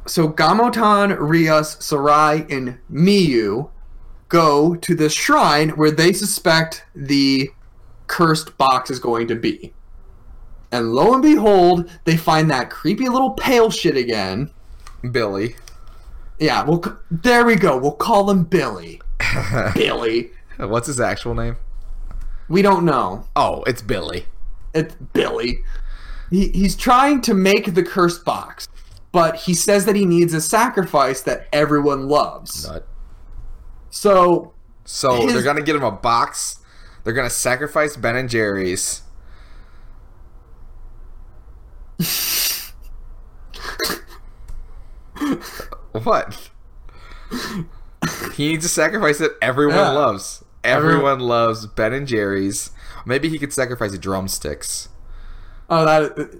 So 0.06 0.28
Gamotan, 0.28 1.16
Rias, 1.20 1.76
Sarai, 1.78 2.44
and 2.50 2.78
Miyu 2.92 3.70
go 4.28 4.74
to 4.74 4.94
this 4.96 5.12
shrine 5.12 5.70
where 5.70 5.92
they 5.92 6.12
suspect 6.12 6.84
the 6.94 7.50
cursed 8.08 8.58
box 8.58 8.90
is 8.90 8.98
going 8.98 9.28
to 9.28 9.36
be. 9.36 9.72
And 10.72 10.92
lo 10.92 11.14
and 11.14 11.22
behold, 11.22 11.88
they 12.04 12.16
find 12.16 12.50
that 12.50 12.68
creepy 12.68 13.08
little 13.08 13.30
pale 13.30 13.70
shit 13.70 13.96
again. 13.96 14.50
Billy. 15.08 15.54
Yeah, 16.40 16.64
well, 16.64 16.82
there 17.10 17.46
we 17.46 17.54
go. 17.54 17.78
We'll 17.78 17.92
call 17.92 18.28
him 18.28 18.42
Billy. 18.42 19.00
Billy. 19.74 20.32
What's 20.58 20.88
his 20.88 21.00
actual 21.00 21.34
name? 21.34 21.56
We 22.48 22.62
don't 22.62 22.84
know. 22.84 23.26
Oh, 23.36 23.62
it's 23.66 23.82
Billy. 23.82 24.26
It's 24.74 24.94
Billy. 25.12 25.58
he, 26.30 26.48
he's 26.48 26.76
trying 26.76 27.20
to 27.22 27.34
make 27.34 27.74
the 27.74 27.82
cursed 27.82 28.24
box, 28.24 28.68
but 29.12 29.36
he 29.36 29.54
says 29.54 29.86
that 29.86 29.96
he 29.96 30.04
needs 30.04 30.34
a 30.34 30.40
sacrifice 30.40 31.20
that 31.22 31.48
everyone 31.52 32.08
loves. 32.08 32.66
Nut. 32.68 32.86
So 33.90 34.52
So 34.84 35.22
His- 35.22 35.32
they're 35.34 35.42
gonna 35.42 35.62
get 35.62 35.76
him 35.76 35.84
a 35.84 35.90
box. 35.92 36.58
They're 37.04 37.12
gonna 37.14 37.30
sacrifice 37.30 37.96
Ben 37.96 38.16
and 38.16 38.28
Jerry's. 38.28 39.02
what? 45.92 46.50
He 48.34 48.48
needs 48.48 48.64
a 48.64 48.68
sacrifice 48.68 49.18
that 49.18 49.32
everyone 49.40 49.76
Yeah. 49.76 49.90
loves. 49.90 50.43
Everyone- 50.64 51.20
loves 51.20 51.66
Ben 51.66 51.92
and 51.92 52.06
Jerry's. 52.06 52.70
Maybe 53.06 53.28
he 53.28 53.38
could 53.38 53.52
sacrifice 53.52 53.96
drumsticks. 53.98 54.88
oh 55.70 55.84
that 55.84 56.30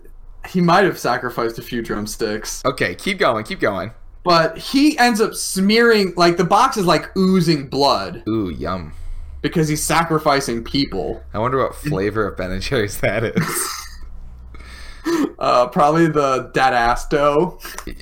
he 0.48 0.60
might 0.60 0.84
have 0.84 0.98
sacrificed 0.98 1.58
a 1.58 1.62
few 1.62 1.82
drumsticks. 1.82 2.62
Okay, 2.64 2.94
keep 2.94 3.18
going, 3.18 3.44
keep 3.44 3.60
going. 3.60 3.92
But 4.24 4.56
he 4.56 4.96
ends 4.98 5.20
up 5.20 5.34
smearing 5.34 6.14
like 6.16 6.36
the 6.38 6.44
box 6.44 6.76
is 6.78 6.86
like 6.86 7.14
oozing 7.16 7.68
blood 7.68 8.22
Ooh, 8.28 8.48
yum. 8.50 8.92
because 9.42 9.68
he's 9.68 9.82
sacrificing 9.82 10.64
people. 10.64 11.22
I 11.34 11.38
wonder 11.38 11.58
what 11.58 11.74
flavor 11.74 12.26
of 12.26 12.36
Ben 12.38 12.50
and 12.50 12.62
Jerry's 12.62 13.00
that 13.00 13.24
is. 13.24 13.68
Uh, 15.38 15.66
probably 15.68 16.06
the 16.06 16.50
dad 16.54 16.72
ass 16.72 17.06
dough. 17.08 17.58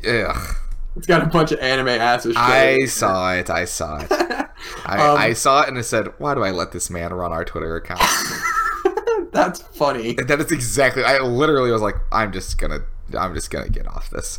Ugh. 0.09 0.57
It's 0.97 1.07
got 1.07 1.22
a 1.22 1.26
bunch 1.26 1.53
of 1.53 1.59
anime 1.61 1.88
asses. 1.88 2.34
I 2.36 2.84
saw 2.84 3.32
it. 3.34 3.49
I 3.49 3.64
saw 3.64 3.99
it. 4.01 4.09
I, 4.86 5.09
Um, 5.09 5.18
I 5.18 5.32
saw 5.32 5.62
it 5.62 5.68
and 5.68 5.78
I 5.78 5.82
said, 5.82 6.09
"Why 6.18 6.34
do 6.34 6.43
I 6.43 6.51
let 6.51 6.72
this 6.72 6.90
man 6.90 7.12
run 7.12 7.32
our 7.32 7.45
Twitter 7.45 7.76
account?" 7.76 8.01
That's 9.32 9.61
funny. 9.62 10.14
And 10.18 10.28
that 10.28 10.40
is 10.40 10.53
exactly. 10.53 11.03
I 11.05 11.18
literally 11.20 11.70
was 11.70 11.82
like, 11.82 11.97
"I'm 12.12 12.32
just 12.32 12.59
gonna, 12.59 12.80
I'm 13.18 13.34
just 13.34 13.51
gonna 13.51 13.70
get 13.70 13.86
off 13.86 14.11
this." 14.11 14.38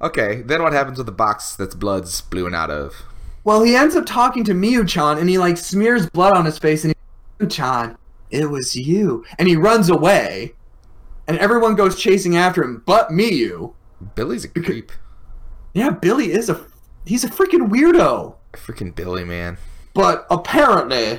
Okay, 0.00 0.42
then 0.42 0.62
what 0.62 0.72
happens 0.72 0.98
with 0.98 1.06
the 1.06 1.12
box 1.12 1.54
that's 1.54 1.76
blood 1.76 2.08
spewing 2.08 2.54
out 2.54 2.70
of? 2.70 3.04
Well, 3.44 3.62
he 3.62 3.76
ends 3.76 3.94
up 3.94 4.04
talking 4.04 4.42
to 4.44 4.52
Miyu-chan, 4.52 5.18
and 5.18 5.28
he 5.28 5.38
like 5.38 5.56
smears 5.56 6.10
blood 6.10 6.36
on 6.36 6.44
his 6.44 6.58
face, 6.58 6.84
and 6.84 6.92
he, 7.38 7.44
Miyu-chan, 7.46 7.96
it 8.30 8.50
was 8.50 8.74
you, 8.74 9.24
and 9.38 9.46
he 9.46 9.54
runs 9.54 9.88
away, 9.90 10.54
and 11.28 11.38
everyone 11.38 11.76
goes 11.76 11.96
chasing 11.96 12.36
after 12.36 12.62
him, 12.64 12.82
but 12.84 13.10
Miyu. 13.10 13.74
Billy's 14.16 14.44
a 14.44 14.48
creep. 14.48 14.90
Yeah, 15.74 15.90
Billy 15.90 16.32
is 16.32 16.48
a 16.50 16.64
he's 17.06 17.24
a 17.24 17.28
freaking 17.28 17.68
weirdo, 17.70 18.34
Freaking 18.52 18.94
Billy, 18.94 19.24
man. 19.24 19.56
but 19.94 20.26
apparently 20.30 21.06
he's 21.06 21.18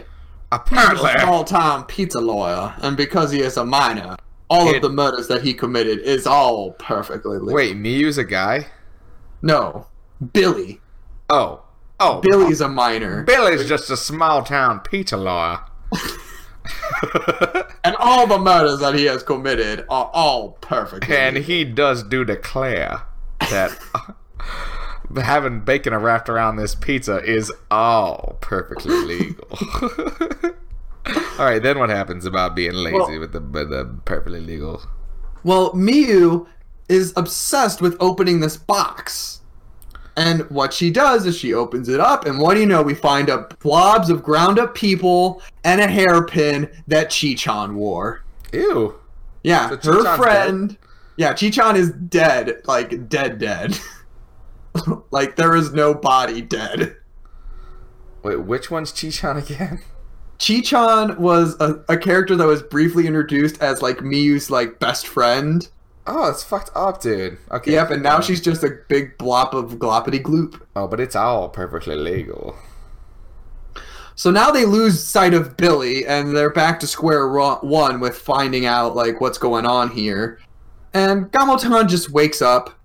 Apparently, 0.52 1.12
a 1.12 1.20
small-time 1.22 1.84
pizza 1.86 2.20
lawyer, 2.20 2.74
and 2.84 2.96
because 2.96 3.32
he 3.32 3.40
is 3.42 3.58
a 3.58 3.66
minor, 3.66 4.16
all 4.52 4.68
Kid. 4.68 4.76
of 4.76 4.82
the 4.84 4.90
murders 4.90 5.28
that 5.28 5.42
he 5.42 5.52
committed 5.54 5.98
is 6.00 6.28
all 6.28 6.74
perfectly 6.74 7.40
legal. 7.40 7.56
wait, 7.56 7.76
Miyu's 7.76 8.20
a 8.20 8.24
guy. 8.24 8.68
no, 9.42 9.88
Billy. 10.34 10.80
Oh, 11.30 11.64
oh, 12.00 12.22
Billy's 12.22 12.62
a 12.62 12.70
minor, 12.70 13.24
Billy's 13.24 13.68
just 13.68 13.90
a 13.90 13.98
small 13.98 14.44
town 14.44 14.80
pizza 14.82 15.18
lawyer. 15.18 15.60
and 17.84 17.96
all 17.98 18.28
the 18.28 18.38
murders 18.38 18.80
that 18.80 18.94
he 18.96 19.06
has 19.06 19.24
committed 19.24 19.86
are 19.90 20.10
all 20.14 20.52
perfect. 20.62 21.10
and 21.10 21.38
he 21.38 21.64
does 21.66 22.04
do 22.04 22.24
declare 22.24 23.02
that 23.50 23.78
having 25.22 25.60
bacon 25.62 25.94
wrapped 25.96 26.30
around 26.30 26.56
this 26.56 26.76
pizza 26.76 27.18
is 27.24 27.52
all 27.70 28.38
perfectly 28.42 28.96
legal. 28.96 29.48
all 31.38 31.46
right, 31.46 31.62
then 31.62 31.80
what 31.80 31.90
happens 31.90 32.26
about 32.26 32.56
being 32.56 32.74
lazy 32.74 32.98
Well- 32.98 33.20
with 33.20 33.34
the 33.34 33.42
with 33.42 33.70
the 33.70 33.96
perfectly 34.06 34.40
legal? 34.42 34.82
Well, 35.44 35.72
Miyu 35.74 36.48
is 36.88 37.12
obsessed 37.18 37.82
with 37.82 37.98
opening 38.00 38.40
this 38.40 38.56
box. 38.58 39.42
And 40.16 40.48
what 40.52 40.72
she 40.74 40.92
does 40.92 41.26
is 41.26 41.36
she 41.36 41.56
opens 41.56 41.90
it 41.90 42.00
up, 42.00 42.26
and 42.28 42.38
what 42.38 42.54
do 42.54 42.60
you 42.60 42.68
know? 42.68 42.84
We 42.84 42.94
find 42.94 43.32
up 43.32 43.60
blobs 43.60 44.12
of 44.12 44.22
ground 44.22 44.60
up 44.60 44.76
people 44.76 45.42
and 45.64 45.82
a 45.82 45.88
hairpin 45.88 46.70
that 46.88 47.10
Chi-chan 47.10 47.74
wore. 47.76 48.24
Ew. 48.54 48.94
Yeah, 49.44 49.70
So 49.82 50.04
her 50.04 50.16
friend. 50.16 50.78
Yeah, 51.18 51.34
Chi-chan 51.34 51.76
is 51.76 51.90
dead, 51.92 52.62
like 52.66 53.10
dead, 53.10 53.40
dead. 53.40 53.78
like 55.12 55.36
there 55.36 55.56
is 55.56 55.74
no 55.74 55.94
body 55.94 56.42
dead. 56.42 56.98
Wait, 58.24 58.38
which 58.38 58.72
one's 58.72 58.92
Chi-chan 58.92 59.38
again? 59.38 59.82
Chi-chan 60.40 61.22
was 61.22 61.56
a, 61.60 61.84
a 61.90 61.98
character 61.98 62.36
that 62.36 62.48
was 62.48 62.64
briefly 62.64 63.08
introduced 63.08 63.62
as 63.62 63.82
like 63.82 63.98
Miyu's 63.98 64.50
like 64.50 64.80
best 64.80 65.08
friend. 65.08 65.70
Oh, 66.06 66.30
it's 66.30 66.44
fucked 66.44 66.72
up, 66.76 67.02
dude. 67.02 67.38
Okay. 67.52 67.74
Yep, 67.74 67.92
and 67.92 68.04
now 68.04 68.20
she's 68.20 68.42
just 68.42 68.64
a 68.64 68.80
big 68.90 69.18
glop 69.18 69.54
of 69.54 69.80
gloppity 69.80 70.22
gloop. 70.22 70.62
Oh, 70.76 70.88
but 70.88 71.00
it's 71.00 71.16
all 71.16 71.48
perfectly 71.48 71.96
legal. 71.96 72.58
So 74.16 74.30
now 74.30 74.52
they 74.52 74.66
lose 74.66 75.04
sight 75.04 75.34
of 75.34 75.58
Billy, 75.58 76.06
and 76.06 76.36
they're 76.36 76.52
back 76.52 76.80
to 76.82 76.88
square 76.88 77.30
one 77.30 78.00
with 78.00 78.18
finding 78.18 78.66
out 78.66 78.96
like 78.96 79.22
what's 79.22 79.38
going 79.38 79.66
on 79.66 79.90
here. 79.92 80.40
And 80.94 81.32
Gamotan 81.32 81.88
just 81.90 82.12
wakes 82.12 82.42
up, 82.42 82.78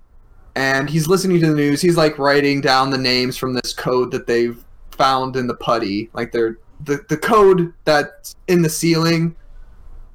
and 0.58 0.90
he's 0.90 1.06
listening 1.06 1.38
to 1.38 1.46
the 1.46 1.54
news. 1.54 1.80
He's 1.80 1.96
like 1.96 2.18
writing 2.18 2.60
down 2.60 2.90
the 2.90 2.98
names 2.98 3.36
from 3.36 3.54
this 3.54 3.72
code 3.72 4.10
that 4.10 4.26
they've 4.26 4.60
found 4.90 5.36
in 5.36 5.46
the 5.46 5.54
putty. 5.54 6.10
Like 6.14 6.32
they're 6.32 6.58
the 6.84 7.04
the 7.08 7.16
code 7.16 7.72
that's 7.84 8.34
in 8.48 8.62
the 8.62 8.68
ceiling. 8.68 9.36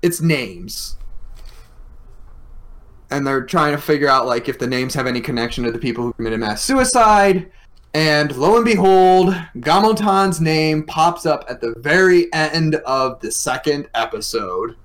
It's 0.01 0.19
names, 0.19 0.97
and 3.09 3.25
they're 3.25 3.45
trying 3.45 3.73
to 3.73 3.81
figure 3.81 4.09
out 4.09 4.25
like 4.25 4.49
if 4.49 4.59
the 4.59 4.67
names 4.67 4.93
have 4.95 5.07
any 5.07 5.21
connection 5.21 5.63
to 5.63 5.71
the 5.71 5.79
people 5.79 6.03
who 6.03 6.11
committed 6.13 6.41
mass 6.41 6.61
suicide. 6.61 7.49
And 7.93 8.35
lo 8.35 8.57
and 8.57 8.65
behold, 8.65 9.35
Gamotan's 9.59 10.41
name 10.41 10.83
pops 10.83 11.25
up 11.25 11.45
at 11.47 11.61
the 11.61 11.73
very 11.77 12.33
end 12.33 12.75
of 12.75 13.21
the 13.21 13.31
second 13.31 13.87
episode. 13.93 14.75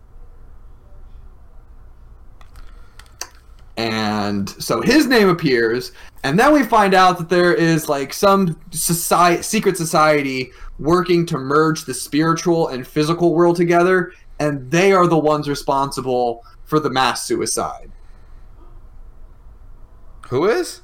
And 3.78 4.48
so 4.48 4.80
his 4.80 5.06
name 5.06 5.28
appears, 5.28 5.92
and 6.24 6.36
then 6.36 6.52
we 6.52 6.64
find 6.64 6.94
out 6.94 7.16
that 7.18 7.28
there 7.28 7.54
is 7.54 7.88
like 7.88 8.12
some 8.12 8.60
society, 8.72 9.40
secret 9.42 9.76
society 9.76 10.50
working 10.80 11.24
to 11.26 11.38
merge 11.38 11.84
the 11.84 11.94
spiritual 11.94 12.68
and 12.68 12.84
physical 12.84 13.34
world 13.36 13.54
together, 13.54 14.12
and 14.40 14.68
they 14.68 14.90
are 14.92 15.06
the 15.06 15.16
ones 15.16 15.48
responsible 15.48 16.44
for 16.64 16.80
the 16.80 16.90
mass 16.90 17.22
suicide. 17.24 17.92
Who 20.28 20.48
is? 20.48 20.82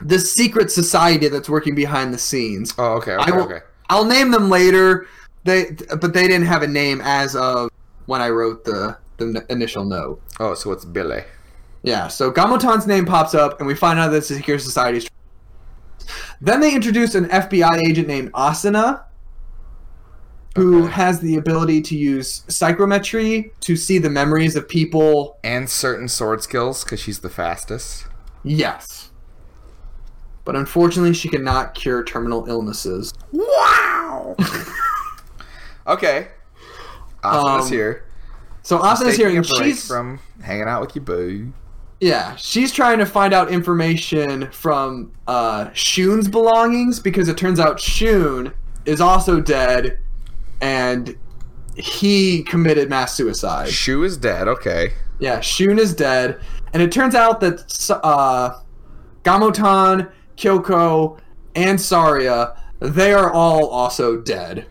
The 0.00 0.18
secret 0.18 0.72
society 0.72 1.28
that's 1.28 1.48
working 1.48 1.76
behind 1.76 2.12
the 2.12 2.18
scenes. 2.18 2.74
Oh, 2.76 2.94
okay, 2.94 3.12
I 3.12 3.22
okay, 3.22 3.30
will- 3.32 3.44
okay. 3.44 3.60
I'll 3.88 4.04
name 4.04 4.32
them 4.32 4.50
later. 4.50 5.06
They, 5.44 5.76
but 6.00 6.12
they 6.12 6.26
didn't 6.26 6.46
have 6.46 6.62
a 6.62 6.66
name 6.66 7.00
as 7.04 7.36
of 7.36 7.70
when 8.06 8.20
I 8.20 8.30
wrote 8.30 8.64
the 8.64 8.96
the 9.18 9.46
initial 9.48 9.84
note. 9.84 10.20
Oh, 10.40 10.54
so 10.54 10.72
it's 10.72 10.84
Billy. 10.84 11.22
Yeah. 11.84 12.08
So 12.08 12.32
Gamotan's 12.32 12.86
name 12.86 13.04
pops 13.06 13.34
up, 13.34 13.60
and 13.60 13.66
we 13.66 13.74
find 13.74 13.98
out 13.98 14.08
that 14.10 14.16
it's 14.16 14.28
secret 14.28 14.60
society's. 14.60 15.08
Then 16.40 16.60
they 16.60 16.74
introduce 16.74 17.14
an 17.14 17.26
FBI 17.28 17.86
agent 17.86 18.08
named 18.08 18.32
Asuna, 18.32 19.02
who 20.56 20.84
Okay. 20.84 20.92
has 20.92 21.20
the 21.20 21.36
ability 21.36 21.82
to 21.82 21.96
use 21.96 22.42
psychometry 22.48 23.52
to 23.60 23.76
see 23.76 23.98
the 23.98 24.10
memories 24.10 24.56
of 24.56 24.68
people. 24.68 25.38
And 25.44 25.68
certain 25.70 26.08
sword 26.08 26.42
skills, 26.42 26.84
because 26.84 27.00
she's 27.00 27.20
the 27.20 27.30
fastest. 27.30 28.06
Yes. 28.42 29.10
But 30.44 30.56
unfortunately, 30.56 31.14
she 31.14 31.28
cannot 31.28 31.74
cure 31.74 32.02
terminal 32.04 32.46
illnesses. 32.48 33.12
Wow. 33.32 34.36
okay. 35.86 36.28
Asuna's 37.22 37.66
Um, 37.66 37.72
here. 37.72 38.04
So 38.62 38.78
Asuna's 38.78 39.16
here, 39.16 39.28
and 39.28 39.44
she's 39.46 39.86
from 39.86 40.20
hanging 40.42 40.64
out 40.68 40.80
with 40.82 40.94
your 40.96 41.04
boo. 41.04 41.52
Yeah, 42.00 42.36
she's 42.36 42.72
trying 42.72 42.98
to 42.98 43.06
find 43.06 43.32
out 43.32 43.50
information 43.50 44.50
from 44.50 45.12
uh, 45.26 45.70
Shun's 45.72 46.28
belongings 46.28 47.00
because 47.00 47.28
it 47.28 47.38
turns 47.38 47.60
out 47.60 47.80
Shun 47.80 48.52
is 48.84 49.00
also 49.00 49.40
dead, 49.40 49.98
and 50.60 51.16
he 51.76 52.42
committed 52.42 52.90
mass 52.90 53.14
suicide. 53.14 53.68
Shu 53.68 54.02
is 54.04 54.16
dead. 54.16 54.48
Okay. 54.48 54.92
Yeah, 55.18 55.40
Shun 55.40 55.78
is 55.78 55.94
dead, 55.94 56.40
and 56.72 56.82
it 56.82 56.92
turns 56.92 57.14
out 57.14 57.40
that 57.40 57.90
uh, 58.02 58.60
Gamotan, 59.22 60.10
Kyoko, 60.36 61.18
and 61.54 61.80
Saria 61.80 62.56
they 62.80 63.12
are 63.12 63.32
all 63.32 63.68
also 63.68 64.16
dead. 64.20 64.66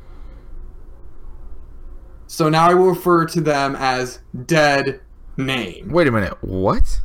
So 2.27 2.49
now 2.49 2.69
I 2.69 2.73
will 2.73 2.89
refer 2.89 3.25
to 3.27 3.41
them 3.41 3.75
as 3.75 4.19
dead 4.45 5.01
name. 5.37 5.89
Wait 5.89 6.07
a 6.07 6.11
minute. 6.11 6.37
What? 6.41 7.01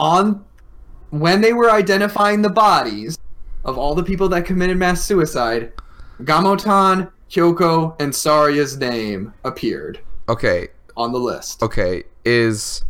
On 0.00 0.44
when 1.10 1.40
they 1.42 1.52
were 1.52 1.70
identifying 1.70 2.42
the 2.42 2.48
bodies 2.50 3.18
of 3.64 3.76
all 3.76 3.94
the 3.94 4.02
people 4.02 4.28
that 4.30 4.44
committed 4.46 4.78
mass 4.78 5.04
suicide, 5.04 5.72
Gamotan, 6.22 7.12
Kyoko, 7.30 8.00
and 8.00 8.12
Saria's 8.14 8.76
name 8.78 9.34
appeared. 9.44 10.00
Okay. 10.28 10.68
on 10.96 11.12
the 11.12 11.18
list. 11.18 11.62
Okay, 11.62 12.04
is 12.24 12.84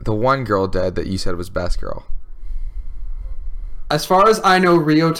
the 0.00 0.14
one 0.14 0.44
girl 0.44 0.66
dead 0.66 0.94
that 0.94 1.06
you 1.06 1.18
said 1.18 1.36
was 1.36 1.50
best 1.50 1.80
girl? 1.80 2.06
As 3.90 4.06
far 4.06 4.28
as 4.28 4.40
I 4.44 4.58
know, 4.58 4.76
Rio 4.76 5.12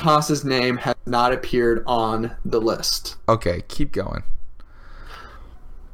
name 0.44 0.76
has 0.78 0.94
not 1.04 1.32
appeared 1.32 1.82
on 1.86 2.36
the 2.44 2.60
list. 2.60 3.16
Okay, 3.28 3.62
keep 3.68 3.92
going. 3.92 4.22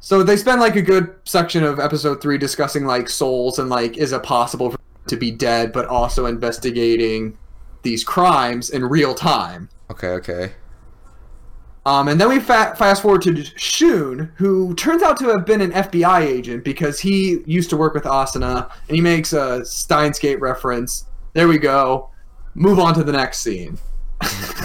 So 0.07 0.23
they 0.23 0.37
spend 0.37 0.61
like 0.61 0.77
a 0.77 0.81
good 0.81 1.13
section 1.25 1.65
of 1.65 1.81
episode 1.81 2.21
three 2.21 2.37
discussing 2.37 2.85
like 2.85 3.09
souls 3.09 3.59
and 3.59 3.69
like 3.69 3.97
is 3.97 4.13
it 4.13 4.23
possible 4.23 4.71
for 4.71 4.77
to 5.07 5.17
be 5.17 5.31
dead, 5.31 5.73
but 5.73 5.85
also 5.85 6.27
investigating 6.27 7.37
these 7.81 8.05
crimes 8.05 8.69
in 8.69 8.85
real 8.85 9.13
time. 9.13 9.67
Okay, 9.91 10.07
okay. 10.11 10.53
Um, 11.85 12.07
and 12.07 12.21
then 12.21 12.29
we 12.29 12.39
fa- 12.39 12.73
fast 12.77 13.01
forward 13.01 13.21
to 13.23 13.35
Shun, 13.57 14.31
who 14.37 14.73
turns 14.75 15.03
out 15.03 15.17
to 15.17 15.25
have 15.25 15.45
been 15.45 15.59
an 15.59 15.73
FBI 15.73 16.21
agent 16.21 16.63
because 16.63 17.01
he 17.01 17.43
used 17.45 17.69
to 17.71 17.75
work 17.75 17.93
with 17.93 18.03
Asuna, 18.03 18.71
and 18.87 18.95
he 18.95 19.01
makes 19.01 19.33
a 19.33 19.65
Steins 19.65 20.19
Gate 20.19 20.39
reference. 20.39 21.03
There 21.33 21.49
we 21.49 21.57
go. 21.57 22.11
Move 22.55 22.79
on 22.79 22.93
to 22.93 23.03
the 23.03 23.11
next 23.11 23.39
scene. 23.39 23.77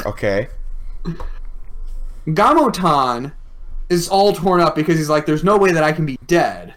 Okay. 0.06 0.46
Gamotan 2.28 3.32
is 3.92 4.08
all 4.08 4.32
torn 4.32 4.60
up 4.60 4.74
because 4.74 4.96
he's 4.96 5.08
like, 5.08 5.26
there's 5.26 5.44
no 5.44 5.56
way 5.56 5.72
that 5.72 5.84
I 5.84 5.92
can 5.92 6.06
be 6.06 6.18
dead. 6.26 6.74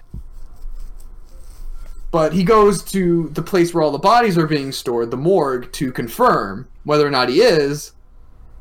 But 2.11 2.33
he 2.33 2.43
goes 2.43 2.83
to 2.91 3.29
the 3.29 3.41
place 3.41 3.73
where 3.73 3.83
all 3.83 3.91
the 3.91 3.97
bodies 3.97 4.37
are 4.37 4.47
being 4.47 4.71
stored, 4.71 5.11
the 5.11 5.17
morgue, 5.17 5.71
to 5.73 5.91
confirm 5.91 6.67
whether 6.83 7.05
or 7.05 7.09
not 7.09 7.29
he 7.29 7.41
is. 7.41 7.93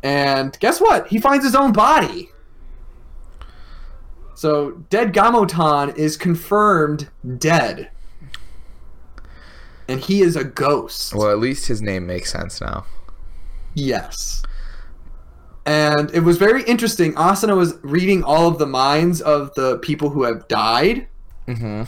And 0.02 0.58
guess 0.60 0.80
what? 0.80 1.08
He 1.08 1.18
finds 1.18 1.44
his 1.44 1.54
own 1.54 1.72
body. 1.72 2.30
So, 4.34 4.72
dead 4.90 5.12
Gamotan 5.12 5.96
is 5.96 6.16
confirmed 6.16 7.08
dead. 7.38 7.90
And 9.88 10.00
he 10.00 10.22
is 10.22 10.34
a 10.36 10.44
ghost. 10.44 11.14
Well, 11.14 11.30
at 11.30 11.38
least 11.38 11.66
his 11.66 11.80
name 11.80 12.06
makes 12.06 12.32
sense 12.32 12.60
now. 12.60 12.86
Yes. 13.74 14.42
And 15.66 16.10
it 16.14 16.20
was 16.20 16.36
very 16.36 16.62
interesting. 16.64 17.14
Asuna 17.14 17.56
was 17.56 17.78
reading 17.82 18.22
all 18.22 18.48
of 18.48 18.58
the 18.58 18.66
minds 18.66 19.20
of 19.22 19.54
the 19.54 19.78
people 19.78 20.10
who 20.10 20.24
have 20.24 20.46
died. 20.48 21.06
Mm-hmm. 21.48 21.84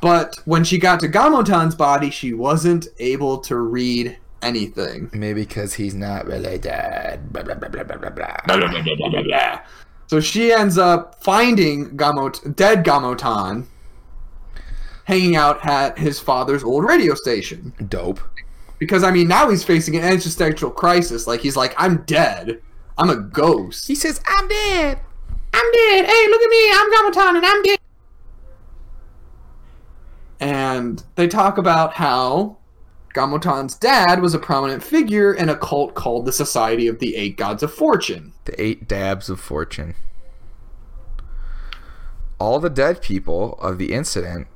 But 0.00 0.36
when 0.44 0.62
she 0.62 0.78
got 0.78 1.00
to 1.00 1.08
Gamotan's 1.08 1.74
body, 1.74 2.10
she 2.10 2.32
wasn't 2.32 2.86
able 3.00 3.38
to 3.38 3.56
read 3.56 4.16
anything. 4.42 5.10
Maybe 5.12 5.42
because 5.42 5.74
he's 5.74 5.94
not 5.94 6.26
really 6.26 6.58
dead. 6.58 7.32
Blah, 7.32 7.42
blah, 7.42 7.54
blah, 7.54 7.68
blah, 7.68 7.82
blah, 7.82 8.10
blah, 8.10 9.22
blah. 9.22 9.60
So 10.06 10.20
she 10.20 10.52
ends 10.52 10.78
up 10.78 11.22
finding 11.22 11.96
Gamot- 11.96 12.54
dead 12.54 12.84
Gamotan 12.84 13.66
hanging 15.04 15.36
out 15.36 15.66
at 15.66 15.98
his 15.98 16.20
father's 16.20 16.62
old 16.62 16.84
radio 16.84 17.14
station. 17.14 17.72
Dope. 17.88 18.20
Because, 18.78 19.02
I 19.02 19.10
mean, 19.10 19.26
now 19.26 19.50
he's 19.50 19.64
facing 19.64 19.96
an 19.96 20.04
existential 20.04 20.70
crisis. 20.70 21.26
Like, 21.26 21.40
he's 21.40 21.56
like, 21.56 21.74
I'm 21.76 22.02
dead. 22.04 22.62
I'm 22.98 23.10
a 23.10 23.16
ghost. 23.16 23.86
He 23.86 23.94
says, 23.94 24.20
I'm 24.26 24.48
dead. 24.48 24.98
I'm 25.54 25.72
dead. 25.72 26.06
Hey, 26.06 26.28
look 26.28 26.42
at 26.42 26.50
me. 26.50 26.70
I'm 26.72 26.92
Gamotan 26.92 27.36
and 27.36 27.46
I'm 27.46 27.62
dead. 27.62 27.78
And 30.40 31.04
they 31.14 31.28
talk 31.28 31.58
about 31.58 31.94
how 31.94 32.58
Gamotan's 33.14 33.76
dad 33.76 34.20
was 34.20 34.34
a 34.34 34.38
prominent 34.38 34.82
figure 34.82 35.32
in 35.32 35.48
a 35.48 35.56
cult 35.56 35.94
called 35.94 36.26
the 36.26 36.32
Society 36.32 36.88
of 36.88 36.98
the 36.98 37.16
Eight 37.16 37.36
Gods 37.36 37.62
of 37.62 37.72
Fortune. 37.72 38.32
The 38.44 38.60
eight 38.60 38.88
dabs 38.88 39.28
of 39.28 39.40
fortune. 39.40 39.94
All 42.38 42.60
the 42.60 42.70
dead 42.70 43.00
people 43.00 43.54
of 43.60 43.78
the 43.78 43.92
incident. 43.92 44.48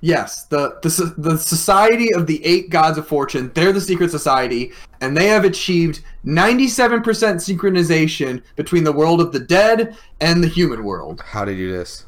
Yes, 0.00 0.44
the, 0.46 0.78
the 0.82 1.14
the 1.18 1.36
Society 1.38 2.12
of 2.14 2.26
the 2.26 2.44
Eight 2.44 2.70
Gods 2.70 2.98
of 2.98 3.06
Fortune, 3.06 3.50
they're 3.54 3.72
the 3.72 3.80
secret 3.80 4.10
society, 4.10 4.72
and 5.00 5.16
they 5.16 5.26
have 5.28 5.44
achieved 5.44 6.00
97% 6.24 7.02
synchronization 7.02 8.42
between 8.56 8.84
the 8.84 8.92
world 8.92 9.20
of 9.20 9.32
the 9.32 9.38
dead 9.40 9.96
and 10.20 10.42
the 10.42 10.48
human 10.48 10.84
world. 10.84 11.20
How 11.24 11.44
do 11.44 11.52
you 11.52 11.68
do 11.68 11.72
this? 11.76 12.06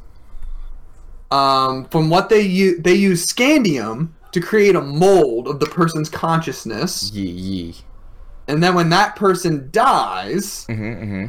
um, 1.31 1.87
from 1.87 2.11
what 2.11 2.29
they 2.29 2.43
use, 2.43 2.81
they 2.83 2.95
use 2.95 3.27
scandium 3.27 4.11
to 4.33 4.41
create 4.41 4.77
a 4.77 4.81
mold 4.81 5.49
of 5.49 5.59
the 5.61 5.67
person's 5.67 6.09
consciousness, 6.09 7.11
Yee 7.13 7.23
yee. 7.31 7.75
and 8.49 8.63
then 8.63 8.75
when 8.75 8.89
that 8.91 9.17
person 9.17 9.69
dies, 9.73 10.65
Mm-hmm, 10.69 10.83
mm-hmm. 10.85 11.27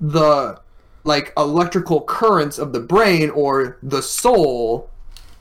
the 0.00 0.60
like 1.04 1.32
electrical 1.36 2.02
currents 2.02 2.58
of 2.58 2.72
the 2.72 2.80
brain 2.80 3.30
or 3.30 3.78
the 3.82 4.02
soul 4.02 4.90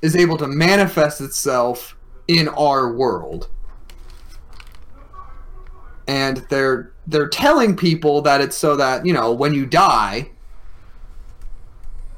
is 0.01 0.15
able 0.15 0.37
to 0.37 0.47
manifest 0.47 1.21
itself 1.21 1.95
in 2.27 2.47
our 2.49 2.93
world. 2.93 3.49
And 6.07 6.37
they're 6.49 6.93
they're 7.07 7.29
telling 7.29 7.75
people 7.75 8.21
that 8.21 8.41
it's 8.41 8.57
so 8.57 8.75
that, 8.77 9.05
you 9.05 9.13
know, 9.13 9.31
when 9.31 9.53
you 9.53 9.65
die, 9.65 10.29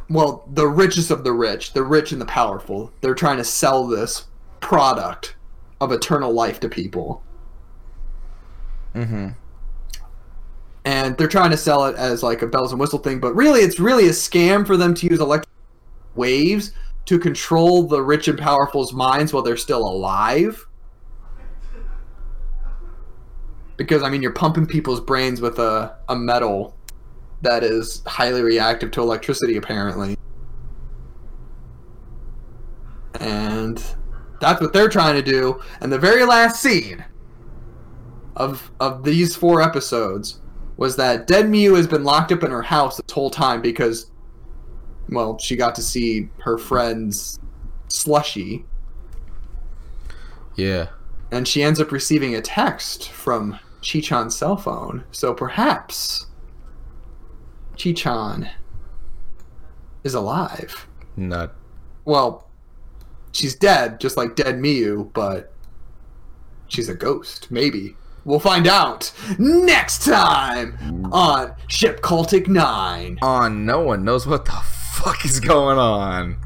well, 0.10 0.44
the 0.52 0.68
richest 0.68 1.12
of 1.12 1.24
the 1.24 1.32
rich, 1.32 1.74
the 1.74 1.84
rich 1.84 2.12
and 2.12 2.20
the 2.20 2.26
powerful, 2.26 2.92
they're 3.02 3.16
trying 3.16 3.38
to 3.38 3.44
sell 3.44 3.86
this 3.88 4.26
product 4.60 5.36
of 5.82 5.92
eternal 5.92 6.32
life 6.34 6.60
to 6.62 6.70
people. 6.70 7.24
Mm-hmm. 8.96 9.30
and 10.84 11.18
they're 11.18 11.28
trying 11.28 11.52
to 11.52 11.58
sell 11.58 11.86
it 11.86 11.96
as 11.96 12.24
like 12.24 12.42
a 12.42 12.48
bells 12.48 12.72
and 12.72 12.80
whistle 12.80 13.00
thing, 13.00 13.20
but 13.20 13.36
really 13.36 13.62
it's 13.62 13.80
really 13.80 14.08
a 14.08 14.12
scam 14.12 14.66
for 14.66 14.76
them 14.78 14.94
to 14.96 15.08
use 15.08 15.20
electric 15.20 15.54
waves 16.16 16.72
to 17.10 17.18
control 17.18 17.88
the 17.88 18.00
rich 18.00 18.28
and 18.28 18.38
powerful's 18.38 18.94
minds 18.94 19.34
while 19.34 19.42
they're 19.42 19.58
still 19.58 19.82
alive. 19.82 20.68
Because 23.78 24.04
I 24.04 24.12
mean 24.12 24.22
you're 24.22 24.32
pumping 24.32 24.68
people's 24.68 25.02
brains 25.02 25.42
with 25.42 25.58
a, 25.58 25.98
a 26.08 26.16
metal 26.16 26.78
that 27.42 27.64
is 27.64 28.04
highly 28.06 28.44
reactive 28.44 28.92
to 28.92 29.02
electricity 29.02 29.58
apparently. 29.58 30.18
And 33.20 33.84
that's 34.40 34.62
what 34.62 34.72
they're 34.72 34.88
trying 34.88 35.16
to 35.16 35.24
do. 35.24 35.60
And 35.82 35.92
the 35.92 35.98
very 35.98 36.26
last 36.26 36.62
scene 36.62 37.04
of 38.36 38.70
of 38.80 39.04
these 39.04 39.36
four 39.36 39.64
episodes 39.64 40.42
was 40.78 40.96
that 40.98 41.26
Dead 41.26 41.46
Miyu 41.46 41.76
has 41.76 41.88
been 41.88 42.04
locked 42.04 42.32
up 42.32 42.44
in 42.44 42.52
her 42.52 42.62
house 42.62 42.98
this 42.98 43.12
whole 43.12 43.32
time 43.32 43.64
because, 43.64 44.12
well, 45.10 45.38
she 45.40 45.56
got 45.56 45.76
to 45.76 45.82
see 45.82 46.30
her 46.44 46.58
friend's 46.58 47.40
slushy, 47.88 48.66
Yeah. 50.56 50.88
and 51.32 51.48
she 51.48 51.64
ends 51.64 51.80
up 51.80 51.92
receiving 51.92 52.36
a 52.36 52.42
text 52.42 53.10
from 53.10 53.60
Chichan's 53.82 54.36
cell 54.36 54.58
phone. 54.58 55.04
So 55.12 55.34
perhaps 55.34 56.28
Chichan 57.76 58.50
is 60.04 60.14
alive. 60.14 60.88
Not. 61.16 61.54
Well, 62.06 62.48
she's 63.32 63.56
dead, 63.56 64.00
just 64.00 64.18
like 64.18 64.36
Dead 64.36 64.56
Miyu, 64.56 65.12
but 65.14 65.54
she's 66.68 66.90
a 66.90 66.96
ghost, 66.96 67.50
maybe. 67.52 67.96
We'll 68.26 68.40
find 68.40 68.68
out 68.68 69.12
next 69.40 70.04
time 70.06 71.08
on 71.12 71.54
Ship 71.68 72.00
Cultic 72.02 72.48
9. 72.48 73.18
On 73.22 73.66
no 73.66 73.80
one 73.80 74.04
knows 74.04 74.28
what 74.28 74.46
the 74.46 74.52
fuck 75.04 75.24
is 75.24 75.40
going 75.40 75.78
on. 75.78 76.38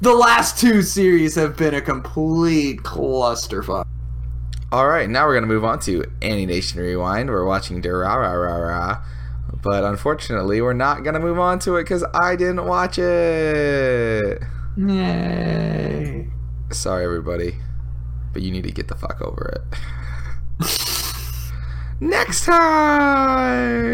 The 0.00 0.14
last 0.14 0.58
two 0.58 0.82
series 0.82 1.34
have 1.34 1.56
been 1.56 1.74
a 1.74 1.80
complete 1.80 2.78
clusterfuck. 2.82 3.86
All 4.70 4.86
right, 4.86 5.08
now 5.08 5.26
we're 5.26 5.34
gonna 5.34 5.46
move 5.46 5.64
on 5.64 5.80
to 5.80 6.04
Annie 6.22 6.46
Nation 6.46 6.80
Rewind. 6.80 7.28
We're 7.30 7.44
watching 7.44 7.82
Durarara, 7.82 9.04
but 9.62 9.84
unfortunately, 9.84 10.60
we're 10.60 10.74
not 10.74 11.02
gonna 11.02 11.20
move 11.20 11.38
on 11.38 11.58
to 11.60 11.76
it 11.76 11.84
because 11.84 12.04
I 12.14 12.36
didn't 12.36 12.66
watch 12.66 12.98
it. 12.98 14.42
Yay. 14.76 16.28
Sorry, 16.70 17.04
everybody, 17.04 17.56
but 18.32 18.42
you 18.42 18.52
need 18.52 18.64
to 18.64 18.72
get 18.72 18.88
the 18.88 18.96
fuck 18.96 19.20
over 19.20 19.60
it. 20.60 21.00
Next 22.04 22.44
time. 22.44 23.84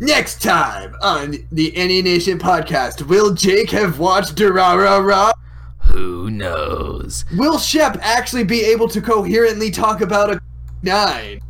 Next 0.00 0.40
time 0.40 0.94
on 1.02 1.34
the 1.50 1.76
Any 1.76 2.00
Nation 2.00 2.38
podcast, 2.38 3.02
will 3.08 3.34
Jake 3.34 3.70
have 3.70 3.98
watched 3.98 4.36
Durarara? 4.36 5.32
Who 5.86 6.30
knows? 6.30 7.24
Will 7.36 7.58
Shep 7.58 7.98
actually 8.00 8.44
be 8.44 8.60
able 8.64 8.86
to 8.86 9.00
coherently 9.00 9.72
talk 9.72 10.00
about 10.00 10.30
a 10.30 10.40
nine? 10.84 11.40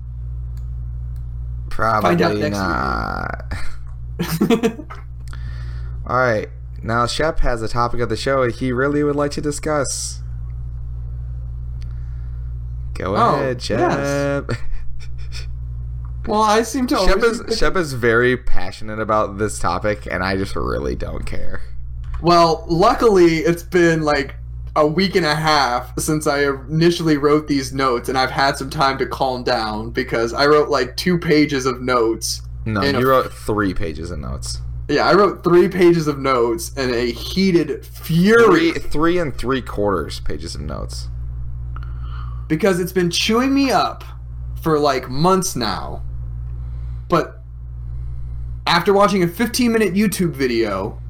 Probably 1.68 2.24
out 2.24 2.38
next 2.38 2.56
not. 2.56 3.44
All 6.06 6.16
right, 6.16 6.48
now 6.82 7.06
Shep 7.06 7.40
has 7.40 7.60
a 7.60 7.68
topic 7.68 8.00
of 8.00 8.08
the 8.08 8.16
show 8.16 8.48
he 8.50 8.72
really 8.72 9.04
would 9.04 9.16
like 9.16 9.32
to 9.32 9.42
discuss. 9.42 10.22
Go 12.94 13.14
Oh, 13.16 13.34
ahead, 13.34 13.60
Shep. 13.60 13.78
yes. 13.80 14.44
Well, 16.26 16.42
I 16.42 16.62
seem 16.62 16.86
to 16.88 16.96
Shep 16.96 17.18
is 17.22 17.58
Shep 17.58 17.76
is 17.76 17.92
very 17.92 18.36
passionate 18.36 18.98
about 19.00 19.38
this 19.38 19.58
topic, 19.58 20.06
and 20.10 20.22
I 20.24 20.36
just 20.36 20.56
really 20.56 20.96
don't 20.96 21.24
care. 21.26 21.60
Well, 22.22 22.64
luckily, 22.68 23.38
it's 23.38 23.62
been 23.62 24.02
like 24.02 24.36
a 24.76 24.86
week 24.86 25.14
and 25.14 25.26
a 25.26 25.34
half 25.34 25.98
since 26.00 26.26
I 26.26 26.44
initially 26.44 27.16
wrote 27.16 27.46
these 27.46 27.72
notes, 27.72 28.08
and 28.08 28.16
I've 28.18 28.30
had 28.30 28.56
some 28.56 28.70
time 28.70 28.98
to 28.98 29.06
calm 29.06 29.44
down 29.44 29.90
because 29.90 30.32
I 30.32 30.46
wrote 30.46 30.68
like 30.70 30.96
two 30.96 31.18
pages 31.18 31.66
of 31.66 31.80
notes. 31.82 32.42
No, 32.64 32.80
In 32.80 32.96
a- 32.96 33.00
you 33.00 33.08
wrote 33.08 33.32
three 33.32 33.74
pages 33.74 34.10
of 34.10 34.18
notes. 34.18 34.60
Yeah, 34.88 35.06
I 35.08 35.14
wrote 35.14 35.44
three 35.44 35.68
pages 35.68 36.06
of 36.08 36.18
notes 36.18 36.72
and 36.76 36.90
a 36.94 37.10
heated 37.12 37.84
fury 37.86 38.72
Three, 38.72 38.80
three 38.80 39.18
and 39.18 39.34
three 39.36 39.62
quarters 39.62 40.20
pages 40.20 40.54
of 40.54 40.60
notes. 40.62 41.08
because 42.48 42.80
it's 42.80 42.92
been 42.92 43.10
chewing 43.10 43.54
me 43.54 43.70
up 43.70 44.04
for 44.62 44.78
like 44.78 45.08
months 45.08 45.56
now. 45.56 46.02
But 47.08 47.42
after 48.66 48.92
watching 48.92 49.22
a 49.22 49.28
15 49.28 49.72
minute 49.72 49.94
YouTube 49.94 50.32
video, 50.32 51.00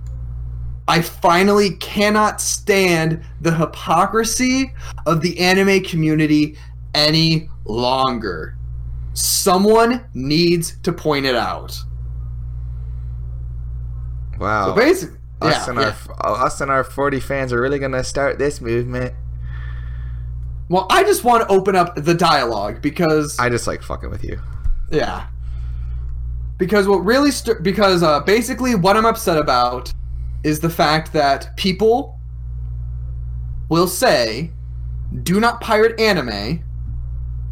I 0.86 1.00
finally 1.00 1.76
cannot 1.76 2.40
stand 2.40 3.24
the 3.40 3.54
hypocrisy 3.54 4.74
of 5.06 5.22
the 5.22 5.38
anime 5.38 5.82
community 5.82 6.56
any 6.94 7.48
longer. 7.64 8.56
Someone 9.14 10.04
needs 10.12 10.78
to 10.82 10.92
point 10.92 11.24
it 11.24 11.36
out. 11.36 11.78
Wow. 14.38 14.66
So 14.66 14.74
basically, 14.74 15.16
us 15.40 15.54
yeah, 15.54 15.70
and 15.70 15.80
yeah. 15.80 15.94
our 16.20 16.42
uh, 16.42 16.44
us 16.46 16.60
and 16.60 16.70
our 16.70 16.84
40 16.84 17.20
fans 17.20 17.52
are 17.52 17.60
really 17.60 17.78
gonna 17.78 18.04
start 18.04 18.38
this 18.38 18.60
movement. 18.60 19.14
Well, 20.68 20.86
I 20.90 21.02
just 21.04 21.24
want 21.24 21.46
to 21.46 21.54
open 21.54 21.76
up 21.76 21.94
the 21.94 22.14
dialogue 22.14 22.80
because 22.82 23.38
I 23.38 23.48
just 23.48 23.66
like 23.66 23.82
fucking 23.82 24.10
with 24.10 24.24
you. 24.24 24.40
Yeah. 24.90 25.26
Because 26.58 26.86
what 26.86 27.04
really 27.04 27.30
st- 27.30 27.62
because 27.62 28.02
uh, 28.02 28.20
basically 28.20 28.74
what 28.74 28.96
I'm 28.96 29.06
upset 29.06 29.38
about 29.38 29.92
is 30.44 30.60
the 30.60 30.70
fact 30.70 31.12
that 31.12 31.56
people 31.56 32.18
will 33.68 33.88
say, 33.88 34.50
"Do 35.22 35.40
not 35.40 35.60
pirate 35.60 35.98
anime. 35.98 36.62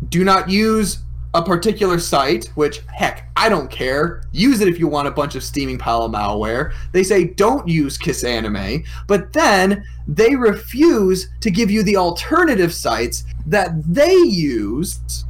Do 0.09 0.25
not 0.25 0.49
use 0.49 0.99
a 1.35 1.43
particular 1.43 1.99
site." 1.99 2.47
Which 2.55 2.83
heck, 2.93 3.29
I 3.37 3.49
don't 3.49 3.71
care. 3.71 4.23
Use 4.31 4.61
it 4.61 4.69
if 4.69 4.79
you 4.79 4.87
want 4.87 5.09
a 5.09 5.11
bunch 5.11 5.35
of 5.35 5.43
steaming 5.43 5.79
pile 5.79 6.03
of 6.03 6.13
malware. 6.13 6.73
They 6.93 7.03
say 7.03 7.25
don't 7.25 7.67
use 7.67 7.99
Kiss 7.99 8.23
Anime, 8.23 8.85
but 9.09 9.33
then 9.33 9.85
they 10.07 10.37
refuse 10.37 11.29
to 11.41 11.51
give 11.51 11.71
you 11.71 11.83
the 11.83 11.97
alternative 11.97 12.73
sites 12.73 13.25
that 13.47 13.73
they 13.93 14.15
use 14.15 15.25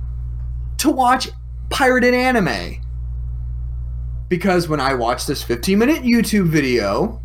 to 0.76 0.90
watch 0.90 1.30
pirated 1.70 2.12
anime. 2.12 2.81
Because 4.32 4.66
when 4.66 4.80
I 4.80 4.94
watched 4.94 5.26
this 5.26 5.42
15 5.42 5.78
minute 5.78 6.04
YouTube 6.04 6.46
video, 6.46 7.20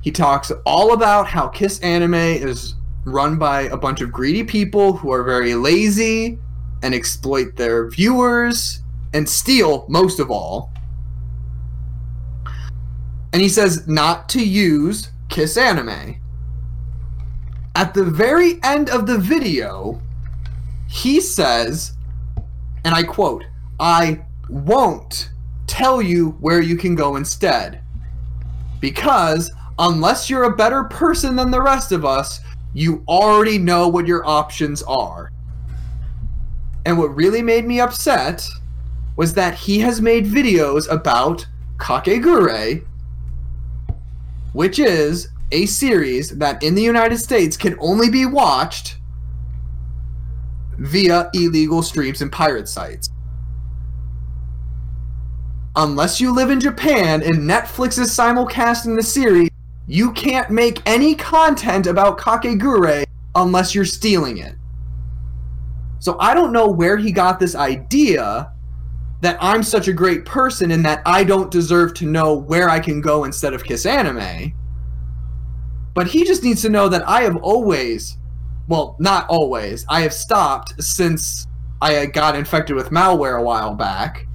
he 0.00 0.10
talks 0.10 0.50
all 0.66 0.92
about 0.92 1.28
how 1.28 1.46
Kiss 1.46 1.78
Anime 1.82 2.14
is 2.14 2.74
run 3.04 3.38
by 3.38 3.60
a 3.60 3.76
bunch 3.76 4.00
of 4.00 4.10
greedy 4.10 4.42
people 4.42 4.94
who 4.94 5.12
are 5.12 5.22
very 5.22 5.54
lazy 5.54 6.36
and 6.82 6.96
exploit 6.96 7.54
their 7.54 7.88
viewers 7.88 8.82
and 9.14 9.28
steal 9.28 9.86
most 9.88 10.18
of 10.18 10.32
all. 10.32 10.72
And 13.32 13.40
he 13.40 13.48
says 13.48 13.86
not 13.86 14.28
to 14.30 14.44
use 14.44 15.12
Kiss 15.28 15.56
Anime. 15.56 16.16
At 17.76 17.94
the 17.94 18.02
very 18.02 18.58
end 18.64 18.90
of 18.90 19.06
the 19.06 19.16
video, 19.18 20.02
he 20.88 21.20
says, 21.20 21.92
and 22.84 22.96
I 22.96 23.04
quote, 23.04 23.44
I 23.78 24.24
won't 24.48 25.30
tell 25.68 26.02
you 26.02 26.30
where 26.40 26.60
you 26.60 26.76
can 26.76 26.94
go 26.94 27.16
instead. 27.16 27.82
Because 28.80 29.52
unless 29.78 30.28
you're 30.28 30.44
a 30.44 30.56
better 30.56 30.84
person 30.84 31.36
than 31.36 31.50
the 31.50 31.62
rest 31.62 31.92
of 31.92 32.04
us, 32.04 32.40
you 32.74 33.04
already 33.08 33.58
know 33.58 33.88
what 33.88 34.06
your 34.06 34.26
options 34.26 34.82
are. 34.82 35.30
And 36.84 36.98
what 36.98 37.14
really 37.14 37.42
made 37.42 37.66
me 37.66 37.80
upset 37.80 38.46
was 39.16 39.34
that 39.34 39.54
he 39.54 39.80
has 39.80 40.00
made 40.00 40.26
videos 40.26 40.90
about 40.90 41.46
Kakegurui, 41.76 42.84
which 44.52 44.78
is 44.78 45.28
a 45.52 45.66
series 45.66 46.30
that 46.38 46.62
in 46.62 46.74
the 46.74 46.82
United 46.82 47.18
States 47.18 47.56
can 47.56 47.76
only 47.80 48.10
be 48.10 48.26
watched 48.26 48.96
via 50.78 51.30
illegal 51.34 51.82
streams 51.82 52.22
and 52.22 52.30
pirate 52.30 52.68
sites. 52.68 53.10
Unless 55.76 56.20
you 56.20 56.34
live 56.34 56.50
in 56.50 56.60
Japan 56.60 57.22
and 57.22 57.48
Netflix 57.48 57.98
is 57.98 58.10
simulcasting 58.10 58.96
the 58.96 59.02
series, 59.02 59.50
you 59.86 60.12
can't 60.12 60.50
make 60.50 60.82
any 60.86 61.14
content 61.14 61.86
about 61.86 62.18
Kakegurui 62.18 63.06
unless 63.34 63.74
you're 63.74 63.84
stealing 63.84 64.38
it. 64.38 64.54
So 66.00 66.16
I 66.18 66.34
don't 66.34 66.52
know 66.52 66.68
where 66.68 66.96
he 66.96 67.12
got 67.12 67.38
this 67.38 67.54
idea 67.54 68.52
that 69.20 69.36
I'm 69.40 69.62
such 69.62 69.88
a 69.88 69.92
great 69.92 70.24
person 70.24 70.70
and 70.70 70.84
that 70.84 71.02
I 71.04 71.24
don't 71.24 71.50
deserve 71.50 71.94
to 71.94 72.06
know 72.06 72.34
where 72.34 72.70
I 72.70 72.78
can 72.78 73.00
go 73.00 73.24
instead 73.24 73.52
of 73.52 73.64
Kiss 73.64 73.84
Anime. 73.84 74.52
But 75.94 76.06
he 76.06 76.24
just 76.24 76.44
needs 76.44 76.62
to 76.62 76.68
know 76.68 76.88
that 76.88 77.08
I 77.08 77.22
have 77.22 77.36
always, 77.36 78.16
well, 78.68 78.96
not 79.00 79.28
always, 79.28 79.84
I 79.88 80.02
have 80.02 80.12
stopped 80.12 80.80
since 80.82 81.46
I 81.80 82.06
got 82.06 82.36
infected 82.36 82.76
with 82.76 82.90
malware 82.90 83.38
a 83.38 83.42
while 83.42 83.74
back. 83.74 84.26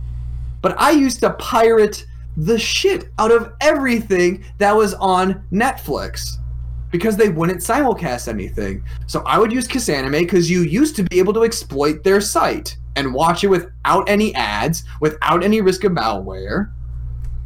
But 0.64 0.80
I 0.80 0.91
used 0.91 1.20
to 1.20 1.34
pirate 1.34 2.05
the 2.38 2.57
shit 2.57 3.09
out 3.20 3.32
of 3.32 3.53
everything 3.61 4.43
that 4.57 4.76
was 4.76 4.95
on 4.95 5.43
Netflix 5.51 6.38
because 6.89 7.18
they 7.18 7.30
wouldn't 7.30 7.59
simulcast 7.59 8.28
anything. 8.28 8.84
So 9.05 9.22
I 9.26 9.38
would 9.38 9.51
use 9.51 9.68
Kiss 9.68 9.89
Anime 9.89 10.14
because 10.14 10.49
you 10.49 10.61
used 10.61 10.95
to 10.95 11.03
be 11.03 11.20
able 11.20 11.34
to 11.34 11.43
exploit 11.43 12.03
their 12.03 12.22
site 12.22 12.78
and 12.95 13.14
watch 13.14 13.43
it 13.43 13.49
without 13.49 14.07
any 14.07 14.34
ads, 14.36 14.84
without 15.01 15.43
any 15.43 15.59
risk 15.59 15.84
of 15.84 15.91
malware. 15.91 16.72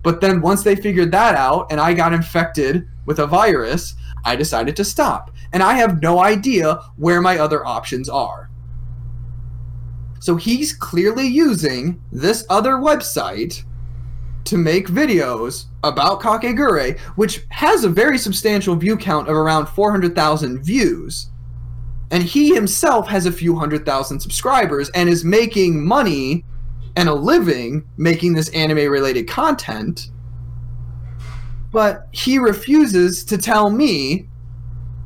But 0.03 0.21
then 0.21 0.39
once 0.39 0.63
they 0.63 0.75
figured 0.75 1.11
that 1.11 1.35
out 1.35 1.71
and 1.71 1.81
I 1.81 1.93
got 1.93 2.13
infected 2.13 2.87
with 3.05 3.19
a 3.19 3.25
virus, 3.27 3.95
I 4.25 4.35
decided 4.35 4.75
to 4.75 4.85
stop. 4.85 5.31
And 5.53 5.63
I 5.63 5.73
have 5.73 6.01
no 6.01 6.19
idea 6.19 6.81
where 6.97 7.21
my 7.21 7.39
other 7.39 7.65
options 7.65 8.09
are. 8.09 8.49
So 10.19 10.35
he's 10.35 10.73
clearly 10.73 11.27
using 11.27 12.01
this 12.11 12.45
other 12.49 12.73
website 12.73 13.63
to 14.45 14.57
make 14.57 14.87
videos 14.87 15.65
about 15.83 16.21
Kakegurui, 16.21 16.97
which 17.15 17.45
has 17.49 17.83
a 17.83 17.89
very 17.89 18.17
substantial 18.17 18.75
view 18.75 18.95
count 18.95 19.27
of 19.27 19.35
around 19.35 19.67
400,000 19.67 20.63
views. 20.63 21.29
And 22.11 22.23
he 22.23 22.53
himself 22.55 23.07
has 23.09 23.25
a 23.25 23.31
few 23.31 23.57
hundred 23.57 23.85
thousand 23.85 24.21
subscribers 24.21 24.89
and 24.91 25.09
is 25.09 25.25
making 25.25 25.85
money 25.85 26.45
and 26.95 27.09
a 27.09 27.13
living 27.13 27.83
making 27.97 28.33
this 28.33 28.49
anime 28.49 28.89
related 28.89 29.27
content. 29.27 30.11
But 31.71 32.07
he 32.11 32.39
refuses 32.39 33.25
to 33.25 33.37
tell 33.37 33.69
me 33.69 34.29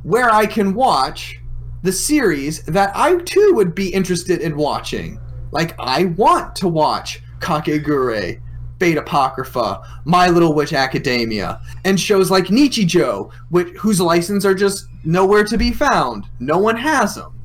where 0.04 0.30
I 0.30 0.46
can 0.46 0.76
watch 0.76 1.41
the 1.84 1.92
series 1.92 2.64
that 2.64 2.92
I 2.96 3.16
too 3.18 3.54
would 3.56 3.74
be 3.74 3.90
interested 3.90 4.42
in 4.42 4.56
watching. 4.56 5.20
Like, 5.52 5.76
I 5.80 6.06
want 6.06 6.56
to 6.58 6.68
watch 6.68 7.22
Kakegurui, 7.40 8.40
Fate 8.80 8.98
Apocrypha, 8.98 10.02
My 10.06 10.30
Little 10.30 10.54
Witch 10.54 10.74
Academia, 10.74 11.60
and 11.84 12.00
shows 12.00 12.32
like 12.32 12.46
Nichijou, 12.46 13.32
which, 13.50 13.70
whose 13.78 14.00
license 14.00 14.46
are 14.46 14.56
just 14.56 14.88
nowhere 15.04 15.44
to 15.44 15.58
be 15.58 15.72
found. 15.72 16.28
No 16.40 16.58
one 16.58 16.78
has 16.78 17.16
them. 17.16 17.40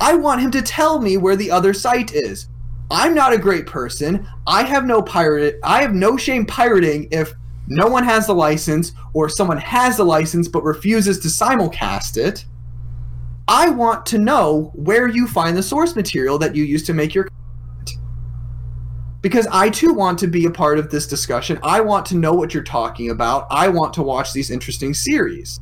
I 0.00 0.14
want 0.14 0.40
him 0.40 0.50
to 0.52 0.62
tell 0.62 1.00
me 1.00 1.16
where 1.16 1.36
the 1.36 1.50
other 1.50 1.74
site 1.74 2.14
is. 2.14 2.48
I'm 2.90 3.14
not 3.14 3.32
a 3.32 3.38
great 3.38 3.66
person. 3.66 4.26
I 4.46 4.64
have 4.64 4.84
no 4.84 5.00
pirate. 5.02 5.60
I 5.62 5.82
have 5.82 5.94
no 5.94 6.16
shame 6.16 6.44
pirating 6.44 7.08
if 7.12 7.32
no 7.68 7.86
one 7.86 8.02
has 8.02 8.26
the 8.26 8.34
license 8.34 8.92
or 9.14 9.28
someone 9.28 9.58
has 9.58 9.96
the 9.96 10.04
license 10.04 10.48
but 10.48 10.64
refuses 10.64 11.20
to 11.20 11.28
simulcast 11.28 12.16
it. 12.16 12.44
I 13.50 13.68
want 13.68 14.06
to 14.06 14.18
know 14.18 14.70
where 14.76 15.08
you 15.08 15.26
find 15.26 15.56
the 15.56 15.62
source 15.62 15.96
material 15.96 16.38
that 16.38 16.54
you 16.54 16.62
use 16.62 16.84
to 16.84 16.94
make 16.94 17.16
your 17.16 17.24
content. 17.24 17.98
Because 19.22 19.48
I 19.50 19.70
too 19.70 19.92
want 19.92 20.20
to 20.20 20.28
be 20.28 20.46
a 20.46 20.50
part 20.50 20.78
of 20.78 20.88
this 20.88 21.04
discussion. 21.08 21.58
I 21.64 21.80
want 21.80 22.06
to 22.06 22.16
know 22.16 22.32
what 22.32 22.54
you're 22.54 22.62
talking 22.62 23.10
about. 23.10 23.48
I 23.50 23.66
want 23.66 23.92
to 23.94 24.04
watch 24.04 24.32
these 24.32 24.52
interesting 24.52 24.94
series. 24.94 25.58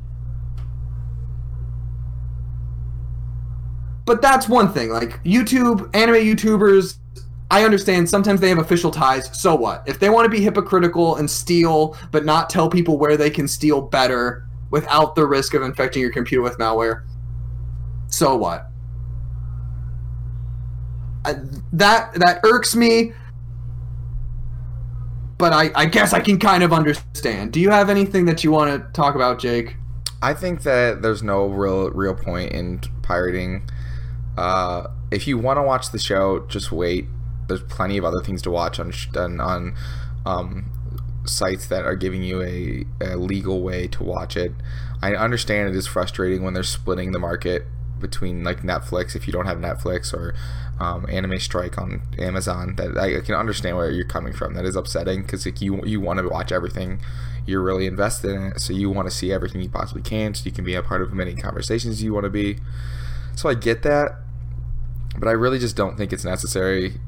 But 4.05 4.21
that's 4.21 4.51
one 4.51 4.71
thing. 4.71 4.91
Like 4.91 5.25
YouTube, 5.25 5.89
anime 5.97 6.17
YouTubers, 6.17 6.99
I 7.51 7.65
understand 7.65 8.07
sometimes 8.07 8.43
they 8.43 8.51
have 8.51 8.59
official 8.59 8.91
ties. 8.91 9.31
So 9.41 9.55
what? 9.55 9.83
If 9.87 9.99
they 9.99 10.11
want 10.11 10.27
to 10.27 10.31
be 10.31 10.43
hypocritical 10.43 11.17
and 11.17 11.31
steal, 11.31 11.97
but 12.11 12.27
not 12.27 12.51
tell 12.51 12.69
people 12.69 12.99
where 12.99 13.17
they 13.17 13.31
can 13.31 13.49
steal 13.49 13.81
better 13.81 14.47
without 14.71 15.15
the 15.15 15.27
risk 15.27 15.55
of 15.55 15.63
infecting 15.63 16.03
your 16.03 16.13
computer 16.13 16.43
with 16.43 16.59
malware, 16.59 17.05
so 18.09 18.37
what? 18.37 18.67
I, 21.25 21.35
that 21.73 22.15
that 22.15 22.41
irks 22.45 22.75
me. 22.75 23.13
But 25.37 25.53
I, 25.53 25.71
I 25.77 25.87
guess 25.87 26.13
I 26.13 26.19
can 26.21 26.39
kind 26.39 26.65
of 26.65 26.73
understand. 26.73 27.53
Do 27.53 27.61
you 27.61 27.71
have 27.71 27.89
anything 27.89 28.25
that 28.25 28.43
you 28.43 28.51
want 28.51 28.71
to 28.73 28.93
talk 28.93 29.15
about, 29.15 29.39
Jake? 29.39 29.77
I 30.21 30.35
think 30.35 30.63
that 30.63 31.01
there's 31.01 31.23
no 31.23 31.47
real 31.47 31.91
real 31.91 32.15
point 32.15 32.53
in 32.53 32.81
pirating. 33.03 33.69
Uh, 34.37 34.89
if 35.11 35.27
you 35.27 35.39
want 35.39 35.59
to 35.59 35.63
watch 35.63 35.93
the 35.93 35.99
show, 35.99 36.45
just 36.49 36.73
wait. 36.73 37.07
There's 37.47 37.63
plenty 37.63 37.99
of 37.99 38.05
other 38.05 38.21
things 38.23 38.43
to 38.43 38.51
watch 38.51 38.81
on 38.81 38.93
on, 39.17 39.41
on 39.41 39.77
um, 40.27 40.71
sites 41.25 41.67
that 41.69 41.85
are 41.85 41.97
giving 41.97 42.23
you 42.23 42.43
a, 42.43 42.85
a 43.01 43.17
legal 43.17 43.63
way 43.63 43.87
to 43.89 44.03
watch 44.03 44.37
it. 44.37 44.53
I 45.03 45.15
understand 45.15 45.69
it 45.69 45.77
is 45.77 45.87
frustrating 45.87 46.43
when 46.43 46.55
they're 46.55 46.63
splitting 46.65 47.13
the 47.13 47.19
market 47.19 47.65
between 48.01 48.45
like 48.45 48.63
Netflix 48.63 49.15
if 49.17 49.27
you 49.27 49.33
don't 49.33 49.47
have 49.47 49.59
Netflix 49.59 50.13
or 50.13 50.35
um, 50.81 51.07
Anime 51.09 51.39
Strike 51.39 51.79
on 51.79 52.03
Amazon. 52.19 52.77
That 52.77 52.97
I 52.97 53.21
can 53.21 53.35
understand 53.35 53.77
where 53.77 53.91
you're 53.91 54.05
coming 54.05 54.33
from. 54.33 54.55
That 54.55 54.65
is 54.65 54.77
upsetting 54.77 55.23
because 55.23 55.45
like, 55.47 55.61
you 55.61 55.85
you 55.85 56.01
want 56.01 56.19
to 56.21 56.29
watch 56.29 56.53
everything. 56.53 57.01
You're 57.47 57.63
really 57.63 57.87
invested 57.87 58.33
in 58.33 58.43
it, 58.49 58.61
so 58.61 58.73
you 58.73 58.91
want 58.91 59.09
to 59.09 59.15
see 59.15 59.33
everything 59.33 59.63
you 59.63 59.71
possibly 59.71 60.03
can, 60.03 60.35
so 60.35 60.45
you 60.45 60.53
can 60.53 60.65
be 60.65 60.75
a 60.75 60.83
part 60.83 61.01
of 61.01 61.13
many 61.13 61.35
conversations 61.35 62.03
you 62.03 62.13
want 62.13 62.25
to 62.25 62.31
be. 62.31 62.59
So 63.35 63.49
I 63.49 63.55
get 63.55 63.83
that, 63.83 64.17
but 65.19 65.29
I 65.29 65.33
really 65.33 65.59
just 65.59 65.77
don't 65.77 65.97
think 65.97 66.13
it's 66.13 66.25
necessary 66.25 67.01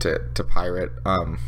to 0.00 0.20
to 0.34 0.44
pirate. 0.44 0.92
Um, 1.06 1.38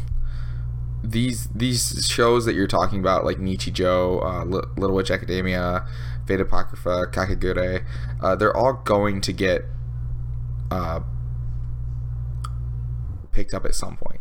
these 1.02 1.48
these 1.48 2.06
shows 2.08 2.44
that 2.44 2.54
you're 2.54 2.66
talking 2.66 3.00
about, 3.00 3.24
like 3.24 3.38
Nichijou, 3.38 4.22
uh, 4.22 4.44
Little 4.44 4.94
Witch 4.94 5.10
Academia, 5.10 5.86
Fate 6.30 6.40
Apocrypha, 6.40 7.06
Kakegurui, 7.10 7.84
uh, 8.22 8.36
they're 8.36 8.56
all 8.56 8.74
going 8.74 9.20
to 9.20 9.32
get 9.32 9.62
uh, 10.70 11.00
picked 13.32 13.52
up 13.52 13.64
at 13.64 13.74
some 13.74 13.96
point. 13.96 14.20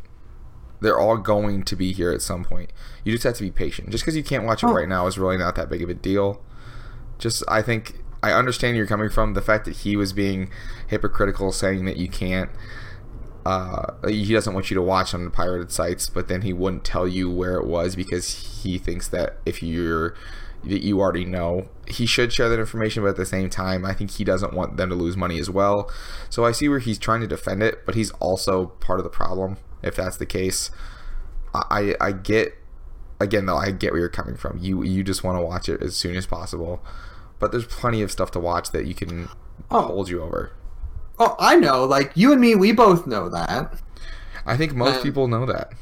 They're 0.82 0.98
all 0.98 1.18
going 1.18 1.62
to 1.64 1.76
be 1.76 1.94
here 1.94 2.12
at 2.12 2.24
some 2.24 2.44
point. 2.44 2.74
You 3.04 3.12
just 3.12 3.26
have 3.26 3.36
to 3.36 3.44
be 3.44 3.52
patient. 3.52 3.92
Just 3.92 4.04
because 4.04 4.18
you 4.18 4.24
can't 4.24 4.44
watch 4.44 4.64
it 4.64 4.68
oh. 4.68 4.74
right 4.74 4.90
now 4.90 5.06
is 5.06 5.20
really 5.20 5.38
not 5.38 5.56
that 5.58 5.70
big 5.70 5.84
of 5.84 5.90
a 5.90 5.94
deal. 5.94 6.42
Just, 7.20 7.44
I 7.48 7.62
think, 7.62 8.02
I 8.24 8.32
understand 8.32 8.76
you're 8.76 8.88
coming 8.88 9.10
from. 9.10 9.36
The 9.36 9.42
fact 9.44 9.66
that 9.66 9.78
he 9.78 9.96
was 9.96 10.12
being 10.12 10.50
hypocritical, 10.88 11.52
saying 11.52 11.86
that 11.86 11.98
you 11.98 12.08
can't 12.08 12.50
uh, 13.46 13.94
he 14.08 14.34
doesn't 14.34 14.54
want 14.54 14.70
you 14.70 14.76
to 14.76 14.82
watch 14.82 15.14
on 15.14 15.24
the 15.26 15.30
pirated 15.30 15.72
sites, 15.72 16.10
but 16.10 16.28
then 16.28 16.42
he 16.42 16.54
wouldn't 16.54 16.84
tell 16.84 17.08
you 17.08 17.30
where 17.30 17.56
it 17.56 17.66
was 17.66 17.96
because 17.96 18.62
he 18.64 18.78
thinks 18.78 19.08
that 19.08 19.38
if 19.46 19.64
you're 19.64 20.14
that 20.64 20.84
you 20.84 21.00
already 21.00 21.26
know, 21.26 21.68
he 21.88 22.06
should 22.06 22.34
share 22.34 22.50
that 22.50 22.60
information. 22.60 23.04
But 23.04 23.10
at 23.10 23.16
the 23.16 23.26
same 23.26 23.50
time, 23.50 23.86
I 23.86 23.94
think 23.94 24.12
he 24.12 24.24
doesn't 24.24 24.54
want 24.54 24.78
them 24.78 24.90
to 24.90 24.96
lose 24.96 25.16
money 25.16 25.40
as 25.40 25.50
well. 25.50 25.90
So 26.30 26.46
I 26.46 26.52
see 26.52 26.70
where 26.70 26.80
he's 26.80 27.00
trying 27.00 27.22
to 27.22 27.28
defend 27.28 27.64
it, 27.64 27.86
but 27.86 27.96
he's 27.96 28.12
also 28.12 28.68
part 28.80 29.00
of 29.00 29.04
the 29.04 29.10
problem 29.10 29.58
if 29.82 29.96
that's 29.96 30.18
the 30.18 30.26
case. 30.26 30.72
I 31.54 31.96
I 32.00 32.12
get 32.12 32.56
again 33.20 33.46
though 33.46 33.58
I 33.58 33.72
get 33.72 33.92
where 33.92 34.00
you're 34.00 34.10
coming 34.10 34.36
from. 34.36 34.60
You 34.60 34.84
you 34.84 35.04
just 35.04 35.24
want 35.24 35.38
to 35.38 35.42
watch 35.42 35.70
it 35.70 35.82
as 35.82 35.96
soon 35.96 36.16
as 36.16 36.26
possible, 36.26 36.84
but 37.40 37.52
there's 37.52 37.66
plenty 37.66 38.02
of 38.02 38.12
stuff 38.12 38.32
to 38.32 38.40
watch 38.40 38.72
that 38.72 38.86
you 38.86 38.94
can 38.94 39.30
oh. 39.72 39.82
hold 39.82 40.10
you 40.10 40.22
over. 40.22 40.52
Oh, 41.18 41.36
I 41.40 41.56
know. 41.56 41.86
Like 41.86 42.12
you 42.16 42.32
and 42.32 42.40
me, 42.40 42.56
we 42.56 42.72
both 42.72 43.08
know 43.08 43.30
that. 43.30 43.74
I 44.46 44.58
think 44.58 44.74
most 44.74 44.98
um, 44.98 45.04
people 45.04 45.28
know 45.28 45.46
that. 45.46 45.74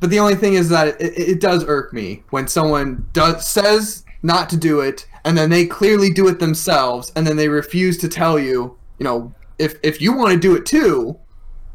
But 0.00 0.10
the 0.10 0.18
only 0.18 0.34
thing 0.34 0.54
is 0.54 0.68
that 0.68 1.00
it, 1.00 1.18
it 1.18 1.40
does 1.40 1.64
irk 1.66 1.92
me 1.92 2.22
when 2.30 2.48
someone 2.48 3.08
does 3.12 3.46
says 3.46 4.04
not 4.22 4.50
to 4.50 4.56
do 4.56 4.80
it, 4.80 5.06
and 5.24 5.36
then 5.36 5.50
they 5.50 5.66
clearly 5.66 6.10
do 6.10 6.28
it 6.28 6.38
themselves, 6.38 7.12
and 7.14 7.26
then 7.26 7.36
they 7.36 7.48
refuse 7.48 7.98
to 7.98 8.08
tell 8.08 8.38
you. 8.38 8.76
You 8.98 9.04
know, 9.04 9.34
if 9.58 9.78
if 9.82 10.00
you 10.00 10.12
want 10.12 10.32
to 10.32 10.38
do 10.38 10.56
it 10.56 10.66
too, 10.66 11.18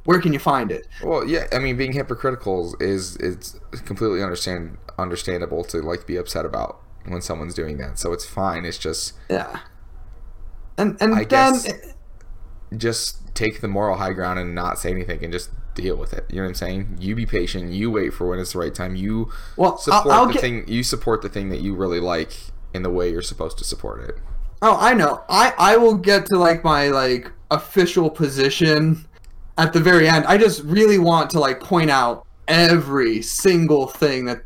where 0.03 0.19
can 0.19 0.33
you 0.33 0.39
find 0.39 0.71
it? 0.71 0.87
Well, 1.03 1.25
yeah, 1.25 1.47
I 1.53 1.59
mean, 1.59 1.77
being 1.77 1.93
hypocritical 1.93 2.75
is 2.79 3.15
is 3.17 3.59
completely 3.85 4.21
understand 4.21 4.77
understandable 4.97 5.63
to 5.65 5.81
like 5.81 6.05
be 6.05 6.17
upset 6.17 6.45
about 6.45 6.81
when 7.07 7.21
someone's 7.21 7.53
doing 7.53 7.77
that. 7.77 7.97
So 7.97 8.13
it's 8.13 8.25
fine. 8.25 8.65
It's 8.65 8.77
just 8.77 9.13
yeah 9.29 9.59
and 10.77 10.97
and 10.99 11.15
I 11.15 11.23
then 11.25 11.55
just 12.75 13.35
take 13.35 13.61
the 13.61 13.67
moral 13.67 13.97
high 13.97 14.13
ground 14.13 14.39
and 14.39 14.55
not 14.55 14.79
say 14.79 14.91
anything 14.91 15.23
and 15.23 15.31
just 15.31 15.49
deal 15.75 15.95
with 15.95 16.13
it. 16.13 16.25
You 16.29 16.37
know 16.37 16.43
what 16.43 16.49
I'm 16.49 16.55
saying? 16.55 16.97
You 16.99 17.15
be 17.15 17.25
patient. 17.25 17.71
You 17.71 17.91
wait 17.91 18.13
for 18.13 18.27
when 18.27 18.39
it's 18.39 18.53
the 18.53 18.59
right 18.59 18.73
time. 18.73 18.95
You 18.95 19.31
well, 19.57 19.77
support 19.77 20.05
I'll, 20.05 20.11
I'll 20.11 20.27
the 20.27 20.33
get... 20.33 20.41
thing. 20.41 20.67
You 20.67 20.83
support 20.83 21.21
the 21.21 21.29
thing 21.29 21.49
that 21.49 21.61
you 21.61 21.75
really 21.75 21.99
like 21.99 22.35
in 22.73 22.83
the 22.83 22.89
way 22.89 23.11
you're 23.11 23.21
supposed 23.21 23.57
to 23.59 23.63
support 23.63 24.07
it. 24.09 24.17
Oh, 24.61 24.77
I 24.79 24.93
know. 24.93 25.23
I 25.29 25.53
I 25.57 25.77
will 25.77 25.95
get 25.95 26.25
to 26.27 26.37
like 26.37 26.63
my 26.63 26.87
like 26.89 27.31
official 27.51 28.09
position 28.09 29.05
at 29.57 29.73
the 29.73 29.79
very 29.79 30.07
end. 30.07 30.25
I 30.25 30.37
just 30.37 30.63
really 30.63 30.97
want 30.97 31.29
to 31.31 31.39
like 31.39 31.59
point 31.59 31.89
out 31.89 32.25
every 32.47 33.21
single 33.21 33.87
thing 33.87 34.25
that 34.25 34.43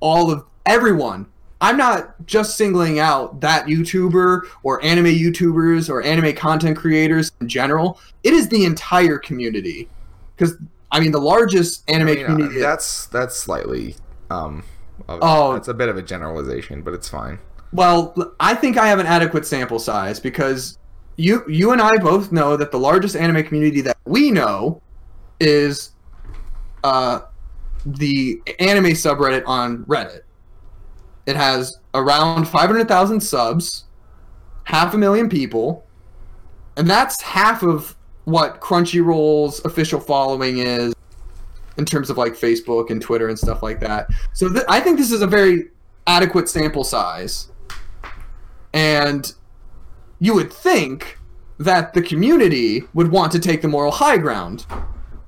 all 0.00 0.30
of 0.30 0.44
everyone 0.66 1.26
I'm 1.64 1.78
not 1.78 2.14
just 2.26 2.58
singling 2.58 2.98
out 2.98 3.40
that 3.40 3.64
YouTuber 3.64 4.42
or 4.64 4.84
anime 4.84 5.06
YouTubers 5.06 5.88
or 5.88 6.02
anime 6.02 6.34
content 6.34 6.76
creators 6.76 7.32
in 7.40 7.48
general. 7.48 7.98
It 8.22 8.34
is 8.34 8.50
the 8.50 8.66
entire 8.66 9.16
community. 9.16 9.88
Because 10.36 10.56
I 10.90 11.00
mean, 11.00 11.12
the 11.12 11.20
largest 11.20 11.88
anime 11.88 12.08
I 12.08 12.14
mean, 12.14 12.26
community. 12.26 12.60
that's 12.60 13.06
that's 13.06 13.36
slightly. 13.36 13.96
Um, 14.30 14.64
oh, 15.08 15.54
that's 15.54 15.68
a 15.68 15.74
bit 15.74 15.88
of 15.88 15.96
a 15.96 16.02
generalization, 16.02 16.82
but 16.82 16.94
it's 16.94 17.08
fine. 17.08 17.38
Well, 17.72 18.34
I 18.38 18.54
think 18.54 18.76
I 18.76 18.86
have 18.86 19.00
an 19.00 19.06
adequate 19.06 19.46
sample 19.46 19.78
size 19.78 20.20
because 20.20 20.78
you 21.16 21.42
you 21.48 21.72
and 21.72 21.80
I 21.80 21.96
both 21.96 22.32
know 22.32 22.56
that 22.56 22.70
the 22.70 22.78
largest 22.78 23.16
anime 23.16 23.44
community 23.44 23.80
that 23.80 23.96
we 24.04 24.30
know 24.30 24.80
is 25.40 25.92
uh, 26.84 27.20
the 27.84 28.40
anime 28.58 28.92
subreddit 28.92 29.42
on 29.46 29.84
Reddit. 29.84 30.20
It 31.26 31.36
has 31.36 31.78
around 31.94 32.46
500,000 32.46 33.20
subs, 33.20 33.84
half 34.64 34.94
a 34.94 34.98
million 34.98 35.28
people, 35.28 35.86
and 36.76 36.88
that's 36.88 37.20
half 37.22 37.62
of 37.62 37.96
what 38.24 38.60
Crunchyroll's 38.60 39.64
official 39.64 40.00
following 40.00 40.58
is 40.58 40.94
in 41.76 41.84
terms 41.84 42.10
of 42.10 42.18
like 42.18 42.34
Facebook 42.34 42.90
and 42.90 43.00
Twitter 43.00 43.28
and 43.28 43.38
stuff 43.38 43.62
like 43.62 43.80
that. 43.80 44.08
So 44.32 44.48
th- 44.52 44.64
I 44.68 44.80
think 44.80 44.98
this 44.98 45.12
is 45.12 45.22
a 45.22 45.26
very 45.26 45.70
adequate 46.06 46.48
sample 46.48 46.84
size. 46.84 47.48
And 48.72 49.32
you 50.18 50.34
would 50.34 50.52
think 50.52 51.18
that 51.58 51.94
the 51.94 52.02
community 52.02 52.82
would 52.94 53.10
want 53.10 53.32
to 53.32 53.38
take 53.38 53.62
the 53.62 53.68
moral 53.68 53.92
high 53.92 54.18
ground 54.18 54.66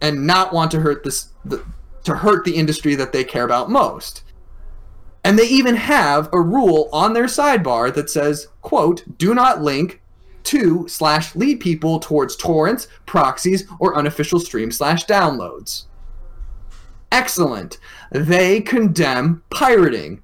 and 0.01 0.27
not 0.27 0.53
want 0.53 0.71
to 0.73 0.81
hurt 0.81 1.05
this 1.05 1.29
the, 1.45 1.65
to 2.05 2.17
hurt 2.17 2.45
the 2.45 2.57
industry 2.57 2.95
that 2.95 3.13
they 3.13 3.25
care 3.25 3.45
about 3.45 3.71
most. 3.71 4.23
And 5.25 5.39
they 5.39 5.49
even 5.49 5.75
have 5.75 6.29
a 6.33 6.41
rule 6.41 6.89
on 6.93 7.13
their 7.13 7.25
sidebar 7.25 7.93
that 7.95 8.09
says, 8.09 8.47
quote, 8.63 9.19
do 9.19 9.35
not 9.35 9.61
link 9.61 10.01
to 10.47 10.87
slash 10.89 11.35
lead 11.37 11.61
people 11.61 11.99
towards 12.01 12.37
torrents, 12.37 12.89
proxies, 13.05 13.67
or 13.79 13.97
unofficial 13.97 14.41
stream 14.41 14.71
slash 14.71 15.05
downloads. 15.07 15.85
Excellent. 17.13 17.79
They 18.11 18.61
condemn 18.61 19.43
pirating. 19.51 20.23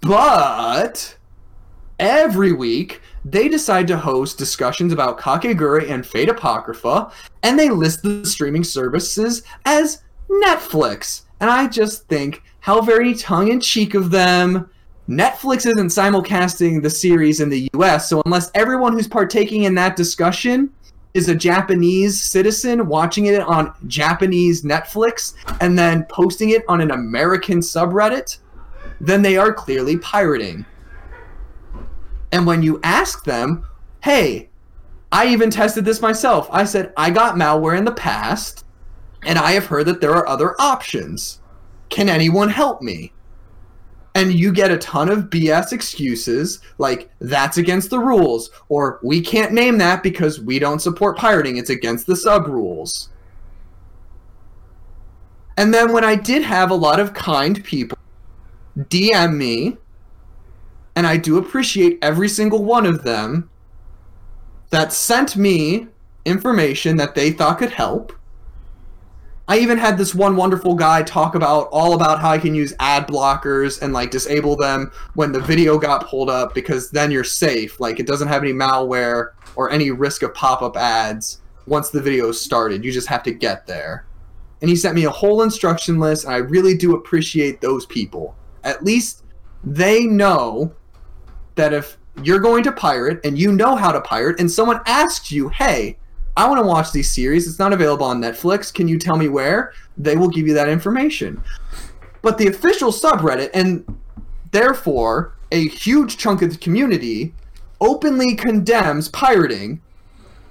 But 0.00 1.16
every 1.98 2.52
week 2.52 3.00
they 3.24 3.48
decide 3.48 3.88
to 3.88 3.96
host 3.96 4.38
discussions 4.38 4.92
about 4.92 5.18
Kakegurui 5.18 5.90
and 5.90 6.06
Fate 6.06 6.28
Apocrypha, 6.28 7.10
and 7.42 7.58
they 7.58 7.70
list 7.70 8.02
the 8.02 8.24
streaming 8.24 8.64
services 8.64 9.42
as 9.64 10.02
Netflix. 10.28 11.22
And 11.40 11.50
I 11.50 11.66
just 11.66 12.06
think 12.08 12.42
how 12.60 12.80
very 12.80 13.14
tongue 13.14 13.48
in 13.48 13.60
cheek 13.60 13.94
of 13.94 14.10
them. 14.10 14.70
Netflix 15.08 15.66
isn't 15.66 15.88
simulcasting 15.88 16.82
the 16.82 16.90
series 16.90 17.40
in 17.40 17.48
the 17.48 17.68
US, 17.74 18.08
so 18.08 18.22
unless 18.26 18.50
everyone 18.54 18.92
who's 18.92 19.06
partaking 19.06 19.64
in 19.64 19.74
that 19.76 19.94
discussion 19.94 20.70
is 21.14 21.28
a 21.28 21.34
Japanese 21.34 22.20
citizen 22.20 22.88
watching 22.88 23.26
it 23.26 23.40
on 23.40 23.72
Japanese 23.86 24.62
Netflix 24.62 25.34
and 25.60 25.78
then 25.78 26.04
posting 26.10 26.50
it 26.50 26.64
on 26.68 26.80
an 26.80 26.90
American 26.90 27.60
subreddit, 27.60 28.38
then 29.00 29.22
they 29.22 29.36
are 29.36 29.52
clearly 29.52 29.96
pirating. 29.98 30.66
And 32.32 32.44
when 32.44 32.62
you 32.62 32.80
ask 32.82 33.24
them, 33.24 33.64
hey, 34.02 34.48
I 35.12 35.28
even 35.28 35.50
tested 35.50 35.84
this 35.84 36.02
myself. 36.02 36.48
I 36.50 36.64
said, 36.64 36.92
I 36.96 37.10
got 37.10 37.36
malware 37.36 37.78
in 37.78 37.84
the 37.84 37.92
past, 37.92 38.64
and 39.22 39.38
I 39.38 39.52
have 39.52 39.66
heard 39.66 39.86
that 39.86 40.00
there 40.00 40.14
are 40.14 40.26
other 40.26 40.60
options. 40.60 41.40
Can 41.88 42.08
anyone 42.08 42.48
help 42.48 42.82
me? 42.82 43.12
And 44.16 44.32
you 44.32 44.50
get 44.50 44.70
a 44.70 44.78
ton 44.78 45.10
of 45.10 45.24
BS 45.24 45.74
excuses 45.74 46.60
like, 46.78 47.10
that's 47.20 47.58
against 47.58 47.90
the 47.90 47.98
rules, 47.98 48.50
or 48.70 48.98
we 49.02 49.20
can't 49.20 49.52
name 49.52 49.76
that 49.76 50.02
because 50.02 50.40
we 50.40 50.58
don't 50.58 50.80
support 50.80 51.18
pirating, 51.18 51.58
it's 51.58 51.68
against 51.68 52.06
the 52.06 52.16
sub 52.16 52.46
rules. 52.46 53.10
And 55.58 55.74
then 55.74 55.92
when 55.92 56.02
I 56.02 56.14
did 56.14 56.42
have 56.42 56.70
a 56.70 56.74
lot 56.74 56.98
of 56.98 57.12
kind 57.12 57.62
people 57.62 57.98
DM 58.78 59.36
me, 59.36 59.76
and 60.94 61.06
I 61.06 61.18
do 61.18 61.36
appreciate 61.36 61.98
every 62.00 62.30
single 62.30 62.64
one 62.64 62.86
of 62.86 63.02
them 63.02 63.50
that 64.70 64.94
sent 64.94 65.36
me 65.36 65.88
information 66.24 66.96
that 66.96 67.14
they 67.14 67.32
thought 67.32 67.58
could 67.58 67.72
help. 67.72 68.14
I 69.48 69.58
even 69.58 69.78
had 69.78 69.96
this 69.96 70.12
one 70.12 70.34
wonderful 70.34 70.74
guy 70.74 71.04
talk 71.04 71.36
about 71.36 71.68
all 71.70 71.94
about 71.94 72.20
how 72.20 72.30
I 72.30 72.38
can 72.38 72.52
use 72.52 72.74
ad 72.80 73.06
blockers 73.06 73.80
and 73.80 73.92
like 73.92 74.10
disable 74.10 74.56
them 74.56 74.90
when 75.14 75.30
the 75.30 75.40
video 75.40 75.78
got 75.78 76.06
pulled 76.06 76.28
up 76.28 76.52
because 76.52 76.90
then 76.90 77.12
you're 77.12 77.22
safe. 77.22 77.78
Like 77.78 78.00
it 78.00 78.08
doesn't 78.08 78.26
have 78.26 78.42
any 78.42 78.52
malware 78.52 79.30
or 79.54 79.70
any 79.70 79.92
risk 79.92 80.22
of 80.22 80.34
pop-up 80.34 80.76
ads 80.76 81.42
once 81.66 81.90
the 81.90 82.02
video 82.02 82.32
started. 82.32 82.84
You 82.84 82.90
just 82.90 83.06
have 83.06 83.22
to 83.22 83.30
get 83.30 83.68
there. 83.68 84.06
And 84.60 84.68
he 84.68 84.74
sent 84.74 84.96
me 84.96 85.04
a 85.04 85.10
whole 85.10 85.42
instruction 85.42 86.00
list 86.00 86.24
and 86.24 86.34
I 86.34 86.38
really 86.38 86.76
do 86.76 86.96
appreciate 86.96 87.60
those 87.60 87.86
people. 87.86 88.34
At 88.64 88.82
least 88.82 89.22
they 89.62 90.06
know 90.06 90.74
that 91.54 91.72
if 91.72 91.98
you're 92.24 92.40
going 92.40 92.64
to 92.64 92.72
pirate 92.72 93.24
and 93.24 93.38
you 93.38 93.52
know 93.52 93.76
how 93.76 93.92
to 93.92 94.00
pirate 94.00 94.40
and 94.40 94.50
someone 94.50 94.80
asks 94.86 95.30
you, 95.30 95.50
"Hey, 95.50 95.98
I 96.36 96.46
want 96.48 96.60
to 96.60 96.66
watch 96.66 96.92
these 96.92 97.10
series. 97.10 97.48
It's 97.48 97.58
not 97.58 97.72
available 97.72 98.04
on 98.04 98.20
Netflix. 98.20 98.72
Can 98.72 98.88
you 98.88 98.98
tell 98.98 99.16
me 99.16 99.28
where? 99.28 99.72
They 99.96 100.16
will 100.16 100.28
give 100.28 100.46
you 100.46 100.54
that 100.54 100.68
information. 100.68 101.42
But 102.20 102.36
the 102.36 102.48
official 102.48 102.92
subreddit, 102.92 103.50
and 103.54 103.98
therefore 104.50 105.34
a 105.50 105.68
huge 105.68 106.18
chunk 106.18 106.42
of 106.42 106.50
the 106.50 106.58
community, 106.58 107.32
openly 107.80 108.34
condemns 108.34 109.08
pirating, 109.08 109.80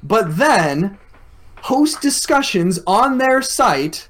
but 0.01 0.37
then 0.37 0.97
host 1.61 2.01
discussions 2.01 2.79
on 2.87 3.17
their 3.17 3.41
site 3.41 4.09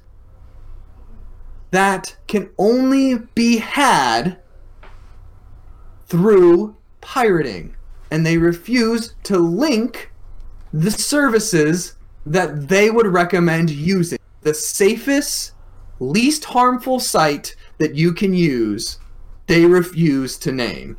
that 1.72 2.16
can 2.26 2.48
only 2.58 3.18
be 3.34 3.58
had 3.58 4.38
through 6.06 6.76
pirating. 7.00 7.74
And 8.10 8.24
they 8.24 8.38
refuse 8.38 9.14
to 9.24 9.36
link 9.38 10.10
the 10.76 10.90
services 10.90 11.94
that 12.26 12.68
they 12.68 12.90
would 12.90 13.06
recommend 13.06 13.70
using. 13.70 14.18
The 14.42 14.52
safest, 14.52 15.52
least 16.00 16.44
harmful 16.44 17.00
site 17.00 17.56
that 17.78 17.94
you 17.94 18.12
can 18.12 18.34
use, 18.34 18.98
they 19.46 19.64
refuse 19.64 20.36
to 20.38 20.52
name. 20.52 20.98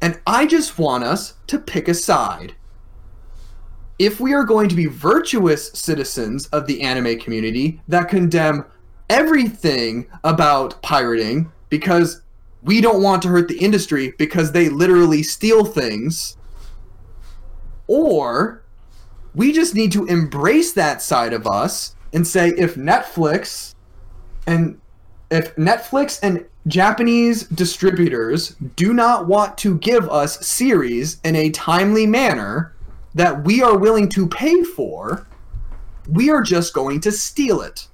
And 0.00 0.20
I 0.26 0.46
just 0.46 0.78
want 0.78 1.02
us 1.02 1.34
to 1.48 1.58
pick 1.58 1.88
a 1.88 1.94
side. 1.94 2.54
If 3.98 4.20
we 4.20 4.32
are 4.32 4.44
going 4.44 4.68
to 4.68 4.76
be 4.76 4.86
virtuous 4.86 5.72
citizens 5.72 6.46
of 6.48 6.66
the 6.66 6.82
anime 6.82 7.18
community 7.18 7.80
that 7.88 8.08
condemn 8.08 8.66
everything 9.10 10.06
about 10.22 10.80
pirating 10.82 11.50
because 11.70 12.22
we 12.62 12.80
don't 12.80 13.02
want 13.02 13.22
to 13.22 13.28
hurt 13.28 13.48
the 13.48 13.58
industry 13.58 14.12
because 14.16 14.52
they 14.52 14.68
literally 14.68 15.22
steal 15.24 15.64
things 15.64 16.35
or 17.86 18.62
we 19.34 19.52
just 19.52 19.74
need 19.74 19.92
to 19.92 20.06
embrace 20.06 20.72
that 20.72 21.02
side 21.02 21.32
of 21.32 21.46
us 21.46 21.94
and 22.12 22.26
say 22.26 22.48
if 22.56 22.74
Netflix 22.74 23.74
and 24.46 24.80
if 25.30 25.54
Netflix 25.56 26.18
and 26.22 26.44
Japanese 26.66 27.44
distributors 27.44 28.56
do 28.76 28.92
not 28.92 29.26
want 29.26 29.58
to 29.58 29.78
give 29.78 30.08
us 30.08 30.46
series 30.46 31.20
in 31.24 31.36
a 31.36 31.50
timely 31.50 32.06
manner 32.06 32.74
that 33.14 33.44
we 33.44 33.62
are 33.62 33.78
willing 33.78 34.08
to 34.10 34.28
pay 34.28 34.62
for, 34.62 35.26
we 36.08 36.30
are 36.30 36.42
just 36.42 36.74
going 36.74 37.00
to 37.00 37.12
steal 37.12 37.60
it. 37.60 37.88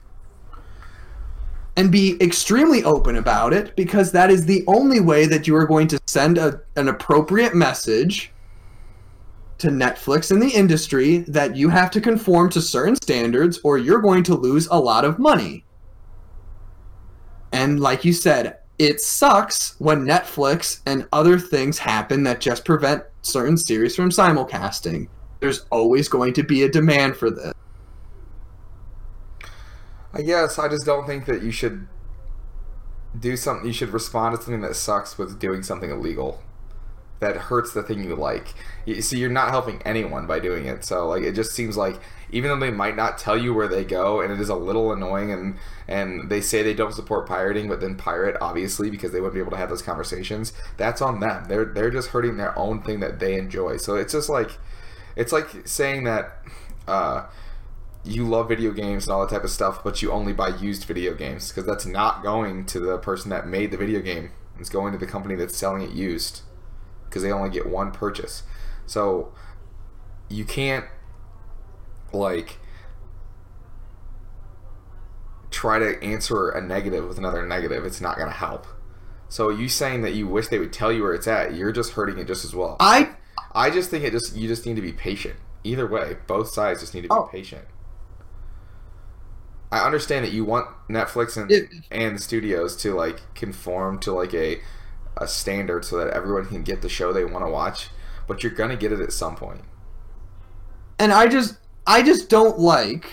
And 1.76 1.90
be 1.90 2.20
extremely 2.20 2.84
open 2.84 3.16
about 3.16 3.54
it 3.54 3.74
because 3.76 4.12
that 4.12 4.30
is 4.30 4.44
the 4.44 4.62
only 4.66 5.00
way 5.00 5.26
that 5.26 5.46
you 5.46 5.56
are 5.56 5.66
going 5.66 5.88
to 5.88 6.00
send 6.06 6.36
a, 6.36 6.60
an 6.76 6.88
appropriate 6.88 7.54
message 7.54 8.31
to 9.62 9.68
Netflix 9.68 10.32
and 10.32 10.42
the 10.42 10.50
industry 10.50 11.18
that 11.28 11.54
you 11.56 11.68
have 11.68 11.88
to 11.92 12.00
conform 12.00 12.50
to 12.50 12.60
certain 12.60 12.96
standards 12.96 13.60
or 13.62 13.78
you're 13.78 14.00
going 14.00 14.24
to 14.24 14.34
lose 14.34 14.66
a 14.72 14.78
lot 14.78 15.04
of 15.04 15.20
money. 15.20 15.64
And 17.52 17.78
like 17.78 18.04
you 18.04 18.12
said, 18.12 18.58
it 18.80 19.00
sucks 19.00 19.78
when 19.78 20.04
Netflix 20.04 20.80
and 20.84 21.06
other 21.12 21.38
things 21.38 21.78
happen 21.78 22.24
that 22.24 22.40
just 22.40 22.64
prevent 22.64 23.04
certain 23.22 23.56
series 23.56 23.94
from 23.94 24.10
simulcasting. 24.10 25.06
There's 25.38 25.64
always 25.70 26.08
going 26.08 26.32
to 26.34 26.42
be 26.42 26.64
a 26.64 26.68
demand 26.68 27.16
for 27.16 27.30
this. 27.30 27.54
I 30.12 30.22
guess 30.22 30.58
I 30.58 30.68
just 30.68 30.84
don't 30.84 31.06
think 31.06 31.24
that 31.26 31.42
you 31.42 31.52
should 31.52 31.86
do 33.20 33.36
something. 33.36 33.66
You 33.66 33.72
should 33.72 33.90
respond 33.90 34.34
to 34.34 34.42
something 34.42 34.62
that 34.62 34.74
sucks 34.74 35.16
with 35.16 35.38
doing 35.38 35.62
something 35.62 35.90
illegal 35.90 36.42
that 37.22 37.36
hurts 37.36 37.72
the 37.72 37.82
thing 37.82 38.02
you 38.02 38.16
like. 38.16 38.48
See, 39.00 39.18
you're 39.18 39.30
not 39.30 39.50
helping 39.50 39.80
anyone 39.82 40.26
by 40.26 40.40
doing 40.40 40.66
it. 40.66 40.84
So 40.84 41.08
like, 41.08 41.22
it 41.22 41.32
just 41.32 41.52
seems 41.52 41.76
like 41.76 42.00
even 42.32 42.50
though 42.50 42.58
they 42.58 42.72
might 42.72 42.96
not 42.96 43.16
tell 43.16 43.38
you 43.38 43.54
where 43.54 43.68
they 43.68 43.84
go, 43.84 44.20
and 44.20 44.32
it 44.32 44.40
is 44.40 44.48
a 44.48 44.54
little 44.54 44.92
annoying, 44.92 45.30
and 45.32 45.56
and 45.86 46.28
they 46.28 46.40
say 46.40 46.62
they 46.62 46.74
don't 46.74 46.92
support 46.92 47.28
pirating, 47.28 47.68
but 47.68 47.80
then 47.80 47.96
pirate 47.96 48.36
obviously 48.40 48.90
because 48.90 49.12
they 49.12 49.20
wouldn't 49.20 49.34
be 49.34 49.40
able 49.40 49.52
to 49.52 49.56
have 49.56 49.68
those 49.68 49.82
conversations. 49.82 50.52
That's 50.76 51.00
on 51.00 51.20
them. 51.20 51.44
They're 51.46 51.64
they're 51.64 51.90
just 51.90 52.08
hurting 52.08 52.36
their 52.36 52.58
own 52.58 52.82
thing 52.82 53.00
that 53.00 53.20
they 53.20 53.36
enjoy. 53.36 53.76
So 53.76 53.94
it's 53.94 54.12
just 54.12 54.28
like, 54.28 54.58
it's 55.16 55.32
like 55.32 55.66
saying 55.66 56.04
that. 56.04 56.38
Uh, 56.86 57.26
you 58.04 58.26
love 58.26 58.48
video 58.48 58.72
games 58.72 59.06
and 59.06 59.14
all 59.14 59.20
that 59.20 59.32
type 59.32 59.44
of 59.44 59.50
stuff, 59.50 59.84
but 59.84 60.02
you 60.02 60.10
only 60.10 60.32
buy 60.32 60.48
used 60.48 60.82
video 60.86 61.14
games 61.14 61.50
because 61.50 61.64
that's 61.64 61.86
not 61.86 62.20
going 62.20 62.66
to 62.66 62.80
the 62.80 62.98
person 62.98 63.30
that 63.30 63.46
made 63.46 63.70
the 63.70 63.76
video 63.76 64.00
game. 64.00 64.32
It's 64.58 64.68
going 64.68 64.90
to 64.90 64.98
the 64.98 65.06
company 65.06 65.36
that's 65.36 65.56
selling 65.56 65.82
it 65.82 65.90
used 65.90 66.40
because 67.12 67.22
they 67.22 67.30
only 67.30 67.50
get 67.50 67.66
one 67.66 67.92
purchase. 67.92 68.42
So 68.86 69.34
you 70.30 70.46
can't 70.46 70.86
like 72.10 72.58
try 75.50 75.78
to 75.78 76.02
answer 76.02 76.48
a 76.48 76.60
negative 76.62 77.06
with 77.06 77.18
another 77.18 77.46
negative. 77.46 77.84
It's 77.84 78.00
not 78.00 78.16
going 78.16 78.28
to 78.30 78.34
help. 78.34 78.66
So 79.28 79.50
you 79.50 79.68
saying 79.68 80.00
that 80.02 80.14
you 80.14 80.26
wish 80.26 80.48
they 80.48 80.58
would 80.58 80.72
tell 80.72 80.90
you 80.90 81.02
where 81.02 81.12
it's 81.14 81.26
at, 81.28 81.54
you're 81.54 81.72
just 81.72 81.92
hurting 81.92 82.18
it 82.18 82.26
just 82.26 82.44
as 82.44 82.54
well. 82.54 82.76
I 82.80 83.10
I 83.54 83.68
just 83.70 83.90
think 83.90 84.04
it 84.04 84.12
just 84.12 84.34
you 84.34 84.48
just 84.48 84.64
need 84.66 84.76
to 84.76 84.82
be 84.82 84.92
patient. 84.92 85.36
Either 85.64 85.86
way, 85.86 86.16
both 86.26 86.48
sides 86.52 86.80
just 86.80 86.94
need 86.94 87.02
to 87.02 87.08
be 87.08 87.14
Oh. 87.14 87.28
patient. 87.30 87.66
I 89.70 89.80
understand 89.86 90.24
that 90.26 90.32
you 90.32 90.44
want 90.44 90.68
Netflix 90.88 91.40
and 91.40 91.50
It- 91.50 91.70
and 91.90 92.20
studios 92.20 92.76
to 92.76 92.94
like 92.94 93.20
conform 93.34 93.98
to 94.00 94.12
like 94.12 94.34
a 94.34 94.60
a 95.16 95.28
standard 95.28 95.84
so 95.84 95.96
that 95.98 96.08
everyone 96.08 96.46
can 96.46 96.62
get 96.62 96.82
the 96.82 96.88
show 96.88 97.12
they 97.12 97.24
want 97.24 97.44
to 97.44 97.50
watch, 97.50 97.88
but 98.26 98.42
you're 98.42 98.52
gonna 98.52 98.76
get 98.76 98.92
it 98.92 99.00
at 99.00 99.12
some 99.12 99.36
point. 99.36 99.60
and 100.98 101.12
I 101.12 101.26
just 101.26 101.56
I 101.86 102.02
just 102.02 102.28
don't 102.28 102.58
like 102.58 103.06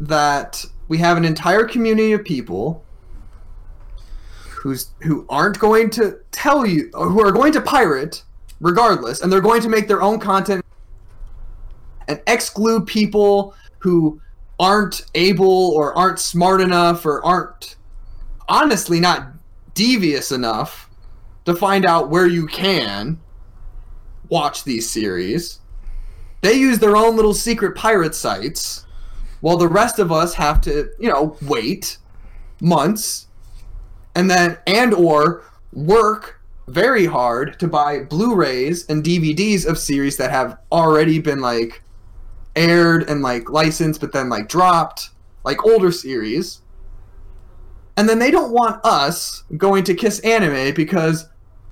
that 0.00 0.64
we 0.88 0.98
have 0.98 1.16
an 1.16 1.24
entire 1.24 1.64
community 1.64 2.12
of 2.12 2.24
people 2.24 2.84
who's 4.48 4.88
who 5.02 5.26
aren't 5.28 5.58
going 5.58 5.90
to 5.90 6.18
tell 6.32 6.66
you 6.66 6.90
who 6.94 7.20
are 7.20 7.32
going 7.32 7.52
to 7.52 7.60
pirate 7.60 8.22
regardless 8.60 9.20
and 9.20 9.30
they're 9.30 9.40
going 9.40 9.62
to 9.62 9.68
make 9.68 9.86
their 9.88 10.02
own 10.02 10.18
content 10.18 10.64
and 12.08 12.20
exclude 12.26 12.86
people 12.86 13.54
who 13.78 14.20
aren't 14.58 15.04
able 15.14 15.70
or 15.72 15.92
aren't 15.96 16.18
smart 16.18 16.60
enough 16.60 17.04
or 17.04 17.24
aren't 17.24 17.76
honestly 18.48 19.00
not 19.00 19.28
devious 19.76 20.32
enough 20.32 20.90
to 21.44 21.54
find 21.54 21.86
out 21.86 22.10
where 22.10 22.26
you 22.26 22.48
can 22.48 23.20
watch 24.28 24.64
these 24.64 24.90
series. 24.90 25.60
They 26.40 26.54
use 26.54 26.80
their 26.80 26.96
own 26.96 27.14
little 27.14 27.34
secret 27.34 27.76
pirate 27.76 28.16
sites 28.16 28.86
while 29.40 29.56
the 29.56 29.68
rest 29.68 29.98
of 29.98 30.10
us 30.10 30.34
have 30.34 30.60
to 30.62 30.90
you 30.98 31.08
know 31.08 31.36
wait 31.42 31.98
months 32.60 33.28
and 34.14 34.30
then 34.30 34.58
and 34.66 34.94
or 34.94 35.44
work 35.72 36.40
very 36.68 37.06
hard 37.06 37.58
to 37.60 37.68
buy 37.68 38.00
blu-rays 38.00 38.86
and 38.88 39.04
dvds 39.04 39.66
of 39.66 39.78
series 39.78 40.16
that 40.16 40.30
have 40.30 40.58
already 40.72 41.18
been 41.18 41.40
like 41.40 41.82
aired 42.56 43.08
and 43.08 43.22
like 43.22 43.50
licensed 43.50 44.00
but 44.00 44.12
then 44.12 44.28
like 44.28 44.48
dropped 44.48 45.10
like 45.44 45.64
older 45.64 45.92
series 45.92 46.62
and 47.96 48.08
then 48.08 48.18
they 48.18 48.30
don't 48.30 48.52
want 48.52 48.84
us 48.84 49.44
going 49.56 49.84
to 49.84 49.94
KissAnime 49.94 50.74
because 50.74 51.28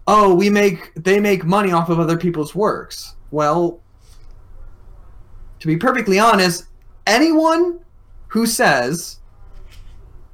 oh 0.06 0.34
we 0.34 0.50
make 0.50 0.92
they 0.94 1.20
make 1.20 1.44
money 1.44 1.72
off 1.72 1.88
of 1.88 2.00
other 2.00 2.16
people's 2.16 2.54
works 2.54 3.14
well 3.30 3.80
to 5.64 5.68
be 5.68 5.78
perfectly 5.78 6.18
honest, 6.18 6.66
anyone 7.06 7.80
who 8.28 8.44
says 8.44 9.20